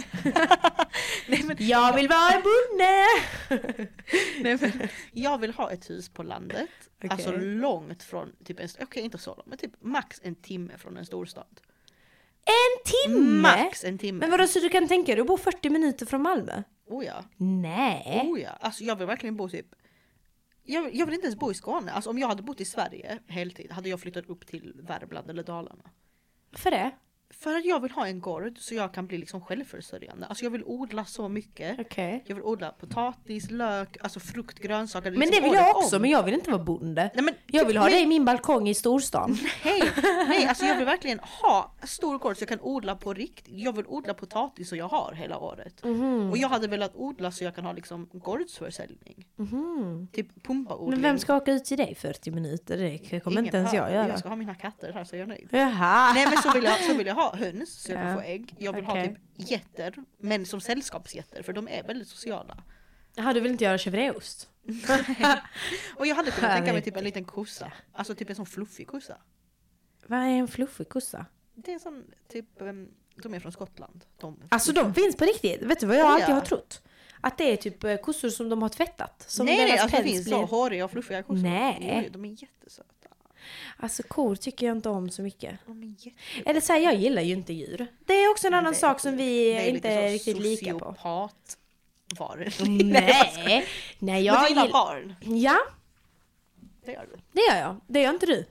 Nej, 1.28 1.44
men, 1.44 1.56
jag 1.60 1.96
vill 1.96 2.08
vara 2.08 2.32
en 2.32 2.42
bonde! 2.42 3.06
nej, 4.42 4.58
men, 4.62 4.90
jag 5.12 5.38
vill 5.38 5.54
ha 5.54 5.72
ett 5.72 5.90
hus 5.90 6.10
på 6.10 6.24
landet. 6.24 6.70
Okej. 6.98 7.10
Alltså 7.12 7.32
långt 7.38 8.04
från, 8.04 8.36
typ 8.44 8.60
en, 8.60 8.70
okej 8.82 9.04
inte 9.04 9.18
så 9.18 9.36
långt, 9.36 9.48
men 9.48 9.58
typ 9.58 9.74
max 9.82 10.22
en 10.24 10.36
timme 10.36 10.78
från 10.78 10.98
en 10.98 11.06
storstad. 11.06 11.62
En 12.46 12.92
timme? 13.10 13.42
Max 13.42 13.84
en 13.84 13.98
timme. 13.98 14.20
Men 14.20 14.32
vadå, 14.32 14.48
så 14.48 14.60
du 14.60 14.70
kan 14.70 14.88
tänka 14.88 15.12
dig 15.12 15.22
att 15.22 15.28
bo 15.28 15.38
40 15.38 15.70
minuter 15.70 16.06
från 16.06 16.22
Malmö? 16.22 16.64
Oh 16.88 17.06
ja. 17.06 17.24
Nej. 17.38 18.22
Oh 18.32 18.42
ja. 18.42 18.50
Alltså 18.50 18.84
jag 18.84 18.96
vill 18.96 19.08
verkligen 19.08 19.38
bo 19.38 19.50
typ 19.50 19.76
jag, 20.64 20.96
jag 20.96 21.06
vill 21.06 21.16
inte 21.16 21.28
ens 21.28 21.40
bo 21.40 21.52
i 21.52 21.54
Skåne. 21.54 21.92
Alltså 21.92 22.10
om 22.10 22.20
jag 22.20 22.28
hade 22.28 22.44
bott 22.44 22.62
i 22.62 22.66
Sverige 22.66 23.20
heltid 23.28 23.72
hade 23.72 23.90
jag 23.90 24.00
flyttat 24.00 24.26
upp 24.26 24.48
till 24.48 24.74
Värmland 24.84 25.30
eller 25.30 25.44
Dalarna. 25.44 25.84
För 26.52 26.72
det? 26.72 26.92
För 27.40 27.56
att 27.56 27.66
jag 27.66 27.80
vill 27.80 27.92
ha 27.92 28.08
en 28.08 28.20
gård 28.22 28.58
så 28.60 28.76
jag 28.76 28.94
kan 28.94 29.08
bli 29.08 29.18
liksom 29.18 29.42
självförsörjande. 29.42 30.26
Alltså 30.26 30.44
jag 30.46 30.52
vill 30.52 30.64
odla 30.66 31.06
så 31.06 31.30
mycket. 31.30 31.80
Okej. 31.80 32.24
Jag 32.26 32.36
vill 32.36 32.44
odla 32.44 32.72
potatis, 32.72 33.52
lök, 33.52 33.98
alltså 34.02 34.20
frukt, 34.20 34.60
grönsaker. 34.60 35.12
Men 35.12 35.20
liksom 35.20 35.44
det 35.44 35.50
vill 35.50 35.58
jag 35.58 35.78
också, 35.78 35.96
om. 35.96 36.02
men 36.02 36.12
jag 36.12 36.24
vill 36.24 36.34
inte 36.34 36.52
vara 36.52 36.64
bonde. 36.64 37.12
Nej, 37.14 37.24
men, 37.24 37.34
Jag 37.48 37.66
vill 37.66 37.78
ha 37.78 37.86
men, 37.86 37.94
det 37.94 38.00
i 38.00 38.06
min 38.06 38.26
balkong 38.26 38.68
i 38.68 38.74
storstan. 38.74 39.38
Nej, 39.66 39.84
nej, 40.28 40.46
alltså 40.48 40.66
jag 40.66 40.76
vill 40.76 40.86
verkligen 40.86 41.20
ha 41.20 41.74
stor 41.84 42.18
gård 42.18 42.38
så 42.38 42.42
jag 42.42 42.50
kan 42.50 42.60
odla 42.62 42.96
på 42.96 43.14
riktigt. 43.14 43.54
Jag 43.58 43.76
vill 43.76 43.86
odla 43.88 44.14
potatis 44.14 44.70
så 44.70 44.76
jag 44.76 44.88
har 44.88 45.14
hela 45.14 45.38
året. 45.38 45.84
Mhm. 45.84 46.32
Och 46.32 46.38
jag 46.38 46.50
hade 46.50 46.68
velat 46.68 46.96
odla 46.96 47.32
så 47.32 47.44
jag 47.44 47.56
kan 47.56 47.66
ha 47.66 47.74
liksom 47.74 48.10
gårdsförsäljning. 48.14 49.26
Mhm. 49.36 50.08
Typ 50.14 50.44
pumpaodling. 50.44 50.90
Men 50.90 51.02
vem 51.02 51.20
ska 51.20 51.36
åka 51.36 51.52
ut 51.52 51.66
till 51.66 51.78
dig 51.78 51.96
40 51.96 52.32
minuter? 52.32 52.78
Det 52.78 53.20
kommer 53.20 53.34
Ingen 53.34 53.46
inte 53.46 53.58
ens 53.58 53.74
jag 53.74 53.92
göra. 53.92 54.08
Jag 54.08 54.20
ska 54.20 54.30
ha 54.30 54.36
mina 54.36 54.56
katter 54.56 54.94
här 54.94 55.04
så 55.04 55.16
jag 55.16 55.22
är 55.22 55.28
nöjd. 55.28 55.48
Jaha. 55.52 56.14
Nej 56.14 56.28
men 56.30 56.38
så 56.38 56.52
vill, 56.52 56.64
jag, 56.64 56.80
så 56.80 56.94
vill 56.94 57.08
jag 57.08 57.16
ha 57.16 57.23
höns 57.32 57.82
så 57.84 57.92
jag 57.92 58.02
kan 58.02 58.16
få 58.16 58.22
ägg. 58.22 58.56
Jag 58.60 58.74
vill 58.74 58.86
ha 58.86 58.92
Okej. 58.94 59.08
typ 59.08 59.50
getter, 59.50 59.96
men 60.18 60.46
som 60.46 60.62
sällskapsgetter 60.62 61.44
för 61.44 61.54
de 61.54 61.68
är 61.68 61.84
väldigt 61.84 62.08
sociala. 62.08 62.64
Jaha, 63.16 63.34
du 63.34 63.40
vill 63.40 63.52
inte 63.52 63.64
göra 63.64 63.78
chèvreost? 63.78 64.48
Och 65.96 66.08
jag 66.08 66.16
hade 66.16 66.32
kunnat 66.32 66.52
tänka 66.58 66.74
mig 66.74 66.82
typ 66.82 66.98
en 66.98 67.04
liten 67.04 67.26
kossa. 67.26 67.72
Alltså 67.94 68.16
typ 68.16 68.30
en 68.30 68.36
sån 68.36 68.46
fluffig 68.46 68.88
kossa. 68.88 69.18
Vad 70.08 70.20
är 70.20 70.26
en 70.28 70.48
fluffig 70.48 70.90
kossa? 70.90 71.26
Det 71.56 71.72
är 71.72 71.74
en 71.74 71.80
sån 71.80 72.04
typ, 72.32 72.46
de 73.24 73.34
är 73.34 73.40
från 73.40 73.52
Skottland. 73.52 74.06
De, 74.18 74.40
Alltså 74.50 74.72
de 74.72 74.94
finns 74.94 75.16
på 75.16 75.26
riktigt. 75.26 75.62
Vet 75.62 75.80
du 75.80 75.86
vad 75.86 75.98
jag 75.98 76.06
Oh, 76.06 76.12
alltid 76.12 76.30
ja. 76.30 76.34
har 76.34 76.42
trott? 76.42 76.82
Att 77.22 77.38
det 77.38 77.44
är 77.52 77.58
typ 77.58 77.84
eh, 77.84 77.98
kossor 77.98 78.30
som 78.30 78.50
de 78.50 78.62
har 78.62 78.70
tvättat. 78.70 79.26
Som 79.28 79.46
nej 79.46 79.58
deras 79.58 79.70
nej, 79.70 79.80
alltså 79.80 79.98
det 79.98 80.04
päls 80.04 80.12
finns 80.14 80.26
blir... 80.26 80.34
så 80.34 80.46
håriga 80.46 80.86
och 80.86 80.92
fluffiga 80.92 81.24
kossor. 81.24 81.42
Nej. 81.44 82.02
Jo, 82.06 82.10
de 82.12 82.26
är 82.26 82.42
jättesöta. 82.42 83.03
Alltså 83.78 84.04
kor 84.04 84.36
tycker 84.36 84.66
jag 84.68 84.78
inte 84.78 84.90
om 84.90 85.10
så 85.10 85.22
mycket. 85.22 85.60
Är. 85.68 86.50
Eller 86.50 86.62
så 86.62 86.74
här, 86.74 86.80
jag 86.80 86.96
gillar 86.96 87.22
ju 87.22 87.34
inte 87.34 87.54
djur. 87.54 87.88
Det 88.06 88.14
är 88.14 88.32
också 88.32 88.48
en 88.48 88.54
annan 88.54 88.72
Det 88.74 88.78
är 88.78 88.80
sak 88.80 89.00
som 89.00 89.18
vi 89.18 89.54
Det 89.54 89.70
inte 89.70 89.90
är 89.90 90.10
riktigt 90.12 90.38
lika 90.40 90.72
på. 90.74 90.80
sociopat 90.80 91.58
varor. 92.20 92.54
Nej, 92.84 93.34
nej 93.46 93.66
Men 94.00 94.24
jag 94.24 94.44
du 94.44 94.50
gillar 94.50 94.66
gillar... 94.66 94.74
barn? 94.86 95.16
Ja, 95.22 95.58
Det 96.86 96.92
gör 96.92 97.08
du. 97.12 97.20
det 97.32 97.42
gör 97.52 97.60
jag. 97.60 97.76
Det 97.88 98.02
gör 98.02 98.10
inte 98.14 98.26
du. 98.26 98.46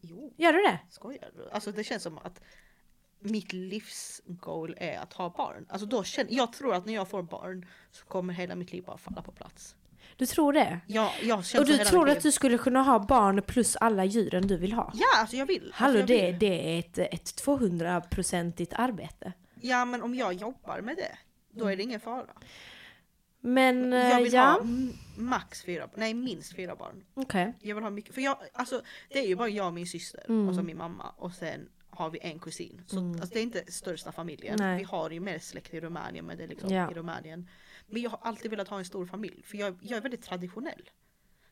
Jo. 0.00 0.32
Gör 0.36 0.52
du 0.52 0.58
det? 0.62 0.78
Skojar 0.90 1.30
du? 1.36 1.50
Alltså 1.50 1.72
det 1.72 1.84
känns 1.84 2.02
som 2.02 2.18
att 2.18 2.40
mitt 3.20 3.52
livsgoal 3.52 4.74
är 4.78 4.98
att 4.98 5.12
ha 5.12 5.30
barn. 5.30 5.66
Alltså 5.68 5.86
då 5.86 6.04
känner, 6.04 6.32
jag 6.32 6.52
tror 6.52 6.74
att 6.74 6.86
när 6.86 6.94
jag 6.94 7.08
får 7.08 7.22
barn 7.22 7.66
så 7.92 8.04
kommer 8.04 8.34
hela 8.34 8.54
mitt 8.54 8.72
liv 8.72 8.84
bara 8.84 8.98
falla 8.98 9.22
på 9.22 9.32
plats. 9.32 9.74
Du 10.18 10.26
tror 10.26 10.52
det? 10.52 10.80
Jag, 10.86 11.10
jag 11.22 11.38
Och 11.58 11.66
du 11.66 11.78
tror 11.78 12.08
att 12.10 12.22
du 12.22 12.32
skulle 12.32 12.58
kunna 12.58 12.82
ha 12.82 12.98
barn 12.98 13.42
plus 13.42 13.76
alla 13.76 14.04
djuren 14.04 14.46
du 14.46 14.56
vill 14.56 14.72
ha? 14.72 14.92
Ja, 14.94 15.06
alltså 15.20 15.36
jag 15.36 15.46
vill. 15.46 15.70
Hallå, 15.74 15.98
alltså 16.00 16.14
jag 16.14 16.20
det, 16.20 16.30
vill. 16.30 16.38
det 16.38 16.74
är 16.74 16.78
ett, 16.78 16.98
ett 17.14 17.42
200-procentigt 17.44 18.72
arbete. 18.76 19.32
Ja, 19.60 19.84
men 19.84 20.02
om 20.02 20.14
jag 20.14 20.32
jobbar 20.32 20.80
med 20.80 20.96
det, 20.96 21.18
då 21.50 21.66
är 21.66 21.76
det 21.76 21.82
ingen 21.82 22.00
fara. 22.00 22.26
Men 23.40 23.92
Jag 23.92 24.10
eh, 24.12 24.18
vill 24.22 24.32
ja, 24.32 24.42
ha 24.44 24.60
max 25.16 25.62
fyra, 25.62 25.88
nej 25.94 26.14
minst 26.14 26.56
fyra 26.56 26.76
barn. 26.76 27.04
okej. 27.14 27.52
Jag 27.60 27.74
vill 27.74 27.84
ha 27.84 27.90
mycket, 27.90 28.14
för 28.14 28.20
jag, 28.20 28.36
alltså 28.52 28.82
det 29.08 29.18
är 29.18 29.26
ju 29.28 29.36
bara 29.36 29.48
jag 29.48 29.66
och 29.66 29.74
min 29.74 29.86
syster 29.86 30.24
Mm. 30.28 30.48
och 30.48 30.54
så 30.54 30.62
min 30.62 30.76
mamma 30.76 31.12
och 31.16 31.32
sen 31.32 31.68
har 31.90 32.10
vi 32.10 32.18
en 32.22 32.38
kusin. 32.38 32.82
Så 32.86 32.98
Mm. 32.98 33.12
alltså, 33.12 33.28
det 33.34 33.38
är 33.38 33.42
inte 33.42 33.72
största 33.72 34.12
familjen. 34.12 34.56
Nej. 34.58 34.78
Vi 34.78 34.84
har 34.84 35.10
ju 35.10 35.20
mer 35.20 35.38
släkt 35.38 35.74
i 35.74 35.80
Rumänien 35.80 36.24
men 36.26 36.36
det 36.38 36.44
är 36.44 36.48
liksom 36.48 36.70
Ja. 36.74 36.90
i 36.90 36.94
Rumänien. 36.94 37.48
Men 37.86 38.02
jag 38.02 38.10
har 38.10 38.18
alltid 38.22 38.50
velat 38.50 38.68
ha 38.68 38.78
en 38.78 38.84
stor 38.84 39.06
familj 39.06 39.42
för 39.42 39.58
jag, 39.58 39.78
jag 39.80 39.96
är 39.96 40.00
väldigt 40.00 40.22
traditionell. 40.22 40.90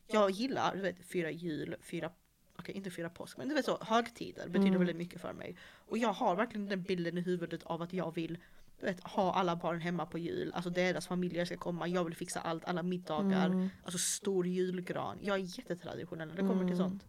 Jag 0.06 0.30
gillar 0.30 0.74
du 0.76 0.82
vet, 0.82 0.96
fyra 1.06 1.30
jul, 1.30 1.76
fyra 1.80 2.10
Okej, 2.58 2.74
inte 2.74 2.90
fyra 2.90 3.10
påsk, 3.10 3.36
men 3.36 3.48
du 3.48 3.54
vet 3.54 3.64
så, 3.64 3.78
högtider 3.80 4.46
betyder 4.48 4.66
Mm. 4.68 4.78
väldigt 4.78 4.96
mycket 4.96 5.20
för 5.20 5.32
mig. 5.32 5.56
Och 5.74 5.98
jag 5.98 6.12
har 6.12 6.36
verkligen 6.36 6.66
den 6.68 6.82
bilden 6.82 7.18
i 7.18 7.20
huvudet 7.20 7.62
av 7.62 7.82
att 7.82 7.92
jag 7.92 8.14
vill 8.14 8.38
du 8.80 8.86
vet, 8.86 9.00
ha 9.04 9.32
alla 9.34 9.56
barn 9.56 9.80
hemma 9.80 10.06
på 10.06 10.18
jul. 10.18 10.52
Alltså 10.54 10.70
deras 10.70 11.06
familjer 11.06 11.44
ska 11.44 11.56
komma, 11.56 11.88
jag 11.88 12.04
vill 12.04 12.14
fixa 12.14 12.40
allt, 12.40 12.64
alla 12.64 12.82
middagar. 12.82 13.46
Mm. 13.46 13.68
Alltså 13.84 13.98
stor 13.98 14.46
julgran. 14.46 15.18
Jag 15.22 15.36
är 15.36 15.58
jättetraditionell 15.58 16.28
när 16.28 16.34
det 16.36 16.42
kommer 16.42 16.64
till 16.64 16.74
Mm. 16.80 16.88
sånt. 16.90 17.04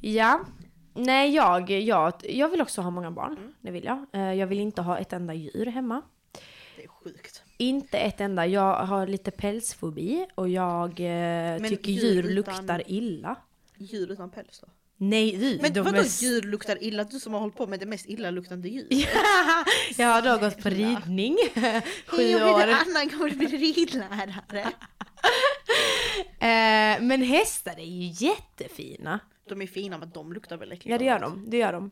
Ja. 0.00 0.44
Nej, 0.94 1.34
jag, 1.34 1.70
jag, 1.70 2.12
jag 2.28 2.48
vill 2.48 2.60
också 2.62 2.80
ha 2.82 2.90
många 2.90 3.10
barn. 3.10 3.36
Mm. 3.38 3.52
Det 3.60 3.70
vill 3.70 3.84
jag. 3.84 4.06
Eh, 4.12 4.20
Jag 4.34 4.46
vill 4.46 4.60
inte 4.60 4.82
ha 4.82 4.98
ett 4.98 5.12
enda 5.12 5.34
djur 5.34 5.66
hemma. 5.66 6.02
Det 6.76 6.84
är 6.84 6.88
sjukt. 6.88 7.42
Inte 7.58 7.98
ett 7.98 8.20
enda. 8.20 8.46
Jag 8.46 8.74
har 8.86 9.06
lite 9.06 9.30
pälsfobi 9.30 10.26
och 10.34 10.48
jag 10.48 10.90
eh, 10.90 11.58
tycker 11.68 11.92
djur 11.92 12.02
djur 12.22 12.22
utan- 12.24 12.34
luktar 12.34 12.82
illa. 12.86 13.36
Djur 13.78 14.12
utan 14.12 14.30
päls 14.30 14.60
då? 14.60 14.68
Nej, 14.96 15.36
djur. 15.36 15.58
Men 15.62 15.84
vadå 15.84 15.98
är- 15.98 16.22
djur 16.22 16.42
luktar 16.42 16.82
illa? 16.82 17.04
Du 17.04 17.20
som 17.20 17.32
har 17.32 17.40
hållit 17.40 17.56
på 17.56 17.66
med 17.66 17.80
det 17.80 17.86
mest 17.86 18.06
illaluktande 18.08 18.68
djur. 18.68 18.86
jag 19.98 20.08
har 20.08 20.22
då 20.22 20.38
gått 20.46 20.62
på 20.62 20.68
ridning. 20.68 21.36
Sju 22.06 22.16
Hej, 22.16 22.30
jag 22.30 22.54
år. 22.54 22.58
heter 22.60 22.72
Anna, 22.86 23.02
jag 23.02 23.10
kommer 23.12 23.30
bli 23.30 23.46
ridlärare. 23.46 24.68
Eh, 26.40 27.00
men 27.02 27.22
hästar 27.22 27.78
är 27.78 27.84
ju 27.84 28.26
jättefina. 28.26 29.20
De 29.50 29.62
är 29.62 29.66
fina 29.66 29.98
men 29.98 30.10
de 30.10 30.32
luktar 30.32 30.56
väl 30.56 30.72
äckligt. 30.72 30.90
Ja 30.90 30.98
det 30.98 31.04
gör 31.04 31.18
de, 31.18 31.50
det 31.50 31.56
gör 31.56 31.72
de. 31.72 31.90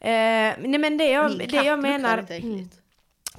Eh, 0.00 0.68
nej 0.68 0.78
men 0.78 0.96
det 0.96 1.10
jag, 1.10 1.38
Min 1.38 1.48
det 1.48 1.64
jag 1.64 1.82
menar, 1.82 2.18
inte 2.18 2.36
äckligt. 2.36 2.80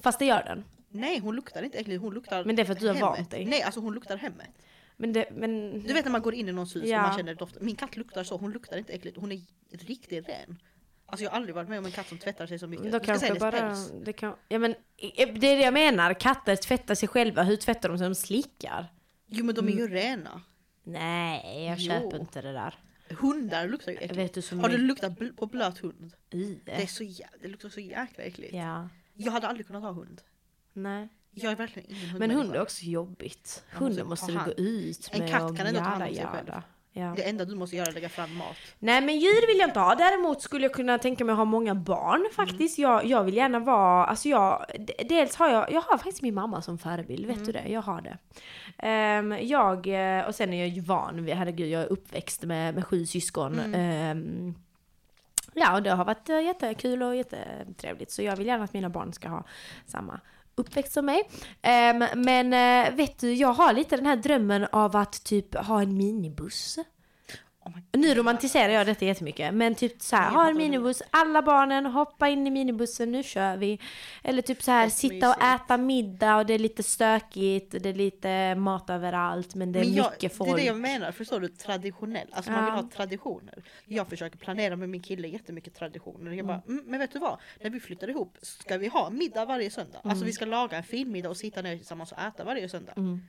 fast 0.02 0.20
det 0.20 0.26
gör 0.26 0.44
den. 0.44 0.64
Nej 0.90 1.20
hon 1.20 1.36
luktar 1.36 1.64
inte 1.64 1.78
äckligt, 1.78 2.02
hon 2.02 2.14
luktar 2.14 2.46
Men 2.46 2.56
det 2.56 2.62
är 2.62 2.66
för 2.66 2.74
att 2.74 2.80
du 2.80 2.88
har 2.88 2.96
vant 3.02 3.32
dig. 3.32 3.46
Nej 3.46 3.62
alltså 3.62 3.80
hon 3.80 3.94
luktar 3.94 4.18
hemmet. 4.18 4.50
Men 4.98 5.14
det, 5.14 5.26
men... 5.32 5.84
Du 5.88 5.94
vet 5.94 6.06
när 6.06 6.12
man 6.12 6.22
går 6.22 6.34
in 6.34 6.50
i 6.50 6.52
någons 6.52 6.76
hus 6.76 6.84
Ja. 6.86 6.98
och 7.02 7.08
man 7.08 7.18
känner 7.18 7.36
doften. 7.36 7.66
Min 7.66 7.76
katt 7.76 7.98
luktar 7.98 8.24
så, 8.24 8.38
hon 8.38 8.52
luktar 8.52 8.78
inte 8.78 8.94
äckligt. 8.94 9.18
Hon 9.18 9.32
är 9.32 9.42
riktigt 9.72 10.30
ren. 10.30 10.58
Alltså 11.06 11.24
jag 11.24 11.32
har 11.32 11.38
aldrig 11.38 11.56
varit 11.56 11.70
med 11.70 11.80
om 11.80 11.86
en 11.86 11.92
katt 11.92 12.08
som 12.08 12.18
tvättar 12.18 12.48
sig 12.48 12.60
så 12.60 12.68
mycket. 12.68 12.92
Då 12.92 13.00
kanske 13.00 13.36
bara, 13.40 13.52
päls. 13.52 13.92
det 14.06 14.14
kan, 14.14 14.36
ja 14.48 14.60
men 14.60 14.76
det 15.16 15.48
är 15.48 15.56
det 15.56 15.62
jag 15.62 15.74
menar, 15.74 16.14
katter 16.14 16.56
tvättar 16.56 16.96
sig 16.96 17.10
själva, 17.10 17.44
hur 17.44 17.56
tvättar 17.56 17.90
de 17.90 17.98
sig? 17.98 18.08
De 18.10 18.16
slickar. 18.16 18.88
Jo 19.28 19.46
men 19.46 19.56
de 19.56 19.68
är 19.68 19.72
ju 19.72 19.88
rena. 19.88 20.42
Nej, 20.84 21.66
jag 21.66 21.78
Jo. 21.80 21.90
köper 21.92 22.20
inte 22.20 22.42
det 22.42 22.54
där. 22.54 22.76
Hundar 23.10 23.68
luktar 23.68 23.92
ju 23.92 23.98
äckligt. 23.98 24.50
du 24.50 24.58
Har 24.58 24.70
du 24.70 24.78
luktat 24.78 25.12
bl- 25.20 25.36
på 25.36 25.46
blöt 25.46 25.78
hund? 25.78 26.14
i 26.30 26.60
Det, 26.66 26.72
är 26.72 26.88
så 26.88 27.04
jä- 27.04 27.26
det 27.42 27.48
luktar 27.48 27.70
så 27.70 27.80
jäkla 27.80 28.24
äckligt. 28.24 28.54
Ja, 28.54 28.90
Jag 29.14 29.32
hade 29.32 29.48
aldrig 29.48 29.68
kunnat 29.68 29.82
ha 29.84 29.92
hund. 29.92 30.22
nej. 30.74 31.10
Jag 31.38 31.52
är 31.52 31.56
verkligen 31.56 31.90
ingen 31.90 32.02
Men 32.02 32.10
hundmänniska. 32.12 32.40
hund 32.42 32.56
är 32.56 32.62
också 32.62 32.84
jobbigt. 32.86 33.64
Måste 33.72 33.84
Hunden 33.86 34.08
måste 34.08 34.32
du 34.32 34.38
gå 34.46 34.52
ut 34.52 35.10
En 35.12 35.20
med 35.20 35.30
katt 35.30 35.52
och 35.52 35.58
kan 35.58 35.68
ändå 35.68 35.80
ta 35.80 35.86
hand 35.86 36.04
om 36.04 36.16
sig 36.16 36.26
själv. 36.26 36.52
Ja. 36.98 37.14
Det 37.16 37.30
enda 37.30 37.46
du 37.46 37.56
måste 37.56 37.76
göra 37.76 37.86
är 37.86 37.90
att 37.90 37.96
lägga 37.96 38.10
fram 38.10 38.36
mat. 38.36 38.56
Nej 38.80 39.02
men 39.02 39.20
djur 39.20 39.48
vill 39.48 39.58
jag 39.60 39.70
inte 39.70 39.80
ha. 39.80 39.96
Däremot 39.96 40.42
skulle 40.42 40.66
jag 40.66 40.74
kunna 40.74 40.98
tänka 40.98 41.26
mig 41.26 41.34
att 41.34 41.38
ha 41.38 41.46
många 41.46 41.76
barn 41.76 42.28
faktiskt. 42.36 42.78
Jag, 42.78 43.06
jag 43.06 43.24
vill 43.24 43.36
gärna 43.36 43.60
vara, 43.60 44.06
alltså 44.06 44.30
jag, 44.30 44.66
dels 45.10 45.36
har 45.36 45.50
jag, 45.50 45.72
jag 45.72 45.82
har 45.82 45.98
faktiskt 45.98 46.22
min 46.22 46.34
mamma 46.34 46.62
som 46.62 46.78
förebild, 46.78 47.26
vet 47.26 47.46
du 47.46 47.52
det? 47.52 47.68
Jag 47.68 47.82
har 47.82 48.02
det. 48.02 48.18
Ehm, 48.78 49.38
jag, 49.42 49.88
eh, 49.88 50.26
och 50.26 50.36
sen 50.36 50.54
är 50.54 50.60
jag 50.60 50.68
ju 50.68 50.82
van 50.82 51.26
vid, 51.26 51.36
herregud 51.36 51.70
jag 51.70 51.82
är 51.82 51.92
uppväxt 51.92 52.44
med, 52.44 52.76
med 52.76 52.86
sju 52.86 53.06
syskon. 53.06 53.60
Ehm, 53.60 54.56
ja 55.54 55.76
och 55.76 55.84
det 55.84 55.92
har 55.92 56.06
varit 56.06 56.30
eh, 56.30 56.42
jättekul 56.42 57.04
och 57.04 57.16
jättetrevligt 57.16 58.12
så 58.12 58.22
jag 58.22 58.36
vill 58.36 58.48
gärna 58.48 58.64
att 58.64 58.74
mina 58.74 58.90
barn 58.90 59.14
ska 59.14 59.30
ha 59.30 59.44
samma 59.86 60.20
uppväxt 60.56 60.94
som 60.94 61.06
mig. 61.06 61.30
Ehm, 61.62 62.04
men 62.16 62.54
eh, 62.54 62.96
vet 62.96 63.20
du, 63.20 63.34
jag 63.34 63.54
har 63.54 63.74
lite 63.74 63.96
den 63.96 64.06
här 64.06 64.16
drömmen 64.16 64.68
av 64.72 64.96
att 64.96 65.24
typ 65.24 65.56
ha 65.56 65.82
en 65.82 65.98
minibuss. 65.98 66.80
Oh 67.66 67.72
Nu 67.92 68.14
romantiserar 68.14 68.74
jag 68.74 68.86
detta 68.86 69.06
jättemycket, 69.06 69.54
men 69.54 69.76
typ 69.76 70.02
så 70.02 70.16
här, 70.16 70.24
ha 70.24 70.32
fattar 70.32 70.50
en 70.52 70.58
minibuss, 70.58 71.02
alla 71.10 71.42
barnen 71.42 71.86
hoppa 71.86 72.30
in 72.30 72.48
i 72.48 72.50
minibussen, 72.52 73.12
nu 73.12 73.24
kör 73.24 73.58
vi. 73.58 73.80
Eller 74.24 74.42
typ 74.42 74.64
så 74.64 74.72
här, 74.72 74.90
sitta 74.90 75.30
och 75.30 75.44
äta 75.44 75.78
middag 75.78 76.38
och 76.38 76.46
det 76.46 76.54
är 76.54 76.60
lite 76.60 76.84
stökigt, 76.84 77.72
det 77.72 77.90
är 77.90 77.94
lite 77.94 78.56
mat 78.56 78.90
överallt, 78.90 79.56
men 79.56 79.72
det 79.72 79.80
är 79.80 79.84
Men 79.84 79.94
jag, 79.94 80.12
mycket 80.12 80.32
det 80.32 80.38
folk. 80.38 80.50
är 80.52 80.56
det 80.56 80.64
jag 80.64 80.78
menar, 80.78 81.12
förstår 81.12 81.40
du? 81.40 81.48
Traditionell. 81.48 82.28
Alltså 82.32 82.52
man 82.52 82.66
vill 82.66 82.74
Ja. 82.74 82.82
ha 82.82 82.90
traditioner. 82.90 83.64
Jag 83.86 84.08
försöker 84.10 84.38
planera 84.38 84.76
med 84.76 84.90
min 84.90 85.02
kille 85.02 85.28
jättemycket 85.28 85.76
traditioner. 85.76 86.32
Jag 86.32 86.46
bara, 86.48 86.62
mm, 86.68 86.84
men 86.86 87.00
vet 87.00 87.12
du 87.12 87.20
vad? 87.20 87.40
När 87.64 87.70
vi 87.70 87.80
flyttar 87.80 88.10
ihop 88.10 88.38
ska 88.42 88.78
vi 88.78 88.88
ha 88.88 89.10
middag 89.10 89.46
varje 89.46 89.72
söndag. 89.72 90.00
Alltså 90.04 90.26
vi 90.26 90.32
ska 90.34 90.46
laga 90.46 90.78
en 90.78 90.84
fin 90.84 91.12
middag 91.12 91.30
och 91.30 91.38
sitta 91.38 91.62
ner 91.62 91.78
tillsammans 91.78 92.12
och 92.12 92.20
äta 92.20 92.44
varje 92.44 92.70
söndag. 92.70 92.94
Mm. 92.98 93.22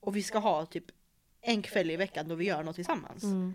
Och 0.00 0.16
vi 0.16 0.22
ska 0.22 0.38
ha 0.38 0.66
typ 0.66 0.84
en 1.42 1.62
kväll 1.62 1.90
i 1.90 1.96
veckan 1.96 2.28
då 2.28 2.34
vi 2.34 2.44
gör 2.44 2.62
något 2.62 2.74
tillsammans. 2.74 3.22
Mm. 3.22 3.54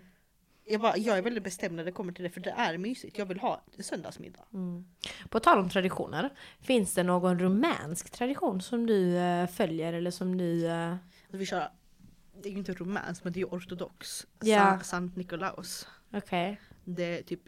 Jag, 0.68 0.80
bara, 0.80 0.96
jag 0.96 1.18
är 1.18 1.22
väldigt 1.22 1.44
bestämd 1.44 1.74
när 1.76 1.84
det 1.84 1.92
kommer 1.92 2.12
till 2.12 2.22
det 2.24 2.30
för 2.30 2.40
det 2.40 2.50
är 2.50 2.78
mysigt. 2.78 3.18
Jag 3.18 3.26
vill 3.26 3.40
ha 3.40 3.62
en 3.76 3.84
söndagsmiddag. 3.84 4.44
Mm. 4.52 4.84
På 5.28 5.40
tal 5.40 5.58
om 5.58 5.68
traditioner, 5.70 6.30
finns 6.60 6.94
det 6.94 7.02
någon 7.02 7.38
rumänsk 7.38 8.10
tradition 8.10 8.60
som 8.60 8.86
du 8.86 9.16
eh, 9.16 9.46
följer 9.46 9.92
eller 9.92 10.10
som 10.10 10.38
du... 10.38 10.66
eh, 10.66 10.90
Alltså 10.92 11.36
vi 11.36 11.46
kör, 11.46 11.68
det 12.42 12.48
är 12.48 12.52
ju 12.52 12.58
inte 12.58 12.72
romans 12.72 13.24
men 13.24 13.32
det 13.32 13.38
är 13.38 13.40
ju 13.40 13.46
ortodox. 13.46 14.26
Sa- 14.78 14.80
Sankt 14.84 15.16
Nikolaus. 15.16 15.88
Okej. 16.12 16.60
Det 16.84 17.18
är 17.18 17.22
typ, 17.22 17.40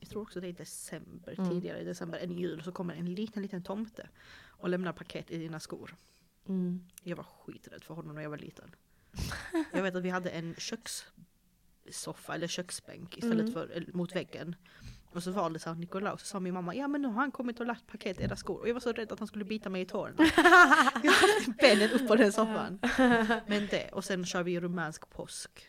jag 0.00 0.10
tror 0.10 0.22
också 0.22 0.40
det 0.40 0.46
är 0.46 0.48
i 0.48 0.52
december, 0.52 1.34
Mm. 1.38 1.50
tidigare 1.50 1.78
i 1.80 1.84
december 1.84 2.18
än 2.18 2.32
jul 2.32 2.62
så 2.62 2.72
kommer 2.72 2.94
en 2.94 3.14
liten 3.14 3.42
liten 3.42 3.62
tomte 3.62 4.08
och 4.46 4.68
lämnar 4.68 4.92
paket 4.92 5.30
i 5.30 5.38
dina 5.38 5.60
skor. 5.60 5.94
Mm. 6.48 6.84
Jag 7.02 7.16
var 7.16 7.24
skiträdd 7.24 7.84
för 7.84 7.94
honom 7.94 8.14
när 8.14 8.22
jag 8.22 8.30
var 8.30 8.38
liten. 8.38 8.74
Jag 9.72 9.82
vet 9.82 9.94
att 9.96 10.02
vi 10.02 10.10
hade 10.10 10.30
en 10.30 10.54
kökssoffa 11.92 12.34
eller 12.34 12.46
köksbänk 12.46 13.16
istället 13.18 13.40
Mm. 13.40 13.52
för 13.52 13.84
mot 13.92 14.16
väggen. 14.16 14.56
Och 15.14 15.22
så 15.22 15.30
valde 15.30 15.58
Sankt 15.58 15.80
Nikolaus 15.80 16.20
och 16.22 16.26
sa 16.26 16.40
min 16.40 16.54
mamma, 16.54 16.74
ja 16.74 16.88
men 16.88 17.02
nu 17.02 17.08
har 17.08 17.14
han 17.14 17.30
kommit 17.30 17.60
och 17.60 17.66
lagt 17.66 17.86
paket 17.86 18.20
i 18.20 18.24
era 18.24 18.36
skor. 18.36 18.60
Och 18.60 18.68
jag 18.68 18.74
var 18.74 18.80
så 18.80 18.92
rädd 18.92 19.12
att 19.12 19.18
han 19.18 19.28
skulle 19.28 19.44
bita 19.44 19.68
mig 19.70 19.82
i 19.82 19.84
tårna. 19.86 20.14
jag 21.02 21.12
hade 21.12 21.54
benen 21.60 21.90
upp 21.90 22.08
på 22.08 22.16
den 22.16 22.32
soffan. 22.32 22.78
Men 23.46 23.66
det, 23.70 23.88
och 23.92 24.04
sen 24.04 24.26
kör 24.26 24.42
vi 24.42 24.60
rumänsk 24.60 25.10
påsk. 25.10 25.66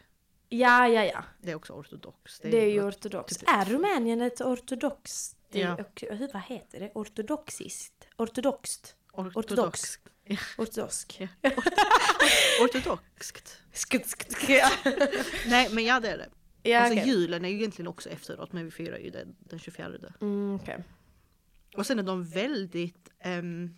Ja, 0.49 0.88
ja, 0.88 1.05
ja. 1.05 1.24
Det 1.41 1.51
är 1.51 1.55
också 1.55 1.74
ortodox. 1.74 2.39
Det 2.39 2.57
är 2.57 2.70
ju 2.72 2.84
ortodoxt. 2.84 3.39
typ- 3.39 3.49
Är 3.49 3.65
Rumänien 3.65 4.22
ett 4.22 4.41
ortodoxt... 4.41 5.36
Ja. 5.51 5.74
Och, 5.76 6.03
hur, 6.09 6.34
vad 6.34 6.41
heter 6.41 6.80
det? 6.80 6.91
Ortodoxiskt? 6.95 8.07
Ortodoxt? 8.17 8.95
ortodox. 9.13 9.99
Ortodox. 10.30 10.58
Ortodosk? 10.58 11.22
Ja. 11.42 11.50
Ortodoxkt. 12.64 13.62
Nej 15.48 15.70
men 15.72 15.84
ja 15.86 16.00
det 16.00 16.10
är 16.10 16.18
det. 16.18 16.30
Ja, 16.64 16.80
alltså 16.80 17.00
okej. 17.00 17.10
julen 17.10 17.46
är 17.46 17.50
ju 17.50 17.56
egentligen 17.56 17.88
också 17.88 18.10
efteråt 18.10 18.54
men 18.54 18.66
vi 18.66 18.72
firar 18.72 18.98
ju 18.98 19.10
det 19.10 19.26
den 19.40 19.60
24. 19.60 19.88
Mm, 20.22 20.56
okej. 20.56 20.84
Och 21.78 21.86
sen 21.86 22.00
är 22.00 22.04
de 22.04 22.24
väldigt 22.24 23.10
ehm, 23.20 23.76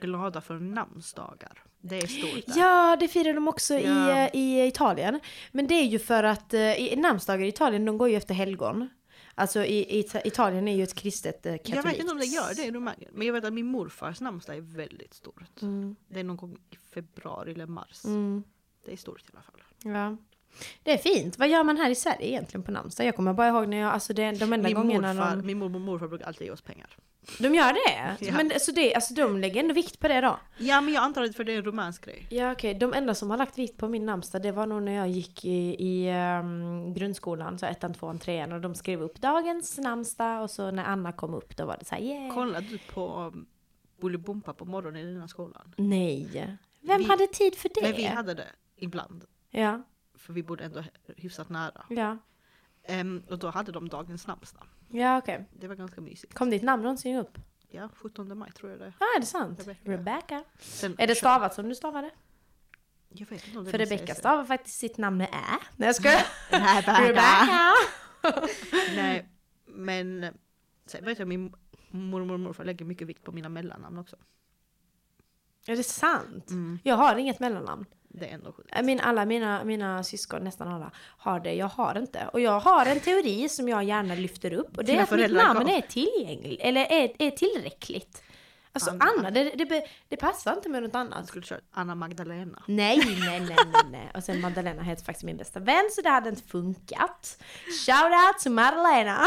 glada 0.00 0.40
för 0.40 0.54
namnsdagar. 0.54 1.62
Det 1.80 1.96
är 1.98 2.06
stort 2.06 2.46
där. 2.46 2.60
Ja, 2.60 2.96
det 3.00 3.08
firar 3.08 3.34
de 3.34 3.48
också 3.48 3.74
Ja. 3.74 3.80
i, 3.80 4.24
eh, 4.24 4.40
i 4.40 4.66
Italien. 4.66 5.20
Men 5.52 5.66
det 5.66 5.74
är 5.74 5.84
ju 5.84 5.98
för 5.98 6.24
att 6.24 6.54
eh, 6.54 6.74
i 6.74 6.96
namnsdagar 6.96 7.44
i 7.44 7.48
Italien, 7.48 7.84
de 7.84 7.98
går 7.98 8.08
ju 8.08 8.16
efter 8.16 8.34
helgon. 8.34 8.88
Alltså 9.34 9.64
i, 9.64 9.98
i 10.00 10.06
Italien 10.24 10.68
är 10.68 10.76
ju 10.76 10.82
ett 10.82 10.94
kristet 10.94 11.46
eh. 11.46 11.56
Jag 11.64 11.82
vet 11.82 11.98
inte 11.98 12.12
om 12.12 12.18
det 12.18 12.24
gör 12.26 12.54
det 12.54 12.64
i 12.64 12.70
Rumänien. 12.72 13.10
Men 13.14 13.26
jag 13.26 13.34
vet 13.34 13.44
att 13.44 13.52
min 13.52 13.66
morfars 13.66 14.20
namnsdag 14.20 14.56
är 14.56 14.60
väldigt 14.60 15.14
stort. 15.14 15.62
Mm, 15.62 15.96
Det 16.08 16.20
är 16.20 16.24
någon 16.24 16.36
gång 16.36 16.56
i 16.70 16.76
februari 16.76 17.52
eller 17.52 17.66
mars. 17.66 18.04
mm, 18.04 18.42
Det 18.84 18.92
är 18.92 18.96
stort 18.96 19.20
i 19.20 19.24
alla 19.32 19.42
fall. 19.42 19.62
ja. 19.94 20.16
Det 20.82 20.92
är 20.92 20.98
fint. 20.98 21.38
Vad 21.38 21.48
gör 21.48 21.64
man 21.64 21.76
här 21.76 21.90
i 21.90 21.94
Sverige 21.94 22.26
egentligen 22.28 22.62
på 22.64 22.70
namnsdag? 22.70 23.06
Jag 23.06 23.16
kommer 23.16 23.32
bara 23.32 23.48
ihåg 23.48 23.68
när 23.68 23.76
jag, 23.76 23.92
alltså 23.92 24.12
det, 24.12 24.32
de 24.32 24.52
enda 24.52 24.68
Min, 24.68 24.74
gångerna 24.74 25.14
morfar, 25.14 25.36
de... 25.36 25.46
min 25.46 25.58
mormor 25.58 25.74
och 25.76 25.80
morfar 25.80 26.08
brukar 26.08 26.26
alltid 26.26 26.46
ge 26.46 26.50
oss 26.52 26.62
pengar. 26.62 26.96
De 27.38 27.54
gör 27.54 27.72
det? 27.72 28.26
Ja. 28.26 28.32
Men 28.36 28.50
så 28.60 28.72
det, 28.72 28.94
alltså 28.94 29.14
de 29.14 29.38
lägger 29.38 29.60
ändå 29.60 29.74
vikt 29.74 29.98
på 30.00 30.08
det 30.08 30.20
då? 30.20 30.38
Ja 30.58 30.80
men 30.80 30.94
jag 30.94 31.02
antar 31.04 31.22
att 31.22 31.36
för 31.36 31.44
det 31.44 31.52
är 31.52 31.58
en 31.58 31.64
romansk 31.64 32.04
grej. 32.04 32.26
Ja 32.30 32.52
okej, 32.52 32.74
de 32.74 32.94
enda 32.94 33.14
som 33.14 33.30
har 33.30 33.36
lagt 33.36 33.58
vikt 33.58 33.76
på 33.76 33.88
min 33.88 34.06
namnsdag 34.06 34.42
det 34.42 34.52
var 34.52 34.66
nog 34.66 34.82
när 34.82 34.92
jag 34.92 35.08
gick 35.08 35.44
i, 35.44 35.76
i 35.84 36.08
ehm, 36.08 36.94
grundskolan, 36.94 37.58
så 37.58 37.66
ettan, 37.66 37.94
tvåan, 37.94 38.18
trean 38.18 38.52
och 38.52 38.60
de 38.60 38.74
skrev 38.74 39.02
upp 39.02 39.20
dagens 39.20 39.78
namnsdag 39.78 40.42
och 40.42 40.50
så 40.50 40.70
när 40.70 40.84
Anna 40.84 41.12
kom 41.12 41.34
upp 41.34 41.56
då 41.56 41.66
var 41.66 41.76
det 41.78 41.84
så 41.84 41.94
här 41.94 42.02
yeah. 42.02 42.34
Kollade 42.34 42.66
du 42.66 42.78
på 42.78 43.30
um, 43.34 43.46
Bolibompa 44.00 44.54
på 44.54 44.64
morgonen 44.64 45.02
i 45.02 45.06
dina 45.06 45.28
skolan? 45.28 45.74
Nej. 45.76 46.56
Vem 46.80 46.98
Vi- 46.98 47.04
hade 47.04 47.26
tid 47.26 47.54
för 47.54 47.70
det? 47.74 47.82
Men 47.82 47.96
vi 47.96 48.04
hade 48.04 48.34
det 48.34 48.48
ibland. 48.76 49.24
Ja, 49.50 49.82
För 50.18 50.32
vi 50.32 50.42
bodde 50.42 50.64
ändå 50.64 50.84
hyfsat 51.16 51.48
nära. 51.48 51.84
ja. 51.88 52.18
Ehm, 52.86 53.22
och 53.30 53.38
då 53.38 53.48
hade 53.48 53.72
de 53.72 53.88
dagens 53.88 54.26
namnsdag. 54.26 54.66
Ja 54.96 55.18
okej. 55.18 55.44
Det 55.52 55.68
var 55.68 55.74
ganska 55.74 56.00
mysigt. 56.00 56.34
Kom 56.34 56.50
ditt 56.50 56.62
namn 56.62 56.82
någonsin 56.82 57.16
upp? 57.16 57.38
Ja, 57.68 57.88
17 57.94 58.38
maj 58.38 58.50
tror 58.52 58.70
jag 58.70 58.80
det 58.80 58.84
är. 58.86 58.92
Ja, 59.00 59.06
är 59.16 59.20
det 59.20 59.26
sant? 59.26 59.58
Rebecca. 59.60 59.90
Rebecca. 59.92 60.44
Sen, 60.60 60.94
Är 60.98 61.06
det 61.06 61.14
stavat 61.14 61.54
som 61.54 61.68
du 61.68 61.74
stavade? 61.74 62.10
Jag 63.08 63.26
vet 63.26 63.46
inte 63.46 63.58
om 63.58 63.64
det 63.64 63.70
För 63.70 63.78
Rebecca 63.78 64.14
CC. 64.14 64.18
stavar 64.18 64.44
faktiskt 64.44 64.78
sitt 64.78 64.98
namn 64.98 65.16
med 65.16 65.26
ä. 65.28 65.58
Nej 65.76 65.86
jag 65.86 65.96
skojar. 65.96 66.22
Rebecca. 66.50 67.08
Rebecca! 67.08 67.72
Nej, 68.96 69.28
men 69.66 70.26
sen 70.86 71.04
vet 71.04 71.18
jag 71.18 71.28
min 71.28 71.54
mormor 71.90 72.32
och 72.34 72.40
morfar 72.40 72.64
lägger 72.64 72.84
mycket 72.84 73.08
vikt 73.08 73.24
på 73.24 73.32
mina 73.32 73.48
mellannamn 73.48 73.98
också. 73.98 74.16
Är 75.66 75.76
det 75.76 75.82
sant? 75.84 76.50
Mm, 76.50 76.78
Jag 76.84 76.96
har 76.96 77.16
inget 77.16 77.40
mellannamn. 77.40 77.86
Det 78.18 78.26
är 78.26 78.34
ändå 78.34 78.52
sjukt. 78.52 78.68
Äh, 78.76 78.82
Min, 78.82 79.00
alla 79.00 79.24
mina, 79.24 79.64
mina 79.64 80.04
syskon, 80.04 80.44
nästan 80.44 80.68
alla, 80.68 80.90
har 80.96 81.40
det. 81.40 81.54
Jag 81.54 81.66
har 81.68 81.98
inte. 81.98 82.28
Och 82.32 82.40
jag 82.40 82.60
har 82.60 82.86
en 82.86 83.00
teori 83.00 83.48
som 83.48 83.68
jag 83.68 83.84
gärna 83.84 84.14
lyfter 84.14 84.52
upp. 84.52 84.78
Och 84.78 84.84
det 84.84 84.92
Dina 84.92 85.02
är 85.02 85.04
att 85.04 85.20
mitt 85.20 85.32
namn 85.32 85.68
är 85.68 85.80
tillgängligt, 85.80 86.60
eller 86.60 86.80
är, 86.80 87.12
är 87.18 87.30
tillräckligt. 87.30 88.22
Alltså 88.72 88.90
Anna. 88.90 89.04
Anna, 89.18 89.30
det, 89.30 89.44
det, 89.50 89.86
det 90.08 90.16
passar 90.16 90.52
inte 90.52 90.68
med 90.68 90.82
något 90.82 90.94
Jag 90.94 91.00
annat. 91.00 91.28
skulle 91.28 91.44
köra 91.44 91.60
Anna 91.72 91.94
Magdalena. 91.94 92.62
Nej, 92.66 92.98
nej, 92.98 93.16
nej, 93.20 93.40
nej, 93.40 93.82
nej. 93.90 94.10
Och 94.14 94.24
sen 94.24 94.40
Madalena 94.40 94.82
heter 94.82 95.04
faktiskt 95.04 95.24
min 95.24 95.36
bästa 95.36 95.60
vän 95.60 95.88
så 95.92 96.02
det 96.02 96.08
hade 96.10 96.28
inte 96.28 96.42
funkat. 96.42 97.42
Shout 97.86 98.12
out 98.12 98.38
to 98.44 98.50
Madalena! 98.50 99.18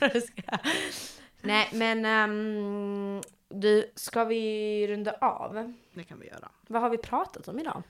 nej, 1.40 1.68
men 1.72 2.04
ehm, 2.04 3.22
du, 3.48 3.92
ska 3.94 4.24
vi 4.24 4.86
runda 4.88 5.12
av? 5.20 5.74
Det 5.94 6.04
kan 6.04 6.20
vi 6.20 6.26
göra. 6.26 6.48
Vad 6.66 6.82
har 6.82 6.90
vi 6.90 6.98
pratat 6.98 7.48
om 7.48 7.58
idag? 7.58 7.82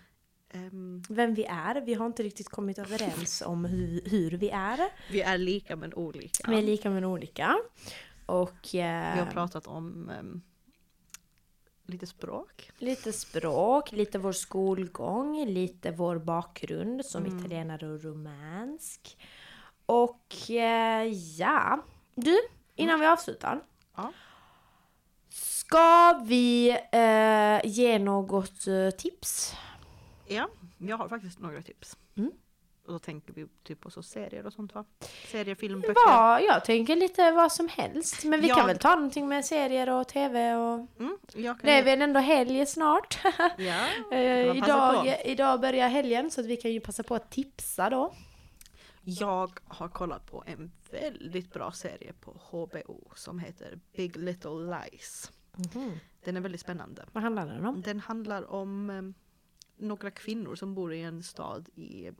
Ehm, 0.52 1.02
Vem 1.08 1.34
vi 1.34 1.44
är. 1.44 1.80
Vi 1.80 1.94
har 1.94 2.06
inte 2.06 2.22
riktigt 2.22 2.48
kommit 2.48 2.78
överens 2.78 3.42
om 3.46 3.64
hur, 3.64 4.02
hur 4.10 4.30
vi 4.30 4.50
är. 4.50 4.78
vi 5.10 5.20
är 5.22 5.38
lika 5.38 5.76
men 5.76 5.94
olika. 5.94 6.50
Vi 6.50 6.58
är 6.58 6.62
lika 6.62 6.90
men 6.90 7.04
olika. 7.04 7.56
Och... 8.26 8.54
Vi 8.72 8.78
Eh, 8.80 9.24
har 9.24 9.30
pratat 9.32 9.66
om 9.66 10.10
ehm, 10.10 10.40
lite 11.86 12.06
språk. 12.06 12.70
Lite 12.78 13.12
språk, 13.12 13.92
lite 13.92 14.18
vår 14.18 14.32
skolgång, 14.32 15.44
lite 15.46 15.90
vår 15.90 16.18
bakgrund 16.18 17.04
som 17.06 17.24
Mm. 17.26 17.38
italienare 17.38 17.86
och 17.92 18.02
romansk. 18.04 19.18
Och 19.86 20.50
eh, 20.50 21.06
ja, 21.38 21.84
du, 22.14 22.38
innan 22.74 23.00
vi 23.00 23.06
avslutar. 23.06 23.60
Ja. 23.96 24.12
Ska 25.30 26.20
vi 26.24 26.70
eh, 26.92 27.60
ge 27.70 27.98
något 27.98 28.66
eh, 28.66 28.90
tips? 28.90 29.54
Ja, 30.26 30.48
jag 30.78 30.96
har 30.96 31.08
faktiskt 31.08 31.38
några 31.40 31.62
tips. 31.62 31.96
Mm. 32.16 32.32
Och 32.86 32.92
då 32.92 32.98
tänker 32.98 33.32
vi 33.32 33.46
typ 33.62 33.80
på 33.80 33.90
så 33.90 34.02
serier 34.02 34.46
och 34.46 34.52
sånt 34.52 34.74
va? 34.74 34.84
Serier, 35.30 35.54
film, 35.54 35.80
böcker. 35.80 35.94
Ja, 36.06 36.40
jag 36.40 36.64
tänker 36.64 36.96
lite 36.96 37.32
vad 37.32 37.52
som 37.52 37.68
helst. 37.68 38.24
Men 38.24 38.40
vi 38.40 38.48
Ja. 38.48 38.54
kan 38.54 38.66
väl 38.66 38.78
ta 38.78 38.94
någonting 38.94 39.28
med 39.28 39.44
serier 39.44 39.90
och 39.90 40.08
tv 40.08 40.54
och... 40.54 40.74
Mm, 40.98 41.18
Det 41.62 41.70
är 41.72 41.84
väl 41.84 42.02
ändå 42.02 42.20
helg 42.20 42.66
snart. 42.66 43.18
Ja, 43.58 43.88
Eh, 44.12 44.56
idag, 44.56 45.16
idag 45.24 45.60
börjar 45.60 45.88
helgen 45.88 46.30
så 46.30 46.40
att 46.40 46.46
vi 46.46 46.56
kan 46.56 46.72
ju 46.72 46.80
passa 46.80 47.02
på 47.02 47.14
att 47.14 47.30
tipsa 47.30 47.90
då. 47.90 48.14
Jag 49.04 49.50
har 49.64 49.88
kollat 49.88 50.26
på 50.30 50.44
en 50.46 50.72
väldigt 50.90 51.52
bra 51.52 51.72
serie 51.72 52.12
på 52.20 52.36
HBO 52.50 53.10
som 53.14 53.38
heter 53.38 53.78
Big 53.96 54.16
Little 54.16 54.50
Lies. 54.90 55.32
Den 56.24 56.36
är 56.36 56.40
väldigt 56.40 56.60
spännande. 56.60 57.04
Vad 57.12 57.22
handlar 57.22 57.46
den 57.46 57.66
om? 57.66 57.82
Den 57.82 58.00
handlar 58.00 58.50
om 58.52 58.90
eh, 58.90 59.02
några 59.76 60.10
kvinnor 60.10 60.54
som 60.54 60.74
bor 60.74 60.92
i 60.92 61.02
en 61.02 61.22
stad 61.22 61.68
i 61.74 62.10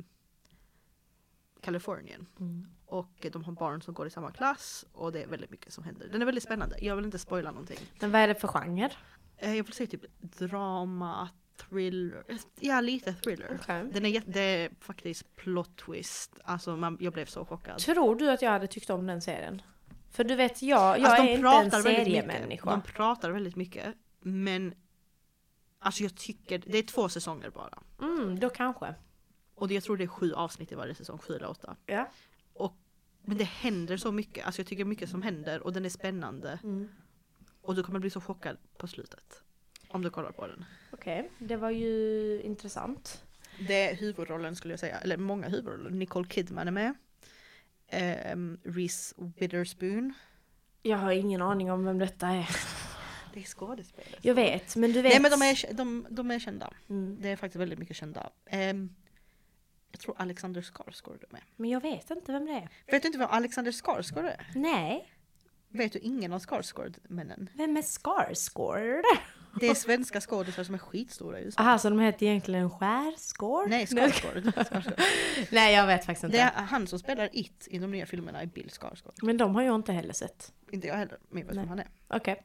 Kalifornien. 1.61 2.27
Mm. 2.41 2.67
Och 2.87 3.27
de 3.33 3.45
har 3.45 3.53
barn 3.53 3.83
som 3.83 3.95
går 3.95 4.07
i 4.07 4.11
samma 4.11 4.31
klass 4.31 4.85
och 4.93 5.13
det 5.13 5.23
är 5.23 5.27
väldigt 5.27 5.51
mycket 5.51 5.73
som 5.73 5.85
händer. 5.85 6.09
Den 6.13 6.23
är 6.23 6.27
väldigt 6.27 6.45
spännande. 6.45 6.77
Jag 6.85 6.97
vill 6.97 7.05
inte 7.05 7.19
spoila 7.19 7.51
någonting. 7.51 7.79
Men 8.01 8.11
vad 8.11 8.21
är 8.21 8.29
det 8.29 8.35
för 8.35 8.49
genre? 8.49 8.91
Eh, 9.37 9.57
Jag 9.57 9.65
vill 9.65 9.73
säga 9.73 9.87
typ 9.87 10.05
drama, 10.21 11.29
thriller. 11.57 12.25
Ja, 12.61 12.81
lite 12.81 13.13
thriller. 13.15 13.59
Okej. 13.63 13.91
Den 13.93 14.05
är, 14.05 14.09
jätte, 14.09 14.75
faktiskt 14.81 15.37
plot 15.37 15.77
twist. 15.77 16.39
Alltså 16.45 16.77
man, 16.77 16.99
jag 17.01 17.13
blev 17.13 17.27
så 17.27 17.45
chockad. 17.45 17.79
Tror 17.79 18.17
du 18.17 18.31
att 18.31 18.43
jag 18.43 18.51
hade 18.51 18.67
tyckt 18.67 18.91
om 18.91 19.07
den 19.07 19.23
serien? 19.23 19.63
För 20.11 20.25
du 20.25 20.35
vet, 20.35 20.63
jag, 20.63 20.99
jag 20.99 21.07
Alltså, 21.07 21.23
är 21.23 21.65
inte 21.65 21.77
en 21.77 21.83
seriemänniska. 21.83 22.71
De 22.71 22.83
pratar 22.83 23.31
väldigt 23.31 23.57
mycket. 23.57 23.95
Men 24.21 24.75
alltså 25.83 26.03
jag 26.03 26.15
tycker, 26.15 26.63
det 26.67 26.79
är 26.79 26.83
två 26.83 27.09
säsonger 27.09 27.51
bara. 27.51 27.83
Mm, 28.01 28.39
då 28.39 28.51
kanske. 28.51 28.95
Och 29.55 29.69
det, 29.69 29.75
jag 29.75 29.83
tror 29.83 29.97
det 29.97 30.05
är 30.05 30.09
sju 30.09 30.33
avsnitt 30.33 30.73
i 30.73 30.75
varje 30.75 30.95
säsong, 30.95 31.19
sju 31.19 31.35
eller 31.35 31.51
åtta. 31.51 31.77
Ja. 31.87 32.11
Och, 32.53 32.77
men 33.23 33.37
det 33.37 33.45
händer 33.45 33.97
så 33.97 34.13
mycket, 34.13 34.47
alltså 34.47 34.61
jag 34.61 34.67
tycker 34.67 34.85
mycket 34.85 35.11
som 35.11 35.23
händer 35.23 35.61
och 35.61 35.73
den 35.73 35.85
är 35.85 35.89
spännande. 35.89 36.59
Mm. 36.63 36.89
Och 37.61 37.75
du 37.75 37.83
kommer 37.83 38.01
bli 38.01 38.11
så 38.11 38.21
chockad 38.21 38.57
på 38.77 38.89
slutet. 38.89 39.43
Om 39.89 40.03
du 40.03 40.11
kollar 40.11 40.33
på 40.33 40.47
den. 40.47 40.65
Okej, 40.91 41.31
det 41.39 41.57
var 41.57 41.71
ju 41.71 42.41
intressant. 42.43 43.25
Det 43.69 43.91
är 43.91 43.97
huvudrollen 43.97 44.57
skulle 44.57 44.73
jag 44.73 44.81
säga, 44.81 44.99
eller 44.99 45.17
många 45.17 45.49
huvudroller. 45.49 45.91
Nicole 45.91 46.29
Kidman 46.29 46.69
är 46.69 46.73
med. 46.73 46.95
Um, 48.33 48.61
Reese 48.65 49.15
Witherspoon. 49.17 50.15
Jag 50.83 50.99
har 50.99 51.13
ingen 51.13 51.43
aning 51.43 51.73
om 51.73 51.85
vem 51.85 51.99
detta 51.99 52.29
är. 52.29 52.49
Det 53.35 53.41
är 53.41 53.45
skådespelare. 53.45 54.21
Jag 54.23 54.35
vet, 54.35 54.77
men 54.77 54.93
du 54.93 55.03
vet. 55.03 55.13
Nej 55.13 55.21
men 55.21 55.31
de 55.31 55.43
är, 55.43 55.75
de, 55.75 56.07
de 56.11 56.31
är 56.31 56.39
kända. 56.39 56.73
Mm. 56.89 57.19
Det 57.21 57.29
är 57.29 57.37
faktiskt 57.37 57.61
väldigt 57.61 57.79
mycket 57.79 57.97
kända. 57.97 58.31
Ehm, 58.47 58.95
jag 59.91 60.01
tror 60.01 60.15
Alexander 60.19 60.63
Skarsgård 60.63 61.25
är 61.29 61.33
med. 61.33 61.43
Men 61.57 61.71
jag 61.71 61.81
vet 61.81 62.11
inte 62.11 62.33
vem 62.33 62.47
det 62.47 62.53
är. 62.53 62.69
Vet 62.93 63.03
du 63.03 63.09
inte 63.09 63.19
vem 63.19 63.29
Alexander 63.31 63.73
Skarsgård 63.73 64.25
är? 64.25 64.47
Nej, 64.55 65.09
Vet 65.75 65.93
du 65.93 65.99
ingen 65.99 66.33
av 66.33 66.39
Skarsgård-männen? 66.41 67.49
vem 67.55 67.77
är 67.77 67.83
Skarsgård? 67.83 69.05
Det 69.61 69.69
är 69.69 69.75
svenska 69.75 70.21
skådisar 70.21 70.65
som 70.65 70.75
är 70.75 70.79
skitstora 70.79 71.41
i 71.41 71.45
USA. 71.45 71.61
Aha, 71.61 71.79
så 71.79 71.91
de 71.91 72.01
heter 72.01 72.27
egentligen 72.27 72.71
Skärsgård? 72.71 73.71
Nej, 73.71 73.87
Skarsgård. 73.87 74.53
Skarsgård. 74.55 74.95
Nej, 75.51 75.75
jag 75.75 75.87
vet 75.87 76.07
faktiskt 76.07 76.25
inte. 76.25 76.37
Det 76.37 76.43
är 76.43 76.63
han 76.63 76.87
som 76.87 76.99
spelar 76.99 77.29
It 77.33 77.69
i 77.71 77.79
de 77.79 77.91
nya 77.91 78.07
filmerna 78.07 78.43
i 78.43 78.47
Bill 78.47 78.71
Skarsgård. 78.71 79.15
Men 79.23 79.37
de 79.37 79.55
har 79.55 79.63
jag 79.63 79.75
inte 79.75 79.93
heller 79.93 80.13
sett. 80.13 80.53
Inte 80.71 80.87
jag 80.87 80.95
heller, 80.95 81.19
men 81.29 81.39
jag 81.41 81.47
vet 81.47 81.55
Nej. 81.57 81.63
vem 81.63 81.69
han 81.69 81.79
är. 81.79 81.89
Okej. 82.13 82.35
Har 82.35 82.43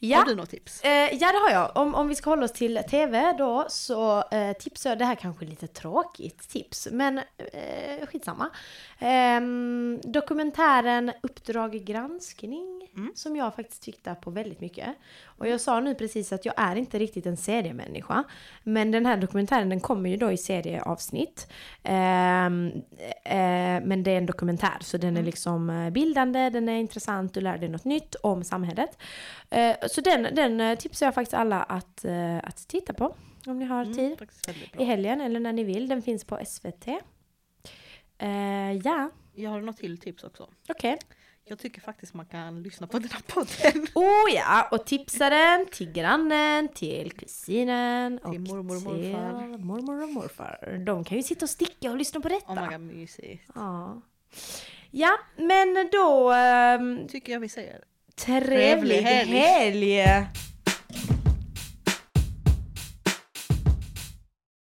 Ja, 0.00 0.24
du 0.28 0.34
något 0.34 0.50
tips? 0.50 0.80
eh, 0.84 0.90
ja 1.14 1.32
det 1.32 1.38
har 1.38 1.50
jag. 1.50 1.70
Om, 1.76 1.94
om 1.94 2.08
vi 2.08 2.14
ska 2.14 2.30
hålla 2.30 2.44
oss 2.44 2.52
till 2.52 2.80
TV 2.90 3.32
då 3.38 3.66
så 3.68 4.24
eh, 4.30 4.52
tipsar 4.52 4.90
jag, 4.90 4.98
det 4.98 5.04
här 5.04 5.14
kanske 5.14 5.44
är 5.44 5.48
lite 5.48 5.66
tråkigt 5.66 6.48
tips, 6.48 6.88
men 6.92 7.18
eh, 7.18 8.06
skitsamma. 8.06 8.50
Ehm, 8.98 10.00
dokumentären 10.04 11.12
Uppdrag 11.22 11.72
granskning 11.72 12.70
Mm. 12.96 13.12
som 13.14 13.36
jag 13.36 13.54
faktiskt 13.54 13.82
tittar 13.82 14.14
på 14.14 14.30
väldigt 14.30 14.60
mycket. 14.60 14.86
Och 15.24 15.48
jag 15.48 15.60
sa 15.60 15.80
nu 15.80 15.94
precis 15.94 16.32
att 16.32 16.44
jag 16.44 16.54
är 16.56 16.76
inte 16.76 16.98
riktigt 16.98 17.26
en 17.26 17.36
seriemänniska. 17.36 18.24
Men 18.62 18.90
den 18.90 19.06
här 19.06 19.16
dokumentären 19.16 19.68
den 19.68 19.80
kommer 19.80 20.10
ju 20.10 20.16
då 20.16 20.32
i 20.32 20.36
serieavsnitt. 20.36 21.48
Ehm, 21.82 22.66
eh, 23.24 23.34
men 23.84 24.02
det 24.02 24.10
är 24.10 24.16
en 24.18 24.26
dokumentär 24.26 24.76
så 24.80 24.96
den 24.96 25.16
är 25.16 25.22
liksom 25.22 25.70
eh, 25.70 25.90
bildande, 25.90 26.50
den 26.50 26.68
är 26.68 26.78
intressant, 26.78 27.34
du 27.34 27.40
lär 27.40 27.58
dig 27.58 27.68
något 27.68 27.84
nytt 27.84 28.14
om 28.14 28.44
samhället. 28.44 28.73
Eh, 29.50 29.76
så 29.90 30.00
den, 30.00 30.22
den 30.34 30.60
eh, 30.60 30.78
tipsar 30.78 31.06
jag 31.06 31.14
faktiskt 31.14 31.34
alla 31.34 31.62
att, 31.62 32.04
eh, 32.04 32.36
att 32.38 32.68
titta 32.68 32.92
på. 32.94 33.16
Om 33.46 33.58
ni 33.58 33.64
har 33.64 33.84
tid. 33.84 33.98
Mm, 33.98 34.16
faktiskt 34.16 34.48
väldigt 34.48 34.80
I 34.80 34.84
helgen 34.84 35.20
eller 35.20 35.40
när 35.40 35.52
ni 35.52 35.64
vill. 35.64 35.88
Den 35.88 36.02
finns 36.02 36.24
på 36.24 36.38
SVT. 36.46 36.86
Ja, 38.84 39.10
Jag 39.34 39.50
har 39.50 39.60
något 39.60 39.76
till 39.76 39.98
tips 39.98 40.24
också. 40.24 40.48
okej. 40.68 40.98
Jag 41.46 41.58
tycker 41.58 41.80
faktiskt 41.80 42.14
man 42.14 42.26
kan 42.26 42.62
lyssna 42.62 42.86
på 42.86 42.98
den 42.98 43.10
här 43.10 43.20
podden. 43.26 43.86
Oh 43.94 44.34
ja, 44.34 44.68
och 44.70 44.86
tipsa 44.86 45.30
den 45.30 45.66
till 45.66 45.92
grannen, 45.92 46.68
till 46.68 47.12
kusinen 47.12 48.18
och 48.18 48.30
Till 48.32 48.40
mormor 48.40 48.76
och 48.76 48.82
morfar. 48.82 49.52
till 49.56 49.64
mormor 49.64 50.02
och 50.02 50.08
morfar. 50.08 50.82
De 50.86 51.04
kan 51.04 51.16
ju 51.16 51.22
sitta 51.22 51.44
och 51.44 51.50
sticka 51.50 51.90
och 51.90 51.96
lyssna 51.96 52.20
på 52.20 52.28
detta. 52.28 52.52
Oh 52.52 52.62
my 52.62 52.68
god, 52.76 52.80
mysigt. 52.80 53.42
ja. 53.54 54.00
ja, 54.90 55.18
men 55.36 55.88
då... 55.92 56.32
ehm, 56.32 57.08
Tycker 57.08 57.32
jag 57.32 57.40
vi 57.40 57.48
säger. 57.48 57.84
Trevlig 58.16 59.02
Trevlig 59.02 59.04
helg. 59.04 59.82
helg. 59.82 60.26